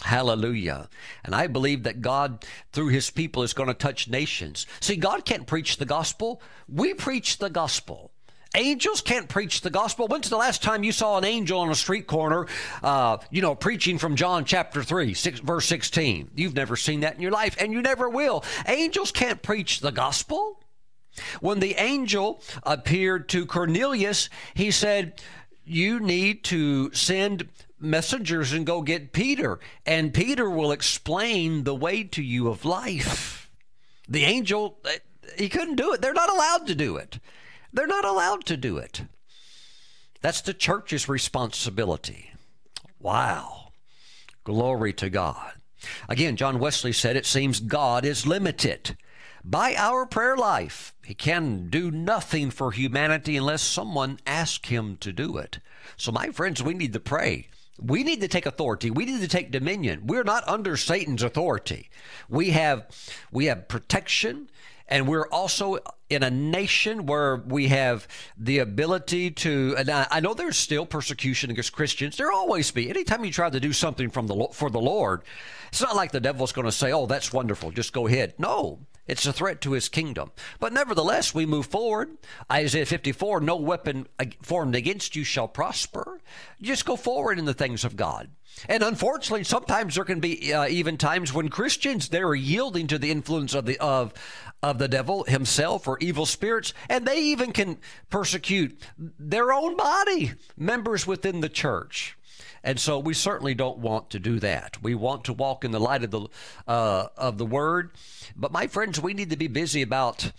Hallelujah. 0.03 0.89
And 1.24 1.36
I 1.36 1.45
believe 1.47 1.84
that 1.84 2.01
God, 2.01 2.43
through 2.72 2.88
His 2.88 3.12
people, 3.12 3.43
is 3.43 3.53
going 3.53 3.68
to 3.68 3.76
touch 3.76 4.07
nations. 4.07 4.66
See, 4.80 4.95
God 4.95 5.26
can't 5.26 5.45
preach 5.45 5.78
the 5.78 5.86
gospel. 5.86 6.41
We 6.68 6.95
preach 6.95 7.38
the 7.38 7.49
gospel. 7.49 8.11
Angels 8.56 8.99
can't 8.99 9.30
preach 9.30 9.62
the 9.62 9.70
gospel. 9.70 10.08
When's 10.08 10.30
the 10.30 10.36
last 10.36 10.62
time 10.62 10.84
you 10.84 10.91
saw 10.91 11.18
an 11.18 11.24
angel 11.24 11.62
on 11.62 11.70
a 11.70 11.76
street 11.76 12.06
corner, 12.06 12.47
uh, 12.84 13.18
you 13.30 13.41
know, 13.41 13.56
preaching 13.56 13.97
from 13.97 14.18
John 14.18 14.43
chapter 14.43 14.84
3, 14.84 15.14
six, 15.14 15.39
verse 15.39 15.66
16? 15.68 16.32
You've 16.36 16.56
never 16.56 16.76
seen 16.76 16.99
that 16.99 17.16
in 17.16 17.22
your 17.22 17.32
life, 17.32 17.56
and 17.60 17.72
you 17.72 17.82
never 17.82 18.10
will. 18.10 18.43
Angels 18.68 19.12
can't 19.12 19.41
preach 19.41 19.80
the 19.80 19.91
gospel. 19.91 20.60
When 21.39 21.60
the 21.60 21.76
angel 21.76 22.41
appeared 22.64 23.30
to 23.30 23.45
Cornelius, 23.45 24.30
he 24.54 24.70
said, 24.70 25.22
You 25.64 26.02
need 26.02 26.43
to 26.45 26.93
send 26.93 27.47
messengers 27.80 28.52
and 28.52 28.66
go 28.66 28.82
get 28.82 29.14
Peter, 29.14 29.60
and 29.86 30.14
Peter 30.14 30.49
will 30.49 30.74
explain 30.74 31.64
the 31.64 31.76
way 31.76 32.04
to 32.04 32.22
you 32.22 32.49
of 32.49 32.66
life. 32.66 33.49
The 34.10 34.26
angel, 34.26 34.78
he 35.38 35.47
couldn't 35.47 35.76
do 35.76 35.93
it. 35.93 36.02
They're 36.02 36.14
not 36.14 36.30
allowed 36.30 36.68
to 36.68 36.76
do 36.76 36.97
it. 36.97 37.18
They're 37.74 37.88
not 37.88 38.05
allowed 38.05 38.45
to 38.45 38.57
do 38.57 38.78
it. 38.78 39.03
That's 40.22 40.41
the 40.41 40.53
church's 40.53 41.09
responsibility. 41.09 42.32
Wow. 42.99 43.72
Glory 44.43 44.93
to 44.93 45.09
God. 45.09 45.53
Again, 46.07 46.36
John 46.36 46.59
Wesley 46.59 46.93
said 46.93 47.15
it 47.15 47.26
seems 47.26 47.59
God 47.59 48.05
is 48.05 48.28
limited 48.28 48.95
by 49.43 49.74
our 49.76 50.05
prayer 50.05 50.38
life. 50.38 50.93
He 51.03 51.15
can 51.15 51.69
do 51.69 51.89
nothing 51.89 52.51
for 52.51 52.72
humanity 52.72 53.38
unless 53.38 53.63
someone 53.63 54.19
asks 54.28 54.69
him 54.69 54.97
to 54.97 55.11
do 55.11 55.38
it. 55.38 55.59
So, 55.97 56.11
my 56.11 56.30
friends, 56.30 56.61
we 56.61 56.76
need 56.76 56.93
to 56.93 56.99
pray. 56.99 57.47
We 57.80 58.03
need 58.03 58.22
to 58.22 58.28
take 58.28 58.45
authority. 58.45 58.91
We 58.91 59.05
need 59.05 59.22
to 59.22 59.28
take 59.28 59.49
dominion. 59.49 60.05
We're 60.05 60.24
not 60.24 60.47
under 60.47 60.78
Satan's 60.78 61.24
authority. 61.24 61.89
We 62.30 62.51
have 62.51 62.86
we 63.32 63.45
have 63.45 63.67
protection 63.67 64.49
and 64.88 65.07
we're 65.07 65.28
also 65.28 65.80
in 66.12 66.24
a 66.24 66.30
nation 66.30 67.05
where 67.05 67.38
we 67.38 67.70
have 67.70 68.07
the 68.38 68.59
ability 68.59 69.32
to, 69.32 69.76
and 69.78 69.89
I, 69.89 70.07
I, 70.12 70.20
know 70.20 70.34
there's 70.34 70.57
still 70.57 70.86
persecution 70.86 71.49
against 71.49 71.72
Christians. 71.72 72.18
There 72.18 72.32
always 72.32 72.70
be. 72.70 72.89
Anytime 72.89 73.24
you 73.24 73.32
try 73.32 73.49
to 73.49 73.59
do 73.59 73.72
something 73.72 74.09
from 74.09 74.28
the 74.28 74.47
for 74.51 74.70
the 74.70 74.82
Lord, 74.82 75.24
it's 75.70 75.82
not 75.82 75.95
like 75.95 76.12
the 76.12 76.20
devil's 76.20 76.51
going 76.51 76.66
to 76.66 76.72
say, 76.72 76.91
"Oh, 76.91 77.05
that's 77.05 77.32
wonderful, 77.32 77.72
just 77.72 77.93
go 77.93 78.07
ahead." 78.07 78.34
No, 78.38 78.80
it's 79.07 79.26
a 79.26 79.34
threat 79.34 79.62
to 79.62 79.72
his 79.72 79.88
kingdom. 79.88 80.32
But 80.59 80.74
nevertheless, 80.74 81.34
we 81.34 81.45
move 81.45 81.68
forward. 81.68 82.18
Isaiah 82.51 82.86
54: 82.86 83.39
No 83.39 83.55
weapon 83.55 84.07
formed 84.41 84.76
against 84.76 85.16
you 85.16 85.24
shall 85.24 85.47
prosper. 85.47 86.20
Just 86.62 86.86
go 86.86 86.97
forward 86.97 87.39
in 87.39 87.45
the 87.45 87.53
things 87.53 87.86
of 87.86 87.95
God. 87.95 88.30
And 88.68 88.84
unfortunately, 88.84 89.43
sometimes 89.43 89.95
there 89.95 90.03
can 90.03 90.20
be 90.20 90.53
uh, 90.53 90.68
even 90.68 90.97
times 90.97 91.34
when 91.34 91.49
Christians 91.49 92.09
they're 92.09 92.36
yielding 92.36 92.88
to 92.88 92.99
the 92.99 93.12
influence 93.12 93.53
of 93.53 93.66
the 93.66 93.80
of 93.80 94.14
of 94.62 94.78
the 94.78 94.88
devil 94.88 95.24
himself 95.24 95.88
or 95.88 95.97
evil 96.02 96.26
spirits, 96.26 96.74
and 96.89 97.06
they 97.06 97.20
even 97.20 97.52
can 97.52 97.78
persecute 98.10 98.82
their 98.97 99.54
own 99.54 99.78
body, 99.78 100.34
members 100.58 101.08
within 101.08 101.41
the 101.41 101.49
church. 101.49 102.18
And 102.64 102.80
so 102.80 102.99
we 102.99 103.14
certainly 103.14 103.56
don't 103.56 103.80
want 103.80 104.12
to 104.12 104.20
do 104.20 104.39
that. 104.39 104.82
We 104.84 104.93
want 104.93 105.24
to 105.26 105.34
walk 105.34 105.66
in 105.66 105.72
the 105.72 105.80
light 105.80 106.04
of 106.04 106.12
the 106.12 106.28
uh, 106.68 107.08
of 107.18 107.38
the 107.38 107.45
word. 107.45 107.91
But 108.36 108.52
my 108.52 108.68
friends, 108.68 109.02
we 109.02 109.14
need 109.14 109.32
to 109.32 109.38
be 109.38 109.47
busy 109.47 109.82
about 109.82 110.32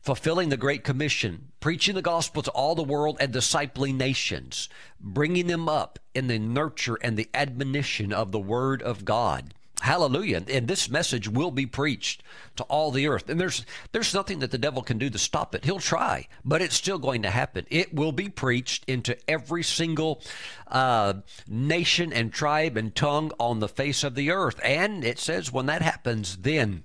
fulfilling 0.00 0.48
the 0.48 0.56
Great 0.56 0.84
Commission, 0.84 1.48
preaching 1.60 1.94
the 1.94 2.02
gospel 2.02 2.42
to 2.42 2.50
all 2.52 2.74
the 2.74 2.82
world 2.82 3.16
and 3.20 3.32
discipling 3.32 3.96
nations, 3.96 4.68
bringing 5.00 5.46
them 5.46 5.68
up 5.68 5.98
in 6.14 6.26
the 6.28 6.38
nurture 6.38 6.98
and 7.02 7.16
the 7.16 7.28
admonition 7.34 8.12
of 8.12 8.30
the 8.30 8.38
Word 8.38 8.82
of 8.82 9.04
God. 9.04 9.54
Hallelujah. 9.80 10.42
And 10.48 10.66
this 10.66 10.90
message 10.90 11.28
will 11.28 11.52
be 11.52 11.66
preached 11.66 12.24
to 12.56 12.64
all 12.64 12.90
the 12.90 13.06
earth. 13.06 13.28
And 13.28 13.40
there's 13.40 13.64
there's 13.92 14.12
nothing 14.12 14.40
that 14.40 14.50
the 14.50 14.58
devil 14.58 14.82
can 14.82 14.98
do 14.98 15.08
to 15.08 15.18
stop 15.18 15.54
it. 15.54 15.64
He'll 15.64 15.78
try, 15.78 16.26
but 16.44 16.60
it's 16.60 16.74
still 16.74 16.98
going 16.98 17.22
to 17.22 17.30
happen. 17.30 17.64
It 17.70 17.94
will 17.94 18.10
be 18.10 18.28
preached 18.28 18.84
into 18.88 19.16
every 19.30 19.62
single 19.62 20.20
uh, 20.66 21.14
nation 21.46 22.12
and 22.12 22.32
tribe 22.32 22.76
and 22.76 22.94
tongue 22.94 23.30
on 23.38 23.60
the 23.60 23.68
face 23.68 24.02
of 24.02 24.16
the 24.16 24.30
earth. 24.32 24.60
And 24.64 25.04
it 25.04 25.18
says 25.18 25.52
when 25.52 25.66
that 25.66 25.82
happens, 25.82 26.38
then 26.38 26.82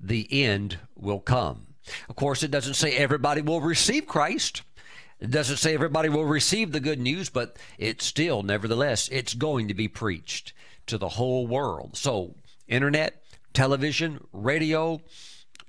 the 0.00 0.26
end 0.30 0.78
will 0.96 1.20
come. 1.20 1.66
Of 2.08 2.16
course, 2.16 2.42
it 2.42 2.50
doesn't 2.50 2.74
say 2.74 2.96
everybody 2.96 3.42
will 3.42 3.60
receive 3.60 4.06
Christ. 4.06 4.62
It 5.20 5.30
doesn't 5.30 5.58
say 5.58 5.74
everybody 5.74 6.08
will 6.08 6.24
receive 6.24 6.72
the 6.72 6.80
good 6.80 6.98
news, 6.98 7.28
but 7.28 7.56
it's 7.78 8.04
still, 8.04 8.42
nevertheless, 8.42 9.08
it's 9.12 9.34
going 9.34 9.68
to 9.68 9.74
be 9.74 9.86
preached 9.86 10.52
to 10.92 10.98
the 10.98 11.08
whole 11.08 11.46
world. 11.46 11.96
So, 11.96 12.34
internet, 12.68 13.22
television, 13.54 14.22
radio, 14.30 15.00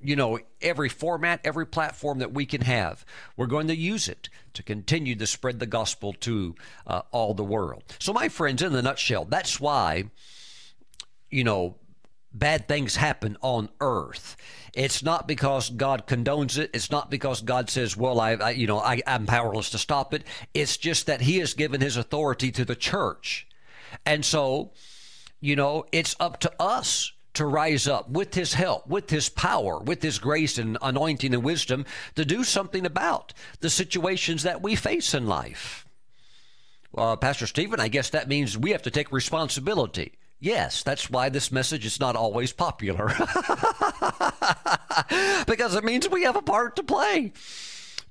you 0.02 0.18
know, 0.18 0.38
every 0.62 0.90
format, 0.90 1.40
every 1.46 1.66
platform 1.66 2.20
that 2.20 2.34
we 2.34 2.46
can 2.46 2.60
have, 2.60 3.06
we're 3.38 3.48
going 3.48 3.68
to 3.68 3.76
use 3.76 4.10
it 4.10 4.28
to 4.54 4.62
continue 4.64 5.16
to 5.16 5.26
spread 5.26 5.60
the 5.60 5.66
gospel 5.66 6.12
to 6.12 6.56
uh, 6.86 7.04
all 7.12 7.34
the 7.34 7.44
world. 7.44 7.84
So, 8.00 8.12
my 8.12 8.28
friends, 8.28 8.62
in 8.62 8.74
the 8.74 8.82
nutshell, 8.82 9.24
that's 9.24 9.62
why, 9.62 10.10
you 11.32 11.46
know, 11.46 11.78
bad 12.34 12.68
things 12.68 12.98
happen 12.98 13.38
on 13.40 13.70
earth. 13.80 14.36
It's 14.74 15.04
not 15.04 15.26
because 15.26 15.70
God 15.70 16.06
condones 16.06 16.58
it. 16.58 16.72
It's 16.74 16.92
not 16.92 17.10
because 17.10 17.42
God 17.42 17.70
says, 17.70 17.96
well, 17.96 18.20
I, 18.20 18.32
I 18.32 18.50
you 18.50 18.68
know, 18.68 18.80
I, 18.80 19.02
I'm 19.08 19.26
powerless 19.26 19.70
to 19.70 19.78
stop 19.78 20.14
it. 20.14 20.26
It's 20.54 20.76
just 20.76 21.06
that 21.06 21.22
he 21.22 21.38
has 21.38 21.54
given 21.54 21.80
his 21.80 21.96
authority 21.96 22.52
to 22.52 22.66
the 22.66 22.76
church. 22.76 23.48
And 24.06 24.26
so, 24.26 24.72
you 25.44 25.56
know, 25.58 25.86
it's 25.92 26.16
up 26.22 26.40
to 26.40 26.52
us 26.58 27.12
to 27.34 27.46
rise 27.46 27.86
up 27.86 28.10
with 28.10 28.34
his 28.34 28.54
help, 28.54 28.88
with 28.88 29.10
his 29.10 29.28
power, 29.28 29.78
with 29.78 30.02
his 30.02 30.18
grace 30.18 30.58
and 30.58 30.78
anointing 30.82 31.34
and 31.34 31.44
wisdom 31.44 31.86
to 32.16 32.24
do 32.24 32.46
something 32.46 32.86
about 32.86 33.34
the 33.60 33.70
situations 33.70 34.44
that 34.44 34.64
we 34.64 34.74
face 34.74 35.14
in 35.14 35.28
life. 35.28 35.86
Uh, 36.98 37.18
Pastor 37.18 37.46
Stephen, 37.46 37.82
I 37.82 37.90
guess 37.90 38.10
that 38.12 38.30
means 38.30 38.58
we 38.58 38.72
have 38.72 38.84
to 38.84 38.92
take 38.92 39.12
responsibility. 39.12 40.14
Yes, 40.40 40.82
that's 40.82 41.10
why 41.10 41.28
this 41.28 41.52
message 41.52 41.86
is 41.86 42.00
not 42.00 42.16
always 42.16 42.54
popular. 42.54 43.08
because 45.46 45.76
it 45.76 45.84
means 45.84 46.08
we 46.08 46.24
have 46.24 46.38
a 46.38 46.42
part 46.42 46.78
to 46.78 46.84
play. 46.84 47.34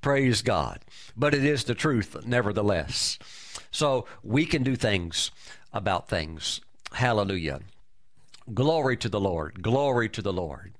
Praise 0.02 0.42
God. 0.42 0.80
But 1.16 1.32
it 1.32 1.46
is 1.46 1.64
the 1.64 1.74
truth, 1.74 2.26
nevertheless. 2.26 3.18
So 3.70 4.06
we 4.22 4.44
can 4.44 4.62
do 4.62 4.76
things 4.76 5.30
about 5.72 6.10
things. 6.10 6.60
Hallelujah. 6.94 7.60
Glory 8.52 8.96
to 8.98 9.08
the 9.08 9.20
Lord. 9.20 9.62
Glory 9.62 10.08
to 10.10 10.22
the 10.22 10.32
Lord. 10.32 10.74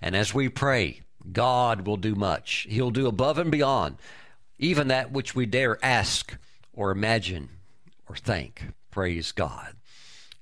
And 0.00 0.14
as 0.14 0.34
we 0.34 0.48
pray, 0.48 1.02
God 1.32 1.86
will 1.86 1.96
do 1.96 2.14
much. 2.14 2.66
He'll 2.68 2.90
do 2.90 3.06
above 3.06 3.38
and 3.38 3.50
beyond 3.50 3.96
even 4.58 4.88
that 4.88 5.12
which 5.12 5.34
we 5.34 5.46
dare 5.46 5.78
ask 5.84 6.36
or 6.72 6.90
imagine 6.90 7.48
or 8.08 8.16
think. 8.16 8.72
Praise 8.90 9.32
God. 9.32 9.76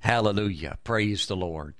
Hallelujah. 0.01 0.79
Praise 0.85 1.27
the 1.27 1.37
Lord. 1.37 1.75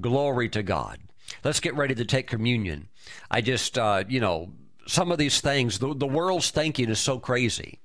Glory 0.00 0.48
to 0.50 0.62
God. 0.62 0.98
Let's 1.42 1.60
get 1.60 1.74
ready 1.74 1.94
to 1.94 2.04
take 2.04 2.26
communion. 2.26 2.88
I 3.30 3.40
just, 3.40 3.78
uh, 3.78 4.04
you 4.08 4.20
know, 4.20 4.52
some 4.86 5.10
of 5.10 5.18
these 5.18 5.40
things, 5.40 5.78
the, 5.78 5.94
the 5.94 6.06
world's 6.06 6.50
thinking 6.50 6.88
is 6.88 6.98
so 6.98 7.18
crazy. 7.18 7.80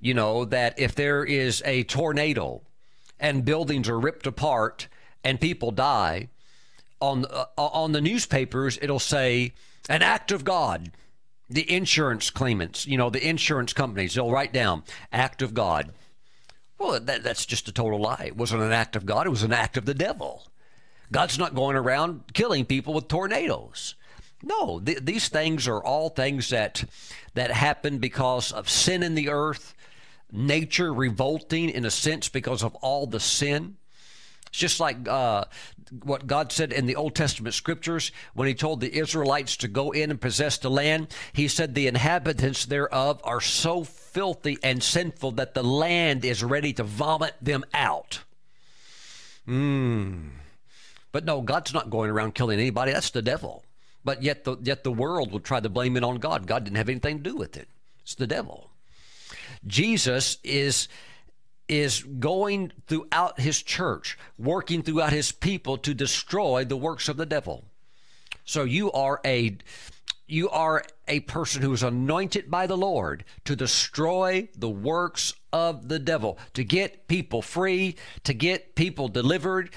You 0.00 0.14
know, 0.14 0.44
that 0.46 0.78
if 0.78 0.94
there 0.94 1.24
is 1.24 1.62
a 1.64 1.84
tornado 1.84 2.62
and 3.22 3.44
buildings 3.44 3.88
are 3.88 3.98
ripped 3.98 4.26
apart 4.26 4.88
and 5.24 5.40
people 5.40 5.70
die, 5.70 6.28
on 7.00 7.24
uh, 7.26 7.46
on 7.56 7.92
the 7.92 8.00
newspapers 8.00 8.78
it'll 8.82 8.98
say 8.98 9.54
an 9.88 10.02
act 10.02 10.30
of 10.30 10.44
God. 10.44 10.90
The 11.48 11.70
insurance 11.70 12.30
claimants, 12.30 12.86
you 12.86 12.96
know, 12.96 13.10
the 13.10 13.26
insurance 13.26 13.74
companies, 13.74 14.14
they'll 14.14 14.30
write 14.30 14.54
down 14.54 14.84
act 15.12 15.42
of 15.42 15.52
God. 15.52 15.92
Well, 16.78 16.98
that, 16.98 17.22
that's 17.22 17.44
just 17.44 17.68
a 17.68 17.72
total 17.72 18.00
lie. 18.00 18.24
It 18.26 18.36
wasn't 18.36 18.62
an 18.62 18.72
act 18.72 18.96
of 18.96 19.06
God, 19.06 19.26
it 19.26 19.30
was 19.30 19.42
an 19.42 19.52
act 19.52 19.76
of 19.76 19.84
the 19.84 19.94
devil. 19.94 20.46
God's 21.10 21.38
not 21.38 21.54
going 21.54 21.76
around 21.76 22.22
killing 22.32 22.64
people 22.64 22.94
with 22.94 23.06
tornadoes. 23.06 23.96
No, 24.42 24.80
th- 24.80 25.00
these 25.02 25.28
things 25.28 25.68
are 25.68 25.84
all 25.84 26.08
things 26.08 26.48
that 26.48 26.84
that 27.34 27.50
happen 27.50 27.98
because 27.98 28.50
of 28.50 28.68
sin 28.68 29.02
in 29.02 29.14
the 29.14 29.28
earth, 29.28 29.74
nature 30.32 30.92
revolting 30.92 31.70
in 31.70 31.84
a 31.84 31.90
sense 31.90 32.28
because 32.28 32.62
of 32.62 32.74
all 32.76 33.06
the 33.06 33.20
sin. 33.20 33.76
It's 34.48 34.58
just 34.58 34.80
like 34.80 35.08
uh, 35.08 35.44
what 36.02 36.26
God 36.26 36.52
said 36.52 36.72
in 36.72 36.86
the 36.86 36.96
Old 36.96 37.14
Testament 37.14 37.54
scriptures 37.54 38.12
when 38.34 38.48
He 38.48 38.54
told 38.54 38.80
the 38.80 38.98
Israelites 38.98 39.56
to 39.58 39.68
go 39.68 39.92
in 39.92 40.10
and 40.10 40.20
possess 40.20 40.58
the 40.58 40.70
land. 40.70 41.08
He 41.32 41.48
said, 41.48 41.74
The 41.74 41.86
inhabitants 41.86 42.66
thereof 42.66 43.20
are 43.24 43.40
so 43.40 43.84
filthy 43.84 44.58
and 44.62 44.82
sinful 44.82 45.32
that 45.32 45.54
the 45.54 45.62
land 45.62 46.24
is 46.24 46.42
ready 46.42 46.72
to 46.74 46.84
vomit 46.84 47.34
them 47.40 47.64
out. 47.72 48.20
Hmm. 49.46 50.28
But 51.12 51.24
no, 51.24 51.42
God's 51.42 51.74
not 51.74 51.90
going 51.90 52.10
around 52.10 52.34
killing 52.34 52.58
anybody. 52.58 52.92
That's 52.92 53.10
the 53.10 53.22
devil. 53.22 53.64
But 54.04 54.22
yet 54.22 54.44
the, 54.44 54.56
yet 54.62 54.82
the 54.82 54.92
world 54.92 55.30
will 55.30 55.40
try 55.40 55.60
to 55.60 55.68
blame 55.68 55.96
it 55.96 56.04
on 56.04 56.16
God. 56.16 56.46
God 56.46 56.64
didn't 56.64 56.76
have 56.76 56.88
anything 56.88 57.18
to 57.18 57.30
do 57.30 57.36
with 57.36 57.56
it. 57.56 57.68
It's 58.02 58.14
the 58.14 58.26
devil. 58.26 58.71
Jesus 59.66 60.38
is 60.42 60.88
is 61.68 62.02
going 62.02 62.72
throughout 62.86 63.40
his 63.40 63.62
church, 63.62 64.18
working 64.38 64.82
throughout 64.82 65.12
his 65.12 65.32
people 65.32 65.78
to 65.78 65.94
destroy 65.94 66.64
the 66.64 66.76
works 66.76 67.08
of 67.08 67.16
the 67.16 67.24
devil. 67.24 67.64
So 68.44 68.64
you 68.64 68.92
are 68.92 69.20
a 69.24 69.56
you 70.26 70.48
are 70.50 70.84
a 71.08 71.20
person 71.20 71.62
who 71.62 71.72
is 71.72 71.82
anointed 71.82 72.50
by 72.50 72.66
the 72.66 72.76
Lord 72.76 73.24
to 73.44 73.54
destroy 73.54 74.48
the 74.56 74.68
works 74.68 75.34
of 75.52 75.88
the 75.88 75.98
devil, 75.98 76.38
to 76.54 76.64
get 76.64 77.06
people 77.06 77.42
free, 77.42 77.96
to 78.24 78.32
get 78.32 78.74
people 78.74 79.08
delivered, 79.08 79.70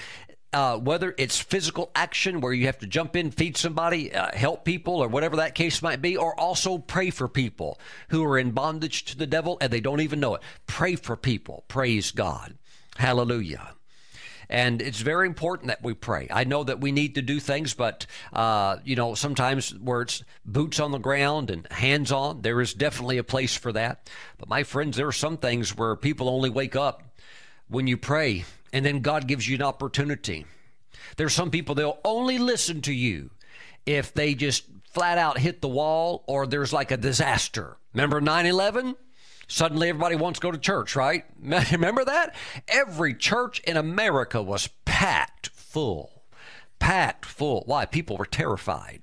uh, 0.56 0.78
whether 0.78 1.14
it's 1.18 1.38
physical 1.38 1.90
action 1.94 2.40
where 2.40 2.54
you 2.54 2.64
have 2.64 2.78
to 2.78 2.86
jump 2.86 3.14
in, 3.14 3.30
feed 3.30 3.58
somebody, 3.58 4.10
uh, 4.14 4.34
help 4.34 4.64
people, 4.64 4.94
or 4.94 5.06
whatever 5.06 5.36
that 5.36 5.54
case 5.54 5.82
might 5.82 6.00
be, 6.00 6.16
or 6.16 6.38
also 6.40 6.78
pray 6.78 7.10
for 7.10 7.28
people 7.28 7.78
who 8.08 8.24
are 8.24 8.38
in 8.38 8.52
bondage 8.52 9.04
to 9.04 9.18
the 9.18 9.26
devil 9.26 9.58
and 9.60 9.70
they 9.70 9.82
don't 9.82 10.00
even 10.00 10.18
know 10.18 10.34
it. 10.34 10.40
Pray 10.66 10.96
for 10.96 11.14
people. 11.14 11.64
Praise 11.68 12.10
God. 12.10 12.56
Hallelujah. 12.96 13.74
And 14.48 14.80
it's 14.80 15.02
very 15.02 15.26
important 15.26 15.68
that 15.68 15.82
we 15.82 15.92
pray. 15.92 16.26
I 16.30 16.44
know 16.44 16.64
that 16.64 16.80
we 16.80 16.90
need 16.90 17.16
to 17.16 17.22
do 17.22 17.38
things, 17.38 17.74
but, 17.74 18.06
uh, 18.32 18.78
you 18.82 18.96
know, 18.96 19.14
sometimes 19.14 19.74
where 19.74 20.00
it's 20.00 20.24
boots 20.46 20.80
on 20.80 20.90
the 20.90 20.98
ground 20.98 21.50
and 21.50 21.70
hands 21.70 22.10
on, 22.10 22.40
there 22.40 22.62
is 22.62 22.72
definitely 22.72 23.18
a 23.18 23.24
place 23.24 23.54
for 23.54 23.72
that. 23.72 24.08
But 24.38 24.48
my 24.48 24.62
friends, 24.62 24.96
there 24.96 25.08
are 25.08 25.12
some 25.12 25.36
things 25.36 25.76
where 25.76 25.96
people 25.96 26.30
only 26.30 26.48
wake 26.48 26.76
up 26.76 27.02
when 27.68 27.86
you 27.86 27.98
pray 27.98 28.46
and 28.76 28.84
then 28.84 29.00
God 29.00 29.26
gives 29.26 29.48
you 29.48 29.54
an 29.54 29.62
opportunity. 29.62 30.44
There's 31.16 31.32
some 31.32 31.50
people, 31.50 31.74
they'll 31.74 31.98
only 32.04 32.36
listen 32.36 32.82
to 32.82 32.92
you 32.92 33.30
if 33.86 34.12
they 34.12 34.34
just 34.34 34.64
flat 34.92 35.16
out 35.16 35.38
hit 35.38 35.62
the 35.62 35.68
wall 35.68 36.24
or 36.26 36.46
there's 36.46 36.74
like 36.74 36.90
a 36.90 36.98
disaster. 36.98 37.78
Remember 37.94 38.20
9 38.20 38.44
11? 38.44 38.94
Suddenly 39.48 39.88
everybody 39.88 40.14
wants 40.14 40.40
to 40.40 40.42
go 40.42 40.50
to 40.50 40.58
church, 40.58 40.94
right? 40.94 41.24
Remember 41.72 42.04
that? 42.04 42.34
Every 42.68 43.14
church 43.14 43.60
in 43.60 43.78
America 43.78 44.42
was 44.42 44.68
packed 44.84 45.48
full. 45.48 46.24
Packed 46.78 47.24
full. 47.24 47.62
Why? 47.64 47.86
People 47.86 48.18
were 48.18 48.26
terrified 48.26 49.00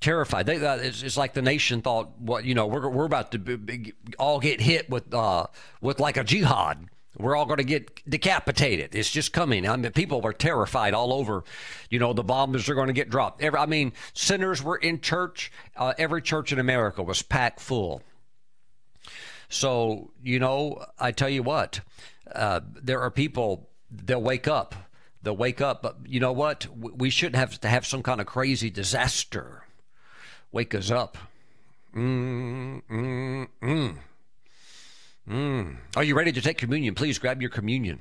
terrified. 0.00 0.46
They, 0.46 0.56
uh, 0.56 0.76
it's, 0.76 1.02
it's, 1.02 1.18
like 1.18 1.34
the 1.34 1.42
nation 1.42 1.82
thought, 1.82 2.18
what 2.18 2.46
you 2.46 2.54
know, 2.54 2.66
we're, 2.66 2.88
we're 2.88 3.04
about 3.04 3.32
to 3.32 3.38
be, 3.38 3.56
be, 3.56 3.92
all 4.18 4.40
get 4.40 4.58
hit 4.58 4.88
with 4.88 5.12
uh, 5.12 5.48
with 5.82 6.00
like 6.00 6.16
a 6.16 6.24
jihad. 6.24 6.88
We're 7.18 7.36
all 7.36 7.44
going 7.44 7.58
to 7.58 7.64
get 7.64 8.08
decapitated. 8.08 8.94
It's 8.94 9.10
just 9.10 9.32
coming. 9.32 9.68
I 9.68 9.76
mean, 9.76 9.90
people 9.92 10.20
were 10.20 10.32
terrified 10.32 10.94
all 10.94 11.12
over. 11.12 11.44
You 11.90 11.98
know, 11.98 12.12
the 12.12 12.22
bombs 12.22 12.68
are 12.68 12.74
going 12.74 12.86
to 12.86 12.92
get 12.92 13.10
dropped. 13.10 13.42
Every, 13.42 13.58
I 13.58 13.66
mean, 13.66 13.92
sinners 14.14 14.62
were 14.62 14.76
in 14.76 15.00
church. 15.00 15.50
Uh, 15.76 15.92
every 15.98 16.22
church 16.22 16.52
in 16.52 16.58
America 16.58 17.02
was 17.02 17.22
packed 17.22 17.60
full. 17.60 18.02
So, 19.48 20.12
you 20.22 20.38
know, 20.38 20.84
I 20.98 21.10
tell 21.10 21.28
you 21.28 21.42
what, 21.42 21.80
uh, 22.32 22.60
there 22.80 23.00
are 23.00 23.10
people, 23.10 23.68
they'll 23.90 24.22
wake 24.22 24.46
up. 24.46 24.74
They'll 25.22 25.36
wake 25.36 25.60
up. 25.60 25.82
But 25.82 25.96
you 26.06 26.20
know 26.20 26.32
what? 26.32 26.68
We 26.78 27.10
shouldn't 27.10 27.36
have 27.36 27.60
to 27.60 27.68
have 27.68 27.84
some 27.84 28.02
kind 28.02 28.20
of 28.20 28.26
crazy 28.26 28.70
disaster 28.70 29.64
wake 30.52 30.74
us 30.74 30.90
up. 30.90 31.18
Mm, 31.94 32.82
mm, 32.88 33.48
mm. 33.60 33.96
Mm. 35.28 35.76
Are 35.96 36.04
you 36.04 36.16
ready 36.16 36.32
to 36.32 36.40
take 36.40 36.58
communion? 36.58 36.94
Please 36.94 37.18
grab 37.18 37.40
your 37.40 37.50
communion. 37.50 38.00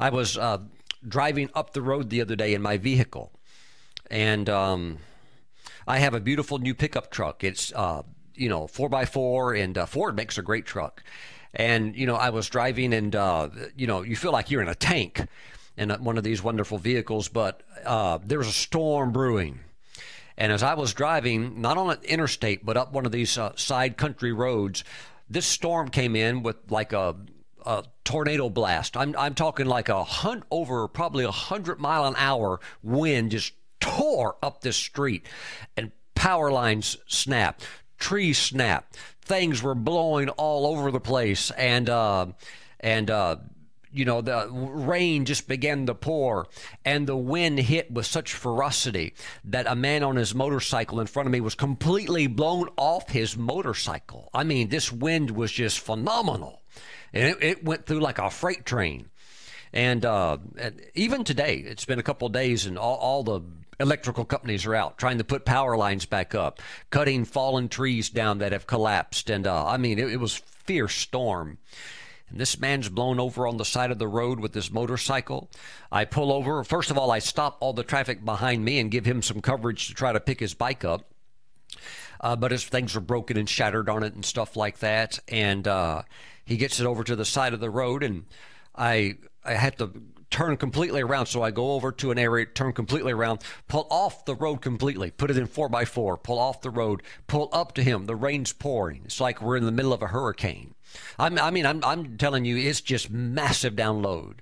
I 0.00 0.10
was 0.10 0.36
uh, 0.36 0.58
driving 1.06 1.50
up 1.54 1.72
the 1.72 1.82
road 1.82 2.10
the 2.10 2.20
other 2.20 2.36
day 2.36 2.54
in 2.54 2.62
my 2.62 2.76
vehicle, 2.76 3.32
and 4.10 4.48
um, 4.48 4.98
I 5.86 5.98
have 5.98 6.14
a 6.14 6.20
beautiful 6.20 6.58
new 6.58 6.74
pickup 6.74 7.10
truck. 7.10 7.44
It's 7.44 7.72
uh, 7.72 8.02
you 8.34 8.48
know 8.48 8.66
four 8.66 8.88
by 8.88 9.04
four, 9.04 9.54
and 9.54 9.76
uh, 9.76 9.86
Ford 9.86 10.16
makes 10.16 10.38
a 10.38 10.42
great 10.42 10.66
truck. 10.66 11.02
And 11.54 11.96
you 11.96 12.06
know, 12.06 12.16
I 12.16 12.30
was 12.30 12.48
driving, 12.48 12.92
and 12.92 13.14
uh, 13.16 13.48
you 13.76 13.86
know, 13.86 14.02
you 14.02 14.16
feel 14.16 14.32
like 14.32 14.50
you're 14.50 14.62
in 14.62 14.68
a 14.68 14.74
tank 14.74 15.26
in 15.76 15.90
one 15.90 16.18
of 16.18 16.24
these 16.24 16.42
wonderful 16.42 16.76
vehicles, 16.76 17.28
but 17.28 17.62
uh, 17.84 18.18
there 18.24 18.38
was 18.38 18.48
a 18.48 18.52
storm 18.52 19.12
brewing. 19.12 19.60
And 20.36 20.52
as 20.52 20.62
I 20.62 20.74
was 20.74 20.92
driving, 20.92 21.60
not 21.60 21.78
on 21.78 21.90
an 21.90 21.98
interstate, 22.04 22.64
but 22.64 22.76
up 22.76 22.92
one 22.92 23.06
of 23.06 23.12
these 23.12 23.38
uh, 23.38 23.56
side 23.56 23.96
country 23.96 24.32
roads, 24.32 24.84
this 25.30 25.46
storm 25.46 25.88
came 25.88 26.16
in 26.16 26.42
with 26.42 26.56
like 26.70 26.92
a, 26.92 27.16
a 27.64 27.84
tornado 28.04 28.48
blast. 28.48 28.96
I'm, 28.96 29.14
I'm 29.18 29.34
talking 29.34 29.66
like 29.66 29.88
a 29.88 30.04
hunt 30.04 30.44
over 30.50 30.88
probably 30.88 31.24
a 31.24 31.30
hundred 31.30 31.80
mile 31.80 32.06
an 32.06 32.14
hour 32.16 32.60
wind 32.82 33.32
just 33.32 33.52
tore 33.80 34.36
up 34.42 34.60
this 34.60 34.76
street 34.76 35.26
and 35.76 35.92
power 36.14 36.50
lines 36.50 36.96
snapped, 37.06 37.64
trees 37.98 38.38
snapped, 38.38 38.96
things 39.22 39.62
were 39.62 39.74
blowing 39.74 40.28
all 40.30 40.66
over 40.66 40.90
the 40.90 41.00
place, 41.00 41.50
and 41.52 41.88
uh, 41.88 42.26
and 42.80 43.10
uh, 43.10 43.36
you 43.98 44.04
know 44.04 44.20
the 44.20 44.48
rain 44.50 45.24
just 45.24 45.48
began 45.48 45.86
to 45.86 45.94
pour, 45.94 46.46
and 46.84 47.06
the 47.06 47.16
wind 47.16 47.58
hit 47.58 47.90
with 47.90 48.06
such 48.06 48.32
ferocity 48.32 49.14
that 49.44 49.66
a 49.66 49.74
man 49.74 50.04
on 50.04 50.14
his 50.14 50.36
motorcycle 50.36 51.00
in 51.00 51.08
front 51.08 51.26
of 51.26 51.32
me 51.32 51.40
was 51.40 51.56
completely 51.56 52.28
blown 52.28 52.68
off 52.76 53.10
his 53.10 53.36
motorcycle. 53.36 54.30
I 54.32 54.44
mean, 54.44 54.68
this 54.68 54.92
wind 54.92 55.32
was 55.32 55.50
just 55.50 55.80
phenomenal, 55.80 56.62
and 57.12 57.24
it, 57.24 57.42
it 57.42 57.64
went 57.64 57.86
through 57.86 58.00
like 58.00 58.18
a 58.18 58.30
freight 58.30 58.64
train. 58.64 59.10
And, 59.70 60.06
uh, 60.06 60.38
and 60.56 60.80
even 60.94 61.24
today, 61.24 61.56
it's 61.56 61.84
been 61.84 61.98
a 61.98 62.02
couple 62.04 62.26
of 62.26 62.32
days, 62.32 62.64
and 62.64 62.78
all, 62.78 62.96
all 62.96 63.22
the 63.22 63.42
electrical 63.80 64.24
companies 64.24 64.64
are 64.64 64.74
out 64.74 64.96
trying 64.96 65.18
to 65.18 65.24
put 65.24 65.44
power 65.44 65.76
lines 65.76 66.06
back 66.06 66.34
up, 66.34 66.62
cutting 66.90 67.24
fallen 67.24 67.68
trees 67.68 68.10
down 68.10 68.38
that 68.38 68.52
have 68.52 68.66
collapsed. 68.66 69.28
And 69.28 69.46
uh, 69.46 69.66
I 69.66 69.76
mean, 69.76 69.98
it, 69.98 70.12
it 70.12 70.20
was 70.20 70.36
fierce 70.36 70.94
storm. 70.94 71.58
And 72.30 72.38
this 72.38 72.58
man's 72.58 72.88
blown 72.88 73.18
over 73.18 73.46
on 73.46 73.56
the 73.56 73.64
side 73.64 73.90
of 73.90 73.98
the 73.98 74.08
road 74.08 74.40
with 74.40 74.54
his 74.54 74.70
motorcycle. 74.70 75.50
I 75.90 76.04
pull 76.04 76.32
over. 76.32 76.62
First 76.64 76.90
of 76.90 76.98
all, 76.98 77.10
I 77.10 77.20
stop 77.20 77.56
all 77.60 77.72
the 77.72 77.82
traffic 77.82 78.24
behind 78.24 78.64
me 78.64 78.78
and 78.78 78.90
give 78.90 79.06
him 79.06 79.22
some 79.22 79.40
coverage 79.40 79.88
to 79.88 79.94
try 79.94 80.12
to 80.12 80.20
pick 80.20 80.40
his 80.40 80.54
bike 80.54 80.84
up. 80.84 81.10
Uh, 82.20 82.36
but 82.36 82.50
his 82.50 82.64
things 82.64 82.96
are 82.96 83.00
broken 83.00 83.36
and 83.36 83.48
shattered 83.48 83.88
on 83.88 84.02
it 84.02 84.14
and 84.14 84.24
stuff 84.24 84.56
like 84.56 84.78
that. 84.80 85.20
And 85.28 85.66
uh, 85.68 86.02
he 86.44 86.56
gets 86.56 86.80
it 86.80 86.86
over 86.86 87.04
to 87.04 87.14
the 87.14 87.24
side 87.24 87.54
of 87.54 87.60
the 87.60 87.70
road, 87.70 88.02
and 88.02 88.24
I 88.74 89.16
I 89.44 89.54
had 89.54 89.78
to 89.78 89.92
turn 90.30 90.56
completely 90.56 91.00
around. 91.00 91.26
So 91.26 91.42
I 91.42 91.50
go 91.50 91.72
over 91.72 91.92
to 91.92 92.10
an 92.10 92.18
area, 92.18 92.46
turn 92.46 92.72
completely 92.72 93.12
around, 93.12 93.42
pull 93.68 93.86
off 93.90 94.24
the 94.24 94.34
road 94.34 94.60
completely, 94.62 95.10
put 95.10 95.30
it 95.30 95.38
in 95.38 95.46
four 95.46 95.68
by 95.68 95.84
four, 95.84 96.16
pull 96.16 96.38
off 96.38 96.60
the 96.60 96.70
road, 96.70 97.02
pull 97.26 97.48
up 97.52 97.74
to 97.74 97.82
him. 97.82 98.06
The 98.06 98.16
rain's 98.16 98.52
pouring. 98.52 99.02
It's 99.04 99.20
like 99.20 99.40
we're 99.40 99.56
in 99.56 99.64
the 99.64 99.72
middle 99.72 99.92
of 99.92 100.02
a 100.02 100.08
hurricane. 100.08 100.74
I'm, 101.18 101.38
i 101.38 101.50
mean, 101.50 101.66
I'm, 101.66 101.84
I'm 101.84 102.16
telling 102.16 102.44
you, 102.44 102.56
it's 102.56 102.80
just 102.80 103.10
massive 103.10 103.74
download. 103.74 104.34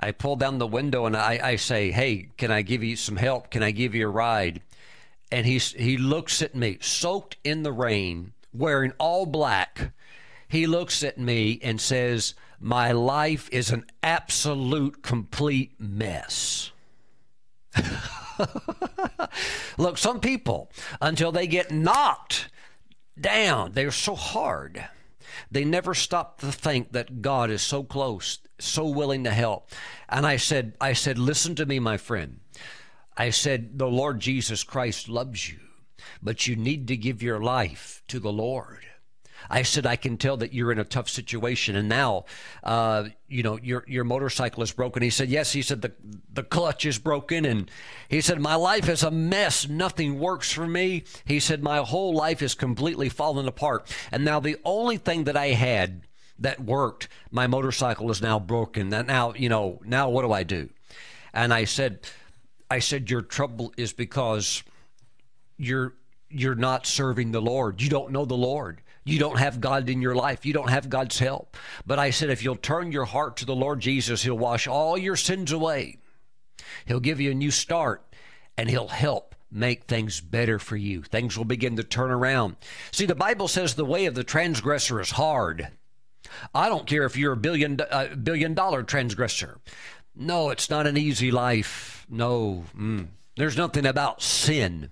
I 0.00 0.12
pull 0.12 0.36
down 0.36 0.58
the 0.58 0.66
window 0.66 1.06
and 1.06 1.16
I, 1.16 1.40
I 1.42 1.56
say, 1.56 1.90
Hey, 1.90 2.28
can 2.36 2.50
I 2.50 2.62
give 2.62 2.84
you 2.84 2.96
some 2.96 3.16
help? 3.16 3.50
Can 3.50 3.62
I 3.62 3.70
give 3.70 3.94
you 3.94 4.06
a 4.06 4.10
ride? 4.10 4.62
And 5.30 5.44
he's, 5.44 5.72
he 5.72 5.96
looks 5.96 6.40
at 6.40 6.54
me, 6.54 6.78
soaked 6.80 7.36
in 7.44 7.62
the 7.62 7.72
rain, 7.72 8.32
wearing 8.52 8.92
all 8.98 9.26
black. 9.26 9.92
He 10.48 10.66
looks 10.66 11.02
at 11.02 11.18
me 11.18 11.60
and 11.62 11.80
says, 11.80 12.34
my 12.60 12.92
life 12.92 13.48
is 13.52 13.70
an 13.70 13.86
absolute 14.02 15.02
complete 15.02 15.78
mess. 15.78 16.72
Look, 19.78 19.98
some 19.98 20.20
people, 20.20 20.70
until 21.00 21.30
they 21.30 21.46
get 21.46 21.70
knocked 21.70 22.48
down, 23.20 23.72
they're 23.72 23.92
so 23.92 24.16
hard. 24.16 24.88
They 25.50 25.64
never 25.64 25.94
stop 25.94 26.40
to 26.40 26.52
think 26.52 26.92
that 26.92 27.22
God 27.22 27.50
is 27.50 27.62
so 27.62 27.82
close, 27.82 28.38
so 28.58 28.86
willing 28.86 29.24
to 29.24 29.30
help. 29.30 29.70
And 30.08 30.26
I 30.26 30.36
said, 30.36 30.74
I 30.80 30.92
said, 30.92 31.18
listen 31.18 31.54
to 31.56 31.66
me, 31.66 31.78
my 31.78 31.96
friend. 31.96 32.40
I 33.16 33.30
said, 33.30 33.78
the 33.78 33.88
Lord 33.88 34.20
Jesus 34.20 34.64
Christ 34.64 35.08
loves 35.08 35.50
you, 35.50 35.58
but 36.22 36.46
you 36.46 36.56
need 36.56 36.88
to 36.88 36.96
give 36.96 37.22
your 37.22 37.40
life 37.40 38.02
to 38.08 38.20
the 38.20 38.32
Lord. 38.32 38.84
I 39.50 39.62
said, 39.62 39.86
I 39.86 39.96
can 39.96 40.16
tell 40.16 40.36
that 40.38 40.52
you're 40.52 40.72
in 40.72 40.78
a 40.78 40.84
tough 40.84 41.08
situation. 41.08 41.76
And 41.76 41.88
now, 41.88 42.24
uh, 42.62 43.08
you 43.28 43.42
know, 43.42 43.58
your, 43.62 43.84
your 43.86 44.04
motorcycle 44.04 44.62
is 44.62 44.72
broken. 44.72 45.02
He 45.02 45.10
said, 45.10 45.28
yes. 45.28 45.52
He 45.52 45.62
said, 45.62 45.82
the, 45.82 45.92
the 46.32 46.42
clutch 46.42 46.84
is 46.84 46.98
broken. 46.98 47.44
And 47.44 47.70
he 48.08 48.20
said, 48.20 48.40
my 48.40 48.54
life 48.54 48.88
is 48.88 49.02
a 49.02 49.10
mess. 49.10 49.68
Nothing 49.68 50.18
works 50.18 50.52
for 50.52 50.66
me. 50.66 51.04
He 51.24 51.40
said, 51.40 51.62
my 51.62 51.78
whole 51.78 52.14
life 52.14 52.42
is 52.42 52.54
completely 52.54 53.08
fallen 53.08 53.48
apart. 53.48 53.90
And 54.12 54.24
now 54.24 54.40
the 54.40 54.56
only 54.64 54.96
thing 54.96 55.24
that 55.24 55.36
I 55.36 55.48
had 55.48 56.02
that 56.38 56.60
worked, 56.60 57.08
my 57.30 57.46
motorcycle 57.46 58.10
is 58.10 58.22
now 58.22 58.38
broken. 58.38 58.90
Now, 58.90 59.34
you 59.34 59.48
know, 59.48 59.80
now 59.84 60.08
what 60.08 60.22
do 60.22 60.32
I 60.32 60.44
do? 60.44 60.68
And 61.32 61.52
I 61.52 61.64
said, 61.64 62.00
I 62.70 62.78
said, 62.78 63.10
your 63.10 63.22
trouble 63.22 63.72
is 63.76 63.92
because 63.92 64.62
you're, 65.56 65.94
you're 66.28 66.54
not 66.54 66.86
serving 66.86 67.32
the 67.32 67.40
Lord. 67.40 67.82
You 67.82 67.88
don't 67.88 68.12
know 68.12 68.24
the 68.24 68.36
Lord. 68.36 68.82
You 69.08 69.18
don't 69.18 69.38
have 69.38 69.62
God 69.62 69.88
in 69.88 70.02
your 70.02 70.14
life. 70.14 70.44
You 70.44 70.52
don't 70.52 70.68
have 70.68 70.90
God's 70.90 71.18
help. 71.18 71.56
But 71.86 71.98
I 71.98 72.10
said, 72.10 72.28
if 72.28 72.44
you'll 72.44 72.56
turn 72.56 72.92
your 72.92 73.06
heart 73.06 73.38
to 73.38 73.46
the 73.46 73.54
Lord 73.54 73.80
Jesus, 73.80 74.22
He'll 74.22 74.36
wash 74.36 74.66
all 74.66 74.98
your 74.98 75.16
sins 75.16 75.50
away. 75.50 75.96
He'll 76.84 77.00
give 77.00 77.18
you 77.18 77.30
a 77.30 77.34
new 77.34 77.50
start 77.50 78.04
and 78.58 78.68
He'll 78.68 78.88
help 78.88 79.34
make 79.50 79.84
things 79.84 80.20
better 80.20 80.58
for 80.58 80.76
you. 80.76 81.02
Things 81.02 81.38
will 81.38 81.46
begin 81.46 81.76
to 81.76 81.84
turn 81.84 82.10
around. 82.10 82.56
See, 82.90 83.06
the 83.06 83.14
Bible 83.14 83.48
says 83.48 83.74
the 83.74 83.84
way 83.86 84.04
of 84.04 84.14
the 84.14 84.24
transgressor 84.24 85.00
is 85.00 85.12
hard. 85.12 85.68
I 86.54 86.68
don't 86.68 86.86
care 86.86 87.04
if 87.04 87.16
you're 87.16 87.32
a 87.32 87.36
billion, 87.36 87.80
uh, 87.80 88.14
billion 88.14 88.52
dollar 88.52 88.82
transgressor. 88.82 89.56
No, 90.14 90.50
it's 90.50 90.68
not 90.68 90.86
an 90.86 90.98
easy 90.98 91.30
life. 91.30 92.04
No. 92.10 92.64
Mm. 92.76 93.06
There's 93.38 93.56
nothing 93.56 93.86
about 93.86 94.20
sin 94.20 94.90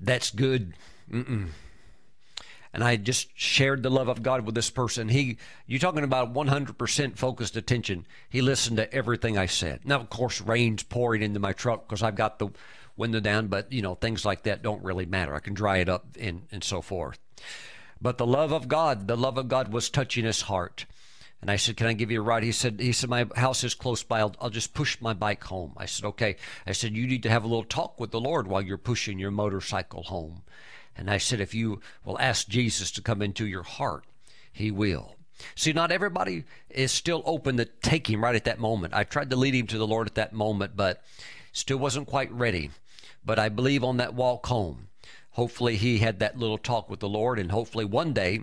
that's 0.00 0.30
good. 0.30 0.72
Mm-mm 1.12 1.48
and 2.76 2.84
I 2.84 2.96
just 2.96 3.30
shared 3.34 3.82
the 3.82 3.88
love 3.88 4.08
of 4.08 4.22
God 4.22 4.44
with 4.44 4.54
this 4.54 4.68
person. 4.68 5.08
He, 5.08 5.38
you're 5.66 5.80
talking 5.80 6.04
about 6.04 6.34
100% 6.34 7.16
focused 7.16 7.56
attention. 7.56 8.06
He 8.28 8.42
listened 8.42 8.76
to 8.76 8.92
everything 8.92 9.38
I 9.38 9.46
said. 9.46 9.80
Now, 9.86 9.98
of 9.98 10.10
course, 10.10 10.42
rain's 10.42 10.82
pouring 10.82 11.22
into 11.22 11.40
my 11.40 11.54
truck 11.54 11.88
because 11.88 12.02
I've 12.02 12.16
got 12.16 12.38
the 12.38 12.50
window 12.94 13.20
down, 13.20 13.46
but 13.46 13.72
you 13.72 13.80
know, 13.80 13.94
things 13.94 14.26
like 14.26 14.42
that 14.42 14.60
don't 14.60 14.84
really 14.84 15.06
matter. 15.06 15.34
I 15.34 15.38
can 15.38 15.54
dry 15.54 15.78
it 15.78 15.88
up 15.88 16.04
and, 16.20 16.42
and 16.52 16.62
so 16.62 16.82
forth. 16.82 17.18
But 17.98 18.18
the 18.18 18.26
love 18.26 18.52
of 18.52 18.68
God, 18.68 19.08
the 19.08 19.16
love 19.16 19.38
of 19.38 19.48
God 19.48 19.72
was 19.72 19.88
touching 19.88 20.26
his 20.26 20.42
heart. 20.42 20.84
And 21.40 21.50
I 21.50 21.56
said, 21.56 21.78
"Can 21.78 21.86
I 21.86 21.94
give 21.94 22.10
you 22.10 22.20
a 22.20 22.24
ride?" 22.24 22.42
He 22.42 22.52
said, 22.52 22.78
"He 22.78 22.92
said 22.92 23.08
my 23.08 23.26
house 23.36 23.64
is 23.64 23.74
close 23.74 24.02
by. 24.02 24.20
I'll, 24.20 24.34
I'll, 24.38 24.50
just 24.50 24.74
push 24.74 25.00
my 25.00 25.14
bike 25.14 25.44
home." 25.44 25.72
I 25.78 25.86
said, 25.86 26.04
"Okay." 26.06 26.36
I 26.66 26.72
said, 26.72 26.94
"You 26.94 27.06
need 27.06 27.22
to 27.22 27.30
have 27.30 27.44
a 27.44 27.46
little 27.46 27.64
talk 27.64 27.98
with 28.00 28.10
the 28.10 28.20
Lord 28.20 28.48
while 28.48 28.62
you're 28.62 28.78
pushing 28.78 29.18
your 29.18 29.30
motorcycle 29.30 30.02
home." 30.02 30.42
And 30.96 31.10
I 31.10 31.18
said, 31.18 31.40
if 31.40 31.54
you 31.54 31.80
will 32.04 32.18
ask 32.18 32.48
Jesus 32.48 32.90
to 32.92 33.02
come 33.02 33.22
into 33.22 33.46
your 33.46 33.62
heart, 33.62 34.04
he 34.52 34.70
will. 34.70 35.16
See, 35.54 35.72
not 35.72 35.92
everybody 35.92 36.44
is 36.70 36.92
still 36.92 37.22
open 37.26 37.58
to 37.58 37.66
take 37.66 38.08
him 38.08 38.24
right 38.24 38.34
at 38.34 38.44
that 38.44 38.58
moment. 38.58 38.94
I 38.94 39.04
tried 39.04 39.30
to 39.30 39.36
lead 39.36 39.54
him 39.54 39.66
to 39.68 39.78
the 39.78 39.86
Lord 39.86 40.06
at 40.06 40.14
that 40.14 40.32
moment, 40.32 40.76
but 40.76 41.02
still 41.52 41.76
wasn't 41.76 42.06
quite 42.06 42.32
ready. 42.32 42.70
But 43.24 43.38
I 43.38 43.48
believe 43.48 43.84
on 43.84 43.98
that 43.98 44.14
walk 44.14 44.46
home, 44.46 44.88
hopefully 45.32 45.76
he 45.76 45.98
had 45.98 46.20
that 46.20 46.38
little 46.38 46.58
talk 46.58 46.88
with 46.88 47.00
the 47.00 47.08
Lord, 47.08 47.38
and 47.38 47.50
hopefully 47.50 47.84
one 47.84 48.12
day 48.12 48.42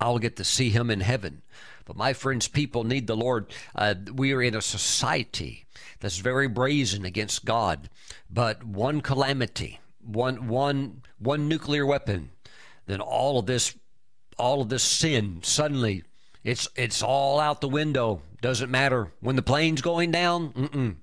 I'll 0.00 0.18
get 0.18 0.36
to 0.36 0.44
see 0.44 0.70
him 0.70 0.90
in 0.90 1.00
heaven. 1.00 1.42
But 1.86 1.96
my 1.96 2.12
friends, 2.12 2.48
people 2.48 2.84
need 2.84 3.06
the 3.06 3.16
Lord. 3.16 3.46
Uh, 3.74 3.94
we 4.12 4.32
are 4.32 4.42
in 4.42 4.54
a 4.54 4.62
society 4.62 5.66
that's 6.00 6.18
very 6.18 6.48
brazen 6.48 7.04
against 7.04 7.44
God, 7.44 7.88
but 8.30 8.64
one 8.64 9.00
calamity 9.00 9.80
one 10.04 10.48
one 10.48 11.02
one 11.18 11.48
nuclear 11.48 11.86
weapon, 11.86 12.30
then 12.86 13.00
all 13.00 13.38
of 13.38 13.46
this 13.46 13.74
all 14.36 14.62
of 14.62 14.68
this 14.68 14.82
sin 14.82 15.40
suddenly 15.42 16.02
it's 16.44 16.68
it's 16.76 17.02
all 17.02 17.40
out 17.40 17.60
the 17.60 17.68
window. 17.68 18.20
Doesn't 18.42 18.70
matter 18.70 19.10
when 19.20 19.36
the 19.36 19.42
plane's 19.42 19.80
going 19.80 20.10
down. 20.10 20.52
Mm-mm. 20.52 20.96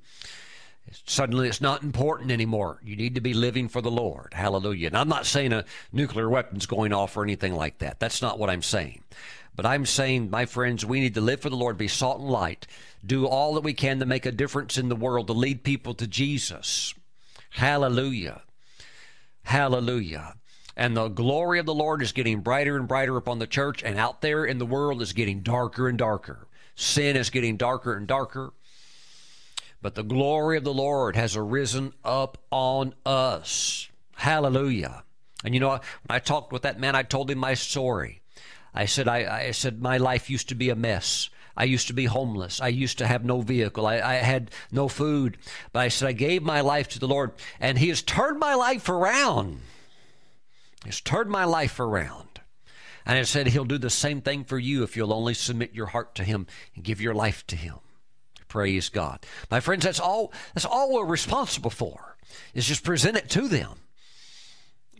Suddenly, 1.05 1.47
it's 1.47 1.61
not 1.61 1.83
important 1.83 2.31
anymore. 2.31 2.79
You 2.83 2.95
need 2.95 3.15
to 3.15 3.21
be 3.21 3.33
living 3.33 3.69
for 3.69 3.81
the 3.81 3.89
Lord. 3.89 4.33
Hallelujah. 4.33 4.87
And 4.87 4.97
I'm 4.97 5.07
not 5.07 5.25
saying 5.25 5.53
a 5.53 5.65
nuclear 5.91 6.29
weapon's 6.29 6.65
going 6.65 6.91
off 6.93 7.15
or 7.15 7.23
anything 7.23 7.55
like 7.55 7.79
that. 7.79 7.99
That's 7.99 8.21
not 8.21 8.37
what 8.37 8.49
I'm 8.49 8.61
saying. 8.61 9.01
But 9.55 9.65
I'm 9.65 9.85
saying, 9.85 10.29
my 10.29 10.45
friends, 10.45 10.85
we 10.85 10.99
need 10.99 11.13
to 11.15 11.21
live 11.21 11.41
for 11.41 11.49
the 11.49 11.55
Lord, 11.55 11.77
be 11.77 11.87
salt 11.87 12.19
and 12.19 12.29
light, 12.29 12.67
do 13.05 13.25
all 13.25 13.53
that 13.55 13.63
we 13.63 13.73
can 13.73 13.99
to 13.99 14.05
make 14.05 14.25
a 14.25 14.31
difference 14.31 14.77
in 14.77 14.89
the 14.89 14.95
world, 14.95 15.27
to 15.27 15.33
lead 15.33 15.63
people 15.63 15.93
to 15.95 16.07
Jesus. 16.07 16.93
Hallelujah. 17.51 18.41
Hallelujah. 19.43 20.35
And 20.75 20.95
the 20.95 21.09
glory 21.09 21.59
of 21.59 21.65
the 21.65 21.73
Lord 21.73 22.01
is 22.01 22.11
getting 22.11 22.41
brighter 22.41 22.77
and 22.77 22.87
brighter 22.87 23.17
upon 23.17 23.39
the 23.39 23.47
church, 23.47 23.83
and 23.83 23.99
out 23.99 24.21
there 24.21 24.45
in 24.45 24.57
the 24.57 24.65
world 24.65 25.01
is 25.01 25.13
getting 25.13 25.41
darker 25.41 25.87
and 25.87 25.97
darker. 25.97 26.47
Sin 26.75 27.15
is 27.15 27.29
getting 27.29 27.57
darker 27.57 27.95
and 27.95 28.07
darker. 28.07 28.53
But 29.81 29.95
the 29.95 30.03
glory 30.03 30.57
of 30.57 30.63
the 30.63 30.73
Lord 30.73 31.15
has 31.15 31.35
arisen 31.35 31.93
up 32.03 32.37
on 32.51 32.93
us. 33.05 33.89
Hallelujah. 34.15 35.03
And 35.43 35.53
you 35.53 35.59
know, 35.59 35.71
when 35.71 35.81
I 36.09 36.19
talked 36.19 36.53
with 36.53 36.61
that 36.61 36.79
man, 36.79 36.95
I 36.95 37.03
told 37.03 37.29
him 37.29 37.39
my 37.39 37.55
story. 37.55 38.21
I 38.73 38.85
said, 38.85 39.07
I, 39.07 39.47
I 39.47 39.51
said, 39.51 39.81
my 39.81 39.97
life 39.97 40.29
used 40.29 40.49
to 40.49 40.55
be 40.55 40.69
a 40.69 40.75
mess. 40.75 41.29
I 41.55 41.65
used 41.65 41.87
to 41.87 41.93
be 41.93 42.05
homeless. 42.05 42.61
I 42.61 42.69
used 42.69 42.97
to 42.99 43.07
have 43.07 43.25
no 43.25 43.41
vehicle. 43.41 43.85
I, 43.85 43.99
I, 43.99 44.13
had 44.15 44.51
no 44.71 44.87
food. 44.87 45.37
But 45.73 45.81
I 45.81 45.87
said, 45.89 46.07
I 46.07 46.13
gave 46.13 46.43
my 46.43 46.61
life 46.61 46.87
to 46.89 46.99
the 46.99 47.07
Lord, 47.07 47.31
and 47.59 47.77
He 47.77 47.89
has 47.89 48.01
turned 48.01 48.39
my 48.39 48.55
life 48.55 48.89
around. 48.89 49.61
He's 50.85 51.01
turned 51.01 51.29
my 51.29 51.45
life 51.45 51.79
around. 51.79 52.39
And 53.05 53.17
I 53.17 53.23
said, 53.23 53.47
He'll 53.47 53.65
do 53.65 53.77
the 53.77 53.89
same 53.89 54.21
thing 54.21 54.43
for 54.43 54.57
you 54.57 54.83
if 54.83 54.95
you'll 54.95 55.13
only 55.13 55.33
submit 55.33 55.73
your 55.73 55.87
heart 55.87 56.15
to 56.15 56.23
Him 56.23 56.47
and 56.75 56.83
give 56.83 57.01
your 57.01 57.13
life 57.13 57.45
to 57.47 57.55
Him. 57.55 57.75
Praise 58.47 58.89
God. 58.89 59.25
My 59.49 59.59
friends, 59.59 59.83
that's 59.83 59.99
all, 59.99 60.33
that's 60.53 60.65
all 60.65 60.93
we're 60.93 61.05
responsible 61.05 61.71
for, 61.71 62.17
is 62.53 62.67
just 62.67 62.83
present 62.83 63.17
it 63.17 63.29
to 63.29 63.47
them. 63.47 63.79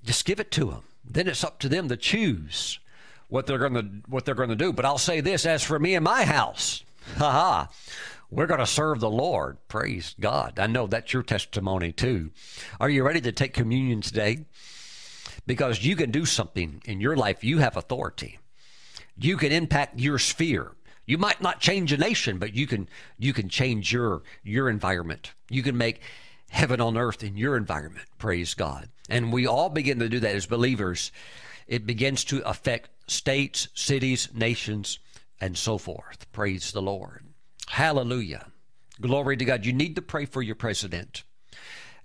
Just 0.03 0.25
give 0.25 0.39
it 0.39 0.51
to 0.51 0.65
them. 0.65 0.83
Then 1.03 1.27
it's 1.27 1.43
up 1.43 1.59
to 1.59 1.69
them 1.69 1.89
to 1.89 1.97
choose 1.97 2.79
what 3.31 3.47
they're 3.47 3.57
going 3.57 3.73
to 3.73 3.85
what 4.07 4.25
they're 4.25 4.35
going 4.35 4.49
to 4.49 4.55
do. 4.55 4.73
But 4.73 4.85
I'll 4.85 4.97
say 4.97 5.21
this: 5.21 5.45
as 5.45 5.63
for 5.63 5.79
me 5.79 5.95
and 5.95 6.03
my 6.03 6.25
house, 6.25 6.83
ha 7.17 7.69
we're 8.29 8.45
going 8.45 8.59
to 8.59 8.67
serve 8.67 8.99
the 8.99 9.09
Lord. 9.09 9.57
Praise 9.67 10.15
God! 10.19 10.59
I 10.59 10.67
know 10.67 10.85
that's 10.85 11.13
your 11.13 11.23
testimony 11.23 11.93
too. 11.93 12.31
Are 12.79 12.89
you 12.89 13.03
ready 13.03 13.21
to 13.21 13.31
take 13.31 13.53
communion 13.53 14.01
today? 14.01 14.45
Because 15.47 15.83
you 15.83 15.95
can 15.95 16.11
do 16.11 16.25
something 16.25 16.81
in 16.85 16.99
your 16.99 17.15
life. 17.15 17.43
You 17.43 17.59
have 17.59 17.77
authority. 17.77 18.37
You 19.17 19.37
can 19.37 19.51
impact 19.51 19.99
your 19.99 20.19
sphere. 20.19 20.73
You 21.05 21.17
might 21.17 21.41
not 21.41 21.61
change 21.61 21.91
a 21.93 21.97
nation, 21.97 22.37
but 22.37 22.53
you 22.53 22.67
can 22.67 22.89
you 23.17 23.31
can 23.31 23.47
change 23.47 23.93
your 23.93 24.23
your 24.43 24.69
environment. 24.69 25.31
You 25.49 25.63
can 25.63 25.77
make 25.77 26.01
heaven 26.49 26.81
on 26.81 26.97
earth 26.97 27.23
in 27.23 27.37
your 27.37 27.55
environment. 27.55 28.07
Praise 28.17 28.53
God. 28.55 28.89
And 29.09 29.31
we 29.31 29.47
all 29.47 29.69
begin 29.69 29.99
to 29.99 30.09
do 30.09 30.19
that 30.19 30.35
as 30.35 30.45
believers. 30.45 31.13
It 31.65 31.85
begins 31.85 32.25
to 32.25 32.45
affect 32.45 32.89
states, 33.07 33.67
cities, 33.73 34.29
nations, 34.33 34.99
and 35.39 35.57
so 35.57 35.77
forth. 35.77 36.31
Praise 36.31 36.71
the 36.71 36.81
Lord. 36.81 37.25
Hallelujah. 37.67 38.47
Glory 38.99 39.37
to 39.37 39.45
God. 39.45 39.65
You 39.65 39.73
need 39.73 39.95
to 39.95 40.01
pray 40.01 40.25
for 40.25 40.41
your 40.41 40.55
president. 40.55 41.23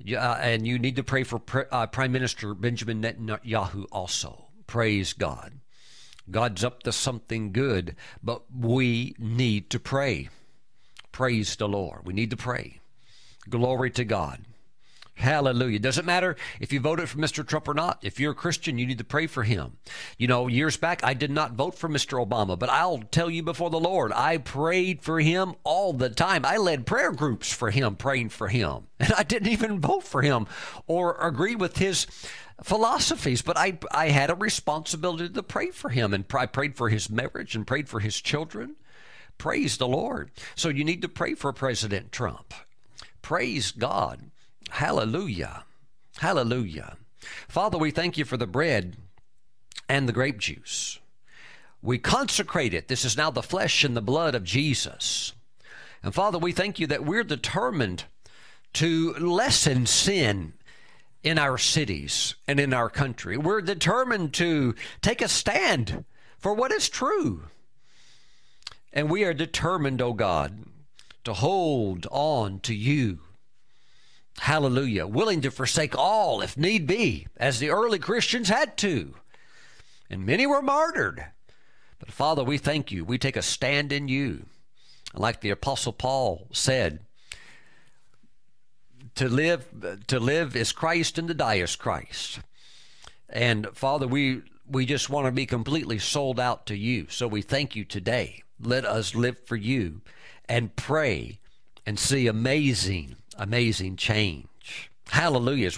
Uh, 0.00 0.38
and 0.40 0.66
you 0.66 0.78
need 0.78 0.96
to 0.96 1.02
pray 1.02 1.22
for 1.22 1.38
pre- 1.38 1.64
uh, 1.70 1.86
Prime 1.86 2.12
Minister 2.12 2.54
Benjamin 2.54 3.02
Netanyahu 3.02 3.86
also. 3.90 4.46
Praise 4.66 5.12
God. 5.12 5.60
God's 6.30 6.64
up 6.64 6.82
to 6.82 6.92
something 6.92 7.52
good, 7.52 7.94
but 8.22 8.42
we 8.52 9.14
need 9.18 9.70
to 9.70 9.78
pray. 9.78 10.28
Praise 11.12 11.56
the 11.56 11.68
Lord. 11.68 12.00
We 12.04 12.12
need 12.12 12.30
to 12.30 12.36
pray. 12.36 12.80
Glory 13.48 13.90
to 13.92 14.04
God. 14.04 14.44
Hallelujah. 15.16 15.78
Doesn't 15.78 16.04
matter 16.04 16.36
if 16.60 16.74
you 16.74 16.80
voted 16.80 17.08
for 17.08 17.16
Mr. 17.16 17.44
Trump 17.44 17.68
or 17.68 17.74
not. 17.74 17.98
If 18.02 18.20
you're 18.20 18.32
a 18.32 18.34
Christian, 18.34 18.76
you 18.76 18.86
need 18.86 18.98
to 18.98 19.04
pray 19.04 19.26
for 19.26 19.44
him. 19.44 19.78
You 20.18 20.28
know, 20.28 20.46
years 20.46 20.76
back, 20.76 21.02
I 21.02 21.14
did 21.14 21.30
not 21.30 21.52
vote 21.52 21.74
for 21.74 21.88
Mr. 21.88 22.24
Obama, 22.24 22.58
but 22.58 22.68
I'll 22.68 22.98
tell 22.98 23.30
you 23.30 23.42
before 23.42 23.70
the 23.70 23.80
Lord, 23.80 24.12
I 24.12 24.36
prayed 24.36 25.00
for 25.00 25.18
him 25.18 25.54
all 25.64 25.94
the 25.94 26.10
time. 26.10 26.44
I 26.44 26.58
led 26.58 26.84
prayer 26.84 27.12
groups 27.12 27.50
for 27.50 27.70
him, 27.70 27.96
praying 27.96 28.28
for 28.28 28.48
him. 28.48 28.88
And 28.98 29.12
I 29.12 29.22
didn't 29.22 29.48
even 29.48 29.80
vote 29.80 30.04
for 30.04 30.22
him 30.22 30.46
or 30.86 31.16
agree 31.20 31.54
with 31.54 31.76
his 31.76 32.06
philosophies, 32.62 33.42
but 33.42 33.58
I, 33.58 33.78
I 33.90 34.08
had 34.08 34.30
a 34.30 34.34
responsibility 34.34 35.28
to 35.28 35.42
pray 35.42 35.70
for 35.70 35.90
him. 35.90 36.14
And 36.14 36.24
I 36.34 36.46
prayed 36.46 36.76
for 36.76 36.88
his 36.88 37.10
marriage 37.10 37.54
and 37.54 37.66
prayed 37.66 37.88
for 37.88 38.00
his 38.00 38.20
children. 38.20 38.76
Praise 39.38 39.76
the 39.76 39.88
Lord. 39.88 40.30
So 40.54 40.70
you 40.70 40.82
need 40.84 41.02
to 41.02 41.08
pray 41.08 41.34
for 41.34 41.52
President 41.52 42.10
Trump. 42.10 42.54
Praise 43.22 43.70
God. 43.70 44.30
Hallelujah. 44.70 45.64
Hallelujah. 46.18 46.96
Father, 47.48 47.78
we 47.78 47.90
thank 47.90 48.18
you 48.18 48.24
for 48.24 48.36
the 48.36 48.46
bread 48.46 48.96
and 49.88 50.08
the 50.08 50.12
grape 50.12 50.38
juice. 50.38 50.98
We 51.82 51.98
consecrate 51.98 52.74
it. 52.74 52.88
This 52.88 53.04
is 53.04 53.16
now 53.16 53.30
the 53.30 53.42
flesh 53.42 53.84
and 53.84 53.96
the 53.96 54.02
blood 54.02 54.34
of 54.34 54.44
Jesus. 54.44 55.32
And 56.02 56.14
Father, 56.14 56.38
we 56.38 56.52
thank 56.52 56.78
you 56.78 56.86
that 56.88 57.04
we're 57.04 57.24
determined 57.24 58.04
to 58.74 59.14
lessen 59.14 59.86
sin 59.86 60.52
in 61.22 61.38
our 61.38 61.58
cities 61.58 62.34
and 62.46 62.60
in 62.60 62.72
our 62.72 62.88
country. 62.88 63.36
We're 63.36 63.60
determined 63.60 64.34
to 64.34 64.74
take 65.02 65.20
a 65.20 65.28
stand 65.28 66.04
for 66.38 66.54
what 66.54 66.72
is 66.72 66.88
true. 66.88 67.44
And 68.92 69.10
we 69.10 69.24
are 69.24 69.34
determined, 69.34 70.00
O 70.00 70.08
oh 70.08 70.12
God, 70.12 70.64
to 71.24 71.34
hold 71.34 72.06
on 72.10 72.60
to 72.60 72.74
you 72.74 73.20
Hallelujah. 74.38 75.06
Willing 75.06 75.40
to 75.42 75.50
forsake 75.50 75.96
all 75.96 76.40
if 76.40 76.56
need 76.56 76.86
be, 76.86 77.26
as 77.36 77.58
the 77.58 77.70
early 77.70 77.98
Christians 77.98 78.48
had 78.48 78.76
to. 78.78 79.14
And 80.10 80.26
many 80.26 80.46
were 80.46 80.62
martyred. 80.62 81.26
But 81.98 82.12
Father, 82.12 82.44
we 82.44 82.58
thank 82.58 82.92
you. 82.92 83.04
We 83.04 83.18
take 83.18 83.36
a 83.36 83.42
stand 83.42 83.92
in 83.92 84.08
you. 84.08 84.46
Like 85.14 85.40
the 85.40 85.50
Apostle 85.50 85.92
Paul 85.92 86.46
said, 86.52 87.00
to 89.14 89.28
live 89.28 89.66
to 90.08 90.20
live 90.20 90.54
is 90.54 90.72
Christ 90.72 91.18
and 91.18 91.26
to 91.28 91.34
die 91.34 91.54
is 91.54 91.74
Christ. 91.74 92.40
And 93.28 93.66
Father, 93.72 94.06
we 94.06 94.42
we 94.68 94.86
just 94.86 95.10
want 95.10 95.26
to 95.26 95.32
be 95.32 95.46
completely 95.46 95.98
sold 95.98 96.38
out 96.38 96.66
to 96.66 96.76
you. 96.76 97.06
So 97.08 97.26
we 97.26 97.42
thank 97.42 97.74
you 97.74 97.84
today. 97.84 98.42
Let 98.60 98.84
us 98.84 99.14
live 99.14 99.38
for 99.46 99.56
you 99.56 100.02
and 100.48 100.76
pray 100.76 101.38
and 101.86 101.98
see 101.98 102.26
amazing 102.26 103.16
amazing 103.38 103.96
change. 103.96 104.90
Hallelujah. 105.08 105.70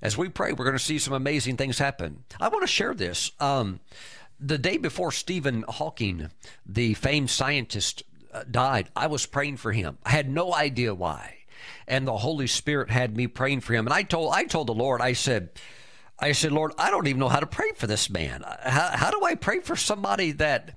As 0.00 0.16
we, 0.16 0.28
pray, 0.28 0.52
we're 0.52 0.64
going 0.64 0.76
to 0.76 0.82
see 0.82 0.98
some 0.98 1.14
amazing 1.14 1.56
things 1.56 1.78
happen. 1.78 2.24
I 2.40 2.48
want 2.48 2.62
to 2.62 2.68
share 2.68 2.94
this. 2.94 3.32
Um, 3.40 3.80
the 4.38 4.58
day 4.58 4.76
before 4.76 5.10
Stephen 5.10 5.64
Hawking, 5.68 6.30
the 6.64 6.94
famed 6.94 7.30
scientist, 7.30 8.02
uh, 8.32 8.44
died, 8.48 8.90
I 8.94 9.06
was 9.06 9.26
praying 9.26 9.56
for 9.56 9.72
him. 9.72 9.98
I 10.04 10.10
had 10.10 10.30
no 10.30 10.54
idea 10.54 10.94
why. 10.94 11.38
And 11.86 12.06
the 12.06 12.18
Holy 12.18 12.46
Spirit 12.46 12.90
had 12.90 13.16
me 13.16 13.26
praying 13.26 13.60
for 13.60 13.72
him. 13.72 13.86
And 13.86 13.94
I 13.94 14.02
told 14.02 14.32
I 14.34 14.44
told 14.44 14.68
the 14.68 14.74
Lord, 14.74 15.00
I 15.00 15.14
said, 15.14 15.50
I 16.18 16.32
said, 16.32 16.52
Lord, 16.52 16.72
I 16.78 16.90
don't 16.90 17.06
even 17.06 17.20
know 17.20 17.28
how 17.28 17.40
to 17.40 17.46
pray 17.46 17.72
for 17.74 17.86
this 17.86 18.10
man. 18.10 18.44
How, 18.62 18.90
how 18.92 19.10
do 19.10 19.24
I 19.24 19.34
pray 19.34 19.60
for 19.60 19.74
somebody 19.74 20.32
that, 20.32 20.76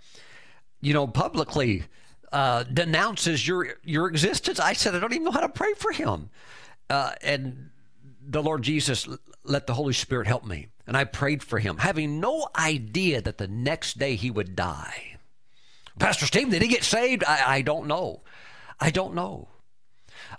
you 0.79 0.93
know, 0.93 1.07
publicly 1.07 1.84
uh, 2.32 2.63
denounces 2.63 3.47
your 3.47 3.75
your 3.84 4.07
existence. 4.07 4.59
I 4.59 4.73
said, 4.73 4.95
I 4.95 4.99
don't 4.99 5.13
even 5.13 5.25
know 5.25 5.32
how 5.32 5.41
to 5.41 5.49
pray 5.49 5.73
for 5.73 5.91
him. 5.91 6.29
Uh, 6.89 7.13
and 7.21 7.69
the 8.25 8.43
Lord 8.43 8.63
Jesus 8.63 9.07
let 9.43 9.67
the 9.67 9.73
Holy 9.73 9.93
Spirit 9.93 10.27
help 10.27 10.45
me. 10.45 10.67
And 10.88 10.97
I 10.97 11.03
prayed 11.03 11.43
for 11.43 11.59
him, 11.59 11.77
having 11.77 12.19
no 12.19 12.47
idea 12.55 13.21
that 13.21 13.38
the 13.38 13.47
next 13.47 13.97
day 13.97 14.15
he 14.15 14.32
would 14.32 14.55
die. 14.55 15.17
Pastor 15.99 16.25
Steve, 16.25 16.49
did 16.49 16.61
he 16.61 16.67
get 16.67 16.84
saved? 16.84 17.23
I, 17.23 17.57
I 17.57 17.61
don't 17.61 17.88
know. 17.88 18.21
I 18.79 18.89
don't 18.89 19.13
know. 19.13 19.47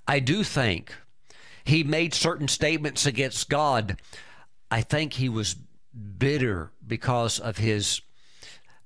I 0.07 0.19
do 0.19 0.43
think 0.43 0.93
he 1.65 1.85
made 1.85 2.15
certain 2.15 2.49
statements 2.49 3.07
against 3.07 3.49
God. 3.49 4.01
I 4.71 4.81
think 4.81 5.15
he 5.15 5.29
was 5.29 5.57
bitter 6.19 6.73
because 6.87 7.39
of 7.39 7.59
his, 7.59 8.01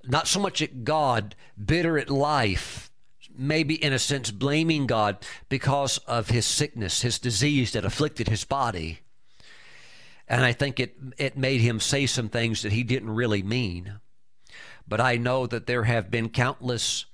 not 0.05 0.27
so 0.29 0.41
much 0.41 0.61
at 0.61 0.85
God, 0.85 1.35
bitter 1.63 1.99
at 1.99 2.11
life 2.11 2.86
maybe 3.39 3.83
in 3.83 3.93
a 3.93 3.99
sense 3.99 4.31
blaming 4.31 4.87
God 4.87 5.19
because 5.49 5.99
of 6.07 6.29
his 6.29 6.47
sickness, 6.47 7.03
his 7.03 7.19
disease 7.19 7.73
that 7.73 7.85
afflicted 7.85 8.29
his 8.29 8.45
body. 8.45 9.01
And 10.29 10.45
I 10.45 10.53
think 10.53 10.81
it, 10.81 10.97
it 11.19 11.37
made 11.37 11.61
him 11.61 11.79
say 11.81 12.07
some 12.07 12.29
things 12.29 12.63
that 12.63 12.73
he 12.73 12.83
didn't 12.83 13.15
really 13.15 13.43
mean. 13.43 14.01
But 14.89 15.01
I 15.01 15.17
know 15.17 15.47
that 15.47 15.67
there 15.67 15.85
have 15.85 16.11
been 16.11 16.29
countless 16.29 17.07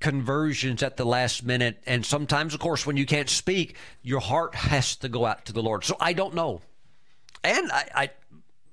conversions 0.00 0.82
at 0.82 0.96
the 0.96 1.04
last 1.06 1.44
minute. 1.44 1.82
And 1.86 2.04
sometimes, 2.04 2.54
of 2.54 2.60
course, 2.60 2.86
when 2.86 2.96
you 2.96 3.06
can't 3.06 3.30
speak, 3.30 3.76
your 4.02 4.20
heart 4.20 4.54
has 4.54 4.96
to 4.96 5.08
go 5.08 5.24
out 5.24 5.46
to 5.46 5.52
the 5.52 5.62
Lord. 5.62 5.84
So 5.84 5.96
I 5.98 6.12
don't 6.12 6.34
know. 6.34 6.60
And 7.42 7.70
I, 7.72 7.88
I 7.94 8.10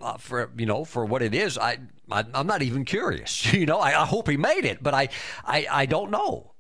uh, 0.01 0.17
for 0.17 0.49
you 0.57 0.65
know 0.65 0.83
for 0.83 1.05
what 1.05 1.21
it 1.21 1.35
is 1.35 1.57
I, 1.57 1.77
I 2.11 2.25
am 2.33 2.47
not 2.47 2.61
even 2.61 2.85
curious 2.85 3.51
you 3.53 3.65
know 3.65 3.79
I, 3.79 4.01
I, 4.01 4.05
hope 4.05 4.29
he 4.29 4.37
made 4.37 4.65
it 4.65 4.81
but 4.81 4.93
I, 4.93 5.09
I 5.45 5.67
I 5.71 5.85
don't 5.85 6.11
know 6.11 6.51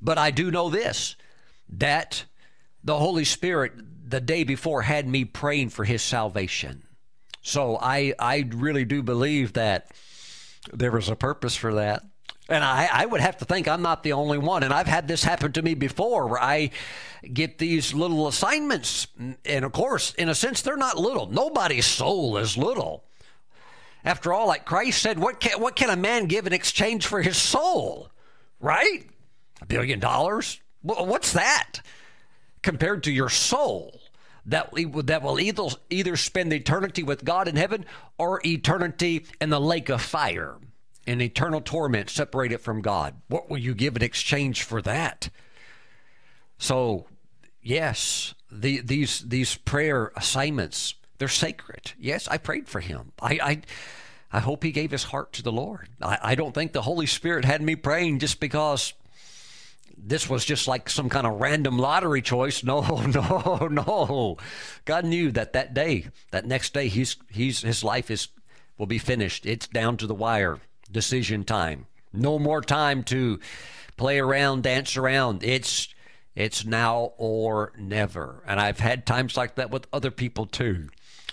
but 0.00 0.18
I 0.18 0.30
do 0.30 0.50
know 0.50 0.70
this 0.70 1.16
that 1.70 2.24
the 2.82 2.98
Holy 2.98 3.24
Spirit 3.24 3.72
the 4.08 4.20
day 4.20 4.44
before 4.44 4.82
had 4.82 5.06
me 5.06 5.24
praying 5.24 5.70
for 5.70 5.84
his 5.84 6.02
salvation 6.02 6.84
so 7.42 7.78
I 7.80 8.14
I 8.18 8.48
really 8.50 8.84
do 8.84 9.02
believe 9.02 9.54
that 9.54 9.90
there 10.72 10.92
was 10.92 11.08
a 11.08 11.16
purpose 11.16 11.56
for 11.56 11.74
that 11.74 12.04
and 12.50 12.64
I, 12.64 12.88
I 12.92 13.06
would 13.06 13.20
have 13.20 13.38
to 13.38 13.44
think 13.44 13.68
I'm 13.68 13.80
not 13.80 14.02
the 14.02 14.12
only 14.12 14.36
one. 14.36 14.64
And 14.64 14.74
I've 14.74 14.88
had 14.88 15.06
this 15.06 15.22
happen 15.22 15.52
to 15.52 15.62
me 15.62 15.74
before 15.74 16.26
where 16.26 16.42
I 16.42 16.70
get 17.32 17.58
these 17.58 17.94
little 17.94 18.26
assignments. 18.26 19.06
And 19.44 19.64
of 19.64 19.70
course, 19.70 20.12
in 20.14 20.28
a 20.28 20.34
sense, 20.34 20.60
they're 20.60 20.76
not 20.76 20.98
little. 20.98 21.30
Nobody's 21.30 21.86
soul 21.86 22.36
is 22.36 22.58
little. 22.58 23.04
After 24.04 24.32
all, 24.32 24.46
like 24.46 24.64
Christ 24.64 25.02
said, 25.02 25.18
what 25.18 25.40
can, 25.40 25.60
what 25.60 25.76
can 25.76 25.90
a 25.90 25.96
man 25.96 26.26
give 26.26 26.46
in 26.46 26.52
exchange 26.52 27.06
for 27.06 27.22
his 27.22 27.36
soul? 27.36 28.10
Right? 28.60 29.06
A 29.60 29.66
billion 29.66 30.00
dollars? 30.00 30.60
What's 30.82 31.32
that 31.34 31.80
compared 32.62 33.02
to 33.04 33.12
your 33.12 33.28
soul? 33.28 34.00
That, 34.46 34.72
that 35.04 35.22
will 35.22 35.38
either, 35.38 35.64
either 35.90 36.16
spend 36.16 36.52
eternity 36.52 37.02
with 37.02 37.24
God 37.24 37.46
in 37.46 37.56
heaven 37.56 37.84
or 38.16 38.40
eternity 38.44 39.26
in 39.40 39.50
the 39.50 39.60
lake 39.60 39.90
of 39.90 40.00
fire 40.00 40.56
in 41.06 41.20
eternal 41.20 41.60
torment, 41.60 42.08
separated 42.08 42.58
from 42.60 42.80
God. 42.80 43.14
What 43.28 43.50
will 43.50 43.58
you 43.58 43.74
give 43.74 43.96
in 43.96 44.02
exchange 44.02 44.62
for 44.62 44.80
that? 44.82 45.28
So, 46.58 47.06
yes, 47.62 48.34
the, 48.50 48.80
these 48.80 49.20
these 49.20 49.56
prayer 49.56 50.12
assignments 50.16 50.94
they're 51.20 51.28
sacred. 51.28 51.92
Yes, 52.00 52.26
I 52.28 52.38
prayed 52.38 52.66
for 52.66 52.80
him. 52.80 53.12
I, 53.20 53.38
I 53.42 53.62
I 54.32 54.38
hope 54.40 54.64
he 54.64 54.72
gave 54.72 54.90
his 54.90 55.04
heart 55.04 55.34
to 55.34 55.42
the 55.42 55.52
Lord. 55.52 55.90
I, 56.00 56.18
I 56.22 56.34
don't 56.34 56.54
think 56.54 56.72
the 56.72 56.82
Holy 56.82 57.04
Spirit 57.06 57.44
had 57.44 57.60
me 57.60 57.76
praying 57.76 58.20
just 58.20 58.40
because 58.40 58.94
this 59.98 60.30
was 60.30 60.46
just 60.46 60.66
like 60.66 60.88
some 60.88 61.10
kind 61.10 61.26
of 61.26 61.38
random 61.40 61.78
lottery 61.78 62.22
choice. 62.22 62.64
No, 62.70 62.80
no, 63.06 63.68
no. 63.70 64.38
God 64.86 65.04
knew 65.04 65.30
that 65.32 65.52
that 65.52 65.74
day, 65.74 66.06
that 66.30 66.46
next 66.46 66.72
day, 66.72 66.88
he's 66.88 67.16
he's 67.28 67.60
his 67.60 67.84
life 67.84 68.10
is 68.10 68.28
will 68.78 68.86
be 68.86 68.98
finished. 68.98 69.44
It's 69.44 69.68
down 69.68 69.98
to 69.98 70.06
the 70.06 70.14
wire. 70.14 70.58
Decision 70.90 71.44
time. 71.44 71.86
No 72.14 72.38
more 72.38 72.62
time 72.62 73.04
to 73.04 73.38
play 73.98 74.18
around, 74.18 74.62
dance 74.62 74.96
around. 74.96 75.44
It's 75.44 75.88
it's 76.34 76.64
now 76.64 77.12
or 77.18 77.72
never. 77.76 78.42
And 78.46 78.58
I've 78.58 78.80
had 78.80 79.04
times 79.04 79.36
like 79.36 79.56
that 79.56 79.70
with 79.70 79.86
other 79.92 80.10
people 80.10 80.46
too. 80.46 80.88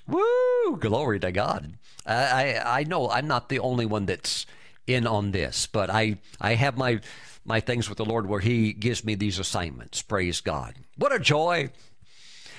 Woo! 0.08 0.78
Glory 0.80 1.20
to 1.20 1.32
God. 1.32 1.74
I 2.06 2.56
I, 2.56 2.80
I 2.80 2.84
know 2.84 3.10
I'm 3.10 3.28
not 3.28 3.50
the 3.50 3.60
only 3.60 3.86
one 3.86 4.06
that's 4.06 4.46
in 4.86 5.06
on 5.06 5.32
this, 5.32 5.68
but 5.68 5.90
I 5.90 6.18
I 6.40 6.56
have 6.56 6.78
my 6.78 7.00
my 7.46 7.60
things 7.60 7.90
with 7.90 7.98
the 7.98 8.06
Lord 8.06 8.28
where 8.28 8.40
He 8.40 8.74
gives 8.74 9.04
me 9.04 9.16
these 9.16 9.40
assignments. 9.40 10.02
Praise 10.02 10.42
God. 10.42 10.76
What 10.98 11.14
a 11.14 11.20
joy 11.20 11.70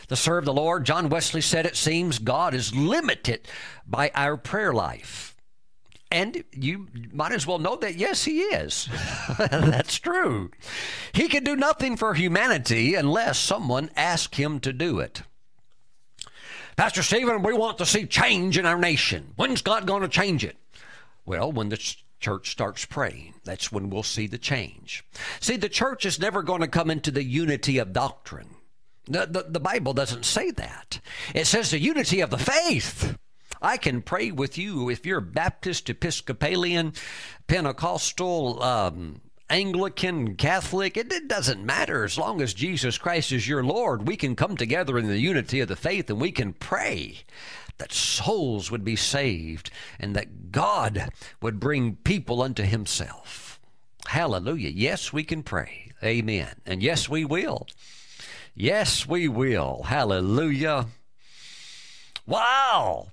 to 0.09 0.17
serve 0.17 0.45
the 0.45 0.53
Lord. 0.53 0.85
John 0.85 1.09
Wesley 1.09 1.41
said 1.41 1.67
it 1.67 1.77
seems 1.77 2.19
God 2.19 2.55
is 2.55 2.75
limited 2.75 3.47
by 3.87 4.11
our 4.15 4.37
prayer 4.37 4.73
life. 4.73 5.37
And 6.11 6.43
you 6.53 6.89
might 7.13 7.33
as 7.33 7.47
well 7.47 7.59
know 7.59 7.77
that, 7.77 7.97
yes, 7.97 8.25
he 8.25 8.41
is. 8.41 8.89
That's 9.39 9.99
true. 9.99 10.51
He 11.13 11.29
can 11.29 11.45
do 11.45 11.55
nothing 11.55 11.99
for 11.99 12.15
humanity 12.15 12.95
unless 12.95 13.39
someone 13.39 13.91
asks 13.95 14.39
him 14.39 14.59
to 14.61 14.73
do 14.73 15.01
it. 15.01 15.23
Pastor 16.79 17.03
Stephen, 17.03 17.43
we 17.43 17.53
want 17.53 17.79
to 17.79 17.85
see 17.85 18.07
change 18.07 18.57
in 18.57 18.65
our 18.65 18.79
nation. 18.79 19.33
When's 19.35 19.63
God 19.63 19.85
going 19.85 20.03
to 20.03 20.09
change 20.09 20.45
it? 20.45 20.57
Well, 21.27 21.51
when 21.51 21.71
the 21.71 21.95
church 22.21 22.53
starts 22.53 22.85
praying. 22.85 23.35
That's 23.43 23.73
when 23.73 23.91
we'll 23.91 24.05
see 24.05 24.29
the 24.29 24.39
change. 24.39 25.05
See, 25.41 25.57
the 25.57 25.69
church 25.69 26.07
is 26.07 26.21
never 26.21 26.41
going 26.41 26.61
to 26.61 26.69
come 26.69 26.89
into 26.89 27.11
the 27.11 27.25
unity 27.25 27.79
of 27.79 27.93
doctrine. 27.93 28.55
The, 29.07 29.27
the, 29.27 29.47
the, 29.49 29.59
Bible 29.59 29.93
doesn't 29.93 30.25
say 30.25 30.53
that. 30.53 31.01
It 31.35 31.49
says 31.49 31.73
the 31.73 31.81
unity 31.81 32.21
of 32.21 32.31
the 32.31 32.39
faith. 32.39 33.19
I 33.61 33.77
can 33.77 34.01
pray 34.01 34.31
with 34.31 34.57
you 34.57 34.89
if 34.89 35.05
you're 35.05 35.21
Baptist, 35.21 35.91
Episcopalian, 35.91 36.93
Pentecostal, 37.49 38.63
um, 38.63 39.21
Anglican, 39.51 40.37
Catholic, 40.37 40.97
it, 40.97 41.13
it, 41.13 41.27
doesn't 41.29 41.65
matter. 41.65 42.05
As 42.05 42.19
long 42.19 42.43
as 42.43 42.53
Jesus 42.53 42.99
Christ 42.99 43.33
is 43.33 43.49
your 43.49 43.65
Lord, 43.65 44.07
we 44.07 44.17
can 44.17 44.37
come 44.37 44.57
together 44.57 44.99
in 44.99 45.09
the 45.09 45.19
unity 45.19 45.61
of 45.61 45.69
the 45.69 45.77
faith 45.77 46.11
and 46.11 46.21
we 46.21 46.33
can 46.33 46.53
pray 46.53 47.19
that 47.79 47.93
souls 47.93 48.71
would 48.71 48.85
be 48.85 48.97
saved 48.97 49.71
and 49.99 50.15
that 50.15 50.53
God 50.53 51.11
would 51.41 51.61
bring 51.61 51.97
people 51.97 52.43
unto 52.43 52.63
himself. 52.63 53.59
Hallelujah. 54.07 54.71
Yes, 54.71 55.13
we 55.13 55.25
can 55.25 55.43
pray. 55.43 55.93
Amen. 56.03 56.55
And 56.67 56.83
yes, 56.83 57.09
we 57.09 57.25
will. 57.25 57.67
Yes, 58.55 59.07
we 59.07 59.29
will. 59.29 59.83
Hallelujah. 59.85 60.87
Wow. 62.27 63.09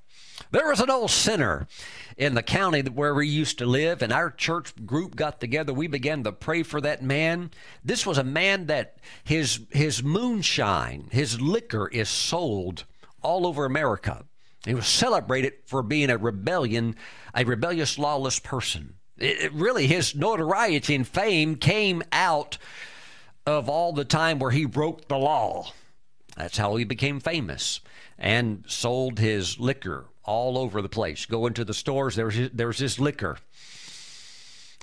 There 0.55 0.69
was 0.69 0.79
an 0.79 0.89
old 0.89 1.11
sinner 1.11 1.67
in 2.15 2.33
the 2.33 2.41
county 2.41 2.81
where 2.83 3.13
we 3.13 3.27
used 3.27 3.57
to 3.57 3.65
live, 3.65 4.01
and 4.01 4.13
our 4.13 4.31
church 4.31 4.73
group 4.85 5.17
got 5.17 5.41
together. 5.41 5.73
We 5.73 5.87
began 5.87 6.23
to 6.23 6.31
pray 6.31 6.63
for 6.63 6.79
that 6.79 7.03
man. 7.03 7.51
This 7.83 8.05
was 8.05 8.17
a 8.17 8.23
man 8.23 8.67
that 8.67 8.95
his 9.25 9.59
his 9.71 10.01
moonshine, 10.01 11.09
his 11.11 11.41
liquor 11.41 11.89
is 11.89 12.07
sold 12.07 12.85
all 13.21 13.45
over 13.45 13.65
America. 13.65 14.23
He 14.63 14.73
was 14.73 14.87
celebrated 14.87 15.55
for 15.65 15.83
being 15.83 16.09
a 16.09 16.17
rebellion, 16.17 16.95
a 17.33 17.43
rebellious, 17.43 17.99
lawless 17.99 18.39
person. 18.39 18.93
It, 19.17 19.41
it 19.41 19.53
really, 19.53 19.87
his 19.87 20.15
notoriety 20.15 20.95
and 20.95 21.05
fame 21.05 21.57
came 21.57 22.01
out 22.13 22.57
of 23.45 23.67
all 23.67 23.91
the 23.91 24.05
time 24.05 24.39
where 24.39 24.51
he 24.51 24.63
broke 24.63 25.09
the 25.09 25.17
law. 25.17 25.73
That's 26.37 26.57
how 26.57 26.77
he 26.77 26.85
became 26.85 27.19
famous 27.19 27.81
and 28.17 28.63
sold 28.67 29.19
his 29.19 29.59
liquor 29.59 30.05
all 30.25 30.57
over 30.57 30.81
the 30.81 30.89
place. 30.89 31.25
Go 31.25 31.47
into 31.47 31.63
the 31.63 31.73
stores, 31.73 32.15
there 32.15 32.25
was, 32.25 32.49
there 32.51 32.67
was 32.67 32.79
this 32.79 32.99
liquor. 32.99 33.37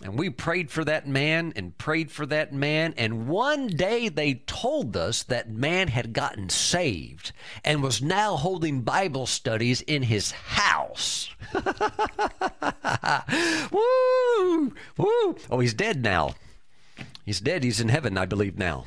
And 0.03 0.18
we 0.18 0.30
prayed 0.30 0.70
for 0.70 0.84
that 0.84 1.07
man 1.07 1.53
and 1.55 1.76
prayed 1.78 2.11
for 2.11 2.26
that 2.26 2.53
man. 2.53 2.95
And 2.97 3.28
one 3.28 3.68
day 3.68 4.09
they 4.09 4.34
told 4.34 4.97
us 4.97 5.22
that 5.24 5.51
man 5.51 5.88
had 5.88 6.12
gotten 6.12 6.49
saved 6.49 7.32
and 7.64 7.82
was 7.82 8.03
now 8.03 8.36
holding 8.36 8.82
Bible 8.82 9.26
studies 9.26 9.80
in 9.82 10.03
his 10.03 10.32
house. 10.32 11.30
woo! 13.70 14.72
Woo! 14.97 15.36
Oh, 15.51 15.61
he's 15.61 15.74
dead 15.74 16.03
now. 16.03 16.34
He's 17.24 17.40
dead. 17.40 17.62
He's 17.62 17.80
in 17.80 17.88
heaven, 17.88 18.18
I 18.18 18.26
believe, 18.26 18.59
now. 18.59 18.84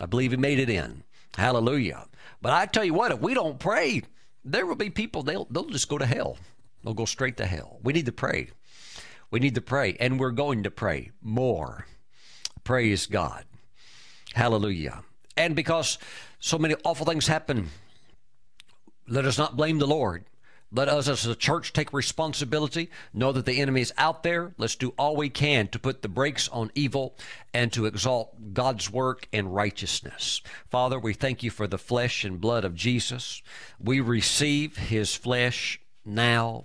I 0.00 0.06
believe 0.06 0.32
he 0.32 0.36
made 0.36 0.58
it 0.58 0.70
in. 0.70 1.04
Hallelujah. 1.36 2.06
But 2.42 2.52
I 2.52 2.66
tell 2.66 2.84
you 2.84 2.94
what, 2.94 3.12
if 3.12 3.20
we 3.20 3.34
don't 3.34 3.60
pray, 3.60 4.02
there 4.46 4.64
will 4.64 4.76
be 4.76 4.90
people, 4.90 5.22
they'll, 5.22 5.46
they'll 5.50 5.64
just 5.64 5.88
go 5.88 5.98
to 5.98 6.06
hell. 6.06 6.38
They'll 6.84 6.94
go 6.94 7.04
straight 7.04 7.36
to 7.38 7.46
hell. 7.46 7.80
We 7.82 7.92
need 7.92 8.06
to 8.06 8.12
pray. 8.12 8.50
We 9.30 9.40
need 9.40 9.56
to 9.56 9.60
pray, 9.60 9.96
and 9.98 10.20
we're 10.20 10.30
going 10.30 10.62
to 10.62 10.70
pray 10.70 11.10
more. 11.20 11.86
Praise 12.62 13.06
God. 13.06 13.44
Hallelujah. 14.34 15.02
And 15.36 15.56
because 15.56 15.98
so 16.38 16.58
many 16.58 16.76
awful 16.84 17.06
things 17.06 17.26
happen, 17.26 17.70
let 19.08 19.24
us 19.24 19.36
not 19.36 19.56
blame 19.56 19.78
the 19.78 19.86
Lord. 19.86 20.24
Let 20.72 20.88
us 20.88 21.08
as 21.08 21.24
a 21.26 21.34
church 21.34 21.72
take 21.72 21.92
responsibility, 21.92 22.90
know 23.14 23.32
that 23.32 23.46
the 23.46 23.60
enemy 23.60 23.80
is 23.80 23.92
out 23.96 24.22
there. 24.22 24.54
Let's 24.58 24.76
do 24.76 24.94
all 24.98 25.16
we 25.16 25.28
can 25.28 25.68
to 25.68 25.78
put 25.78 26.02
the 26.02 26.08
brakes 26.08 26.48
on 26.48 26.70
evil 26.74 27.16
and 27.54 27.72
to 27.72 27.86
exalt 27.86 28.52
God's 28.52 28.90
work 28.90 29.28
and 29.32 29.54
righteousness. 29.54 30.42
Father, 30.68 30.98
we 30.98 31.14
thank 31.14 31.42
you 31.42 31.50
for 31.50 31.66
the 31.66 31.78
flesh 31.78 32.24
and 32.24 32.40
blood 32.40 32.64
of 32.64 32.74
Jesus. 32.74 33.42
We 33.78 34.00
receive 34.00 34.76
his 34.76 35.14
flesh 35.14 35.80
now 36.04 36.64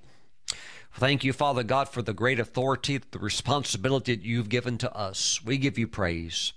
Thank 0.93 1.23
you, 1.23 1.33
Father 1.33 1.63
God, 1.63 1.87
for 1.87 2.01
the 2.01 2.13
great 2.13 2.39
authority, 2.39 2.97
the 2.97 3.19
responsibility 3.19 4.15
that 4.15 4.25
you've 4.25 4.49
given 4.49 4.77
to 4.79 4.93
us. 4.93 5.43
We 5.43 5.57
give 5.57 5.77
you 5.77 5.87
praise. 5.87 6.53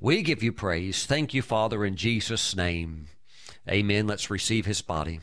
We 0.00 0.22
give 0.22 0.42
you 0.42 0.52
praise. 0.52 1.04
Thank 1.04 1.34
you, 1.34 1.42
Father, 1.42 1.84
in 1.84 1.96
Jesus' 1.96 2.54
name. 2.54 3.08
Amen. 3.68 4.06
Let's 4.06 4.30
receive 4.30 4.66
his 4.66 4.82
body. 4.82 5.20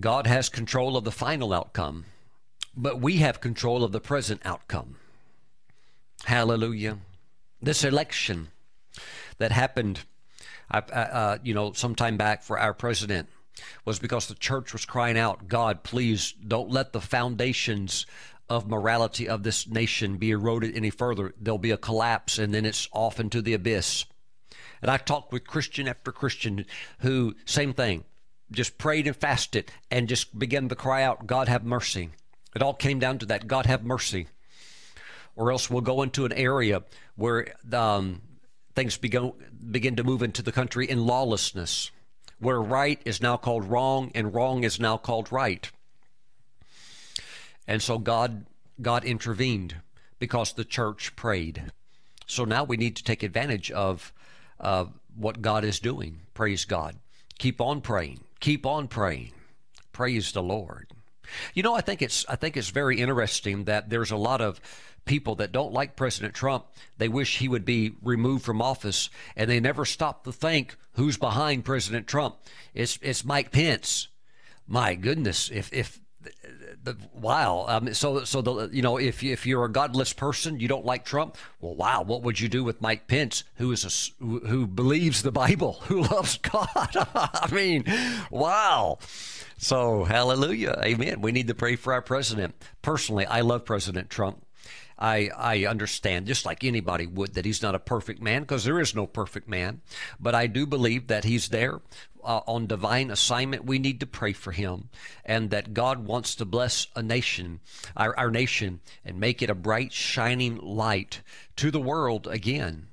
God 0.00 0.26
has 0.26 0.48
control 0.48 0.96
of 0.96 1.04
the 1.04 1.12
final 1.12 1.52
outcome, 1.52 2.06
but 2.76 3.00
we 3.00 3.18
have 3.18 3.40
control 3.40 3.84
of 3.84 3.92
the 3.92 4.00
present 4.00 4.40
outcome. 4.44 4.96
Hallelujah 6.24 6.98
this 7.62 7.84
election 7.84 8.48
that 9.38 9.52
happened, 9.52 10.00
uh, 10.70 10.80
uh, 10.92 11.38
you 11.42 11.54
know, 11.54 11.72
sometime 11.72 12.16
back 12.16 12.42
for 12.42 12.58
our 12.58 12.74
president 12.74 13.28
was 13.84 13.98
because 13.98 14.26
the 14.26 14.34
church 14.34 14.72
was 14.72 14.84
crying 14.84 15.18
out, 15.18 15.48
God, 15.48 15.82
please 15.82 16.32
don't 16.46 16.70
let 16.70 16.92
the 16.92 17.00
foundations 17.00 18.06
of 18.48 18.68
morality 18.68 19.28
of 19.28 19.42
this 19.42 19.68
nation 19.68 20.16
be 20.16 20.30
eroded 20.30 20.74
any 20.74 20.90
further. 20.90 21.34
There'll 21.40 21.58
be 21.58 21.70
a 21.70 21.76
collapse 21.76 22.38
and 22.38 22.54
then 22.54 22.64
it's 22.64 22.88
off 22.92 23.20
into 23.20 23.42
the 23.42 23.54
abyss. 23.54 24.06
And 24.82 24.90
I 24.90 24.96
talked 24.96 25.32
with 25.32 25.46
Christian 25.46 25.86
after 25.86 26.10
Christian 26.10 26.64
who, 27.00 27.34
same 27.44 27.74
thing, 27.74 28.04
just 28.52 28.78
prayed 28.78 29.06
and 29.06 29.16
fasted 29.16 29.70
and 29.90 30.08
just 30.08 30.38
began 30.38 30.68
to 30.68 30.74
cry 30.74 31.02
out, 31.02 31.26
God 31.26 31.48
have 31.48 31.64
mercy. 31.64 32.10
It 32.54 32.62
all 32.62 32.74
came 32.74 32.98
down 32.98 33.18
to 33.18 33.26
that 33.26 33.46
God 33.46 33.66
have 33.66 33.84
mercy 33.84 34.26
or 35.36 35.50
else 35.50 35.70
we'll 35.70 35.80
go 35.80 36.02
into 36.02 36.26
an 36.26 36.32
area 36.32 36.82
where 37.16 37.54
um, 37.72 38.20
things 38.74 38.98
begin, 38.98 39.32
begin 39.70 39.96
to 39.96 40.04
move 40.04 40.22
into 40.22 40.42
the 40.42 40.52
country 40.52 40.88
in 40.88 41.06
lawlessness, 41.06 41.90
where 42.38 42.60
right 42.60 43.00
is 43.04 43.22
now 43.22 43.36
called 43.38 43.64
wrong 43.64 44.10
and 44.14 44.34
wrong 44.34 44.64
is 44.64 44.78
now 44.78 44.96
called 44.96 45.32
right. 45.32 45.70
And 47.66 47.80
so 47.80 47.98
God, 47.98 48.46
God 48.82 49.04
intervened 49.04 49.76
because 50.18 50.52
the 50.52 50.64
church 50.64 51.16
prayed. 51.16 51.72
So 52.26 52.44
now 52.44 52.64
we 52.64 52.76
need 52.76 52.96
to 52.96 53.04
take 53.04 53.22
advantage 53.22 53.70
of 53.70 54.12
uh, 54.58 54.86
what 55.16 55.40
God 55.40 55.64
is 55.64 55.80
doing. 55.80 56.20
Praise 56.34 56.64
God. 56.64 56.96
Keep 57.40 57.62
on 57.62 57.80
praying. 57.80 58.20
Keep 58.40 58.66
on 58.66 58.86
praying. 58.86 59.32
Praise 59.92 60.30
the 60.32 60.42
Lord. 60.42 60.88
You 61.54 61.62
know, 61.62 61.74
I 61.74 61.80
think 61.80 62.02
it's 62.02 62.26
I 62.28 62.36
think 62.36 62.54
it's 62.54 62.68
very 62.68 63.00
interesting 63.00 63.64
that 63.64 63.88
there's 63.88 64.10
a 64.10 64.16
lot 64.18 64.42
of 64.42 64.60
people 65.06 65.36
that 65.36 65.50
don't 65.50 65.72
like 65.72 65.96
President 65.96 66.34
Trump. 66.34 66.66
They 66.98 67.08
wish 67.08 67.38
he 67.38 67.48
would 67.48 67.64
be 67.64 67.92
removed 68.02 68.44
from 68.44 68.60
office, 68.60 69.08
and 69.36 69.48
they 69.48 69.58
never 69.58 69.86
stop 69.86 70.24
to 70.24 70.32
think 70.32 70.76
who's 70.96 71.16
behind 71.16 71.64
President 71.64 72.06
Trump. 72.06 72.36
It's 72.74 72.98
it's 73.00 73.24
Mike 73.24 73.52
Pence. 73.52 74.08
My 74.68 74.94
goodness, 74.94 75.50
if 75.50 75.72
if 75.72 75.98
the, 76.82 76.96
wow. 77.14 77.66
Um, 77.68 77.94
so, 77.94 78.24
so 78.24 78.40
the 78.40 78.68
you 78.72 78.82
know, 78.82 78.96
if 78.98 79.22
if 79.22 79.46
you're 79.46 79.64
a 79.64 79.72
godless 79.72 80.12
person, 80.12 80.60
you 80.60 80.68
don't 80.68 80.84
like 80.84 81.04
Trump. 81.04 81.36
Well, 81.60 81.74
wow. 81.74 82.02
What 82.02 82.22
would 82.22 82.40
you 82.40 82.48
do 82.48 82.64
with 82.64 82.80
Mike 82.80 83.06
Pence, 83.06 83.44
who 83.56 83.72
is 83.72 83.84
a 83.84 84.24
who, 84.24 84.40
who 84.40 84.66
believes 84.66 85.22
the 85.22 85.32
Bible, 85.32 85.72
who 85.84 86.02
loves 86.02 86.38
God? 86.38 86.68
I 87.14 87.48
mean, 87.52 87.84
wow. 88.30 88.98
So, 89.58 90.04
hallelujah, 90.04 90.80
amen. 90.82 91.20
We 91.20 91.32
need 91.32 91.48
to 91.48 91.54
pray 91.54 91.76
for 91.76 91.92
our 91.92 92.00
president. 92.00 92.54
Personally, 92.80 93.26
I 93.26 93.42
love 93.42 93.66
President 93.66 94.08
Trump. 94.08 94.42
I, 95.00 95.30
I 95.36 95.66
understand, 95.66 96.26
just 96.26 96.44
like 96.44 96.62
anybody 96.62 97.06
would, 97.06 97.34
that 97.34 97.44
he's 97.44 97.62
not 97.62 97.74
a 97.74 97.80
perfect 97.80 98.20
man 98.20 98.42
because 98.42 98.64
there 98.64 98.80
is 98.80 98.94
no 98.94 99.06
perfect 99.06 99.48
man. 99.48 99.80
But 100.20 100.34
I 100.34 100.46
do 100.46 100.66
believe 100.66 101.06
that 101.06 101.24
he's 101.24 101.48
there 101.48 101.80
uh, 102.22 102.40
on 102.46 102.66
divine 102.66 103.10
assignment. 103.10 103.64
We 103.64 103.78
need 103.78 104.00
to 104.00 104.06
pray 104.06 104.32
for 104.32 104.52
him 104.52 104.90
and 105.24 105.50
that 105.50 105.72
God 105.72 106.06
wants 106.06 106.34
to 106.36 106.44
bless 106.44 106.86
a 106.94 107.02
nation, 107.02 107.60
our, 107.96 108.16
our 108.18 108.30
nation, 108.30 108.80
and 109.04 109.18
make 109.18 109.40
it 109.40 109.50
a 109.50 109.54
bright, 109.54 109.92
shining 109.92 110.56
light 110.58 111.22
to 111.56 111.70
the 111.70 111.80
world 111.80 112.26
again. 112.26 112.88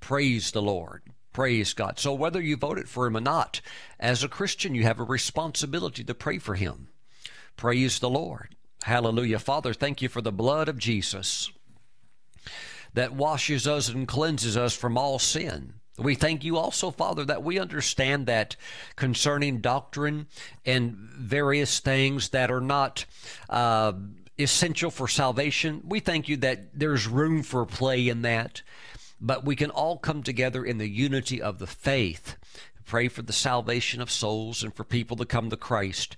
Praise 0.00 0.52
the 0.52 0.62
Lord. 0.62 1.02
Praise 1.32 1.72
God. 1.72 1.98
So, 1.98 2.12
whether 2.12 2.40
you 2.40 2.56
voted 2.56 2.88
for 2.88 3.06
him 3.06 3.16
or 3.16 3.20
not, 3.20 3.60
as 3.98 4.22
a 4.22 4.28
Christian, 4.28 4.74
you 4.74 4.82
have 4.82 5.00
a 5.00 5.04
responsibility 5.04 6.04
to 6.04 6.14
pray 6.14 6.38
for 6.38 6.56
him. 6.56 6.88
Praise 7.56 7.98
the 7.98 8.10
Lord. 8.10 8.54
Hallelujah. 8.82 9.38
Father, 9.38 9.72
thank 9.72 10.02
you 10.02 10.08
for 10.08 10.20
the 10.20 10.32
blood 10.32 10.68
of 10.68 10.78
Jesus 10.78 11.50
that 12.94 13.14
washes 13.14 13.66
us 13.66 13.88
and 13.88 14.06
cleanses 14.08 14.56
us 14.56 14.76
from 14.76 14.98
all 14.98 15.18
sin. 15.18 15.74
We 15.98 16.14
thank 16.14 16.42
you 16.42 16.56
also, 16.56 16.90
Father, 16.90 17.24
that 17.26 17.42
we 17.42 17.58
understand 17.58 18.26
that 18.26 18.56
concerning 18.96 19.60
doctrine 19.60 20.26
and 20.64 20.94
various 20.94 21.80
things 21.80 22.30
that 22.30 22.50
are 22.50 22.60
not 22.60 23.04
uh, 23.48 23.92
essential 24.38 24.90
for 24.90 25.06
salvation, 25.06 25.82
we 25.86 26.00
thank 26.00 26.28
you 26.28 26.36
that 26.38 26.78
there's 26.78 27.06
room 27.06 27.42
for 27.42 27.64
play 27.64 28.08
in 28.08 28.22
that. 28.22 28.62
But 29.20 29.44
we 29.44 29.54
can 29.54 29.70
all 29.70 29.98
come 29.98 30.22
together 30.22 30.64
in 30.64 30.78
the 30.78 30.88
unity 30.88 31.40
of 31.40 31.60
the 31.60 31.66
faith, 31.66 32.36
pray 32.84 33.06
for 33.06 33.22
the 33.22 33.32
salvation 33.32 34.00
of 34.00 34.10
souls 34.10 34.64
and 34.64 34.74
for 34.74 34.82
people 34.82 35.16
to 35.18 35.24
come 35.24 35.50
to 35.50 35.56
Christ 35.56 36.16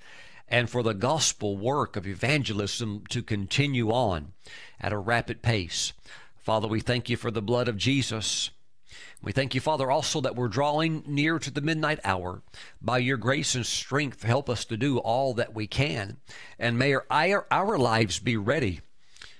and 0.49 0.69
for 0.69 0.83
the 0.83 0.95
gospel 0.95 1.57
work 1.57 1.97
of 1.97 2.07
evangelism 2.07 3.05
to 3.09 3.23
continue 3.23 3.91
on 3.91 4.33
at 4.81 4.93
a 4.93 4.99
rapid 4.99 5.43
pace. 5.43 5.93
Father, 6.37 6.69
we 6.69 6.81
thank 6.81 7.09
you 7.09 7.17
for 7.17 7.31
the 7.31 7.43
blood 7.43 7.69
of 7.69 7.77
Jesus. 7.77 8.51
We 9.23 9.33
thank 9.33 9.55
you, 9.55 9.61
Father, 9.61 9.91
also 9.91 10.21
that 10.21 10.37
we're 10.37 10.49
drawing 10.49 11.03
near 11.07 11.39
to 11.39 11.51
the 11.51 11.63
midnight 11.63 11.99
hour. 12.05 12.43
By 12.83 12.99
your 12.99 13.17
grace 13.17 13.55
and 13.55 13.65
strength, 13.65 14.23
help 14.23 14.51
us 14.51 14.67
to 14.67 14.77
do 14.77 14.99
all 14.99 15.33
that 15.35 15.55
we 15.55 15.67
can. 15.67 16.19
And 16.59 16.79
may 16.79 16.95
our, 17.11 17.47
our 17.51 17.79
lives 17.79 18.19
be 18.19 18.37
ready 18.37 18.81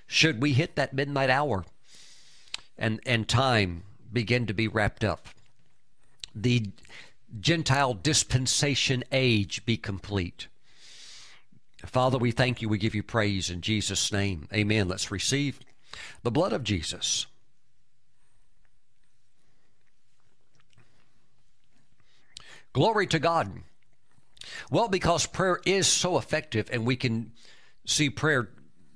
should 0.07 0.41
we 0.41 0.53
hit 0.53 0.75
that 0.75 0.93
midnight 0.93 1.29
hour 1.29 1.65
and, 2.77 2.99
and 3.05 3.27
time 3.27 3.83
begin 4.11 4.47
to 4.47 4.53
be 4.53 4.67
wrapped 4.67 5.03
up. 5.03 5.27
The 6.33 6.71
Gentile 7.39 7.93
dispensation 7.93 9.03
age 9.11 9.65
be 9.65 9.77
complete. 9.77 10.47
Father, 11.85 12.17
we 12.17 12.31
thank 12.31 12.61
you. 12.61 12.69
We 12.69 12.77
give 12.77 12.95
you 12.95 13.03
praise 13.03 13.49
in 13.49 13.61
Jesus' 13.61 14.11
name. 14.11 14.47
Amen. 14.53 14.87
Let's 14.87 15.11
receive 15.11 15.59
the 16.23 16.31
blood 16.31 16.53
of 16.53 16.63
Jesus. 16.63 17.25
Glory 22.73 23.07
to 23.07 23.19
God. 23.19 23.61
Well, 24.69 24.89
because 24.89 25.25
prayer 25.25 25.59
is 25.65 25.87
so 25.87 26.17
effective 26.17 26.69
and 26.71 26.85
we 26.85 26.95
can 26.95 27.31
see 27.85 28.09
prayer 28.09 28.49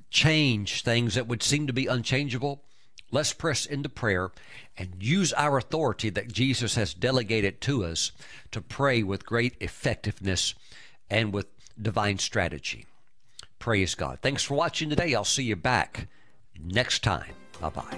change 0.10 0.82
things 0.84 1.16
that 1.16 1.28
would 1.28 1.44
seem 1.44 1.68
to 1.68 1.74
be 1.74 1.88
unchangeable, 1.88 2.64
let's 3.12 3.34
press 3.34 3.66
into 3.66 3.90
prayer 3.90 4.32
and 4.78 4.96
use 5.00 5.32
our 5.34 5.58
authority 5.58 6.10
that 6.10 6.32
Jesus 6.32 6.76
has 6.76 6.94
delegated 6.94 7.62
to 7.62 7.86
us 7.86 8.12
to 8.52 8.62
pray 8.62 9.04
with 9.04 9.26
great 9.26 9.56
effectiveness 9.60 10.56
and 11.10 11.34
with 11.34 11.48
divine 11.82 12.18
strategy. 12.20 12.86
Praise 13.60 13.96
God. 13.96 14.20
Thanks 14.22 14.44
for 14.44 14.56
watching 14.56 14.90
today. 14.90 15.14
I'll 15.14 15.24
see 15.24 15.44
you 15.44 15.56
back 15.56 16.08
next 16.58 17.04
time. 17.04 17.34
Bye 17.60 17.70
bye. 17.70 17.98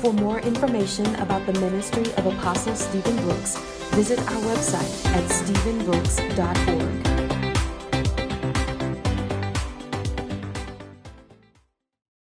For 0.00 0.12
more 0.14 0.40
information 0.40 1.14
about 1.16 1.44
the 1.46 1.52
ministry 1.60 2.10
of 2.14 2.26
Apostle 2.26 2.74
Stephen 2.74 3.16
Brooks, 3.16 3.56
visit 3.92 4.18
our 4.18 4.40
website 4.42 5.06
at 5.14 5.24
stephenbrooks.org. 5.24 7.19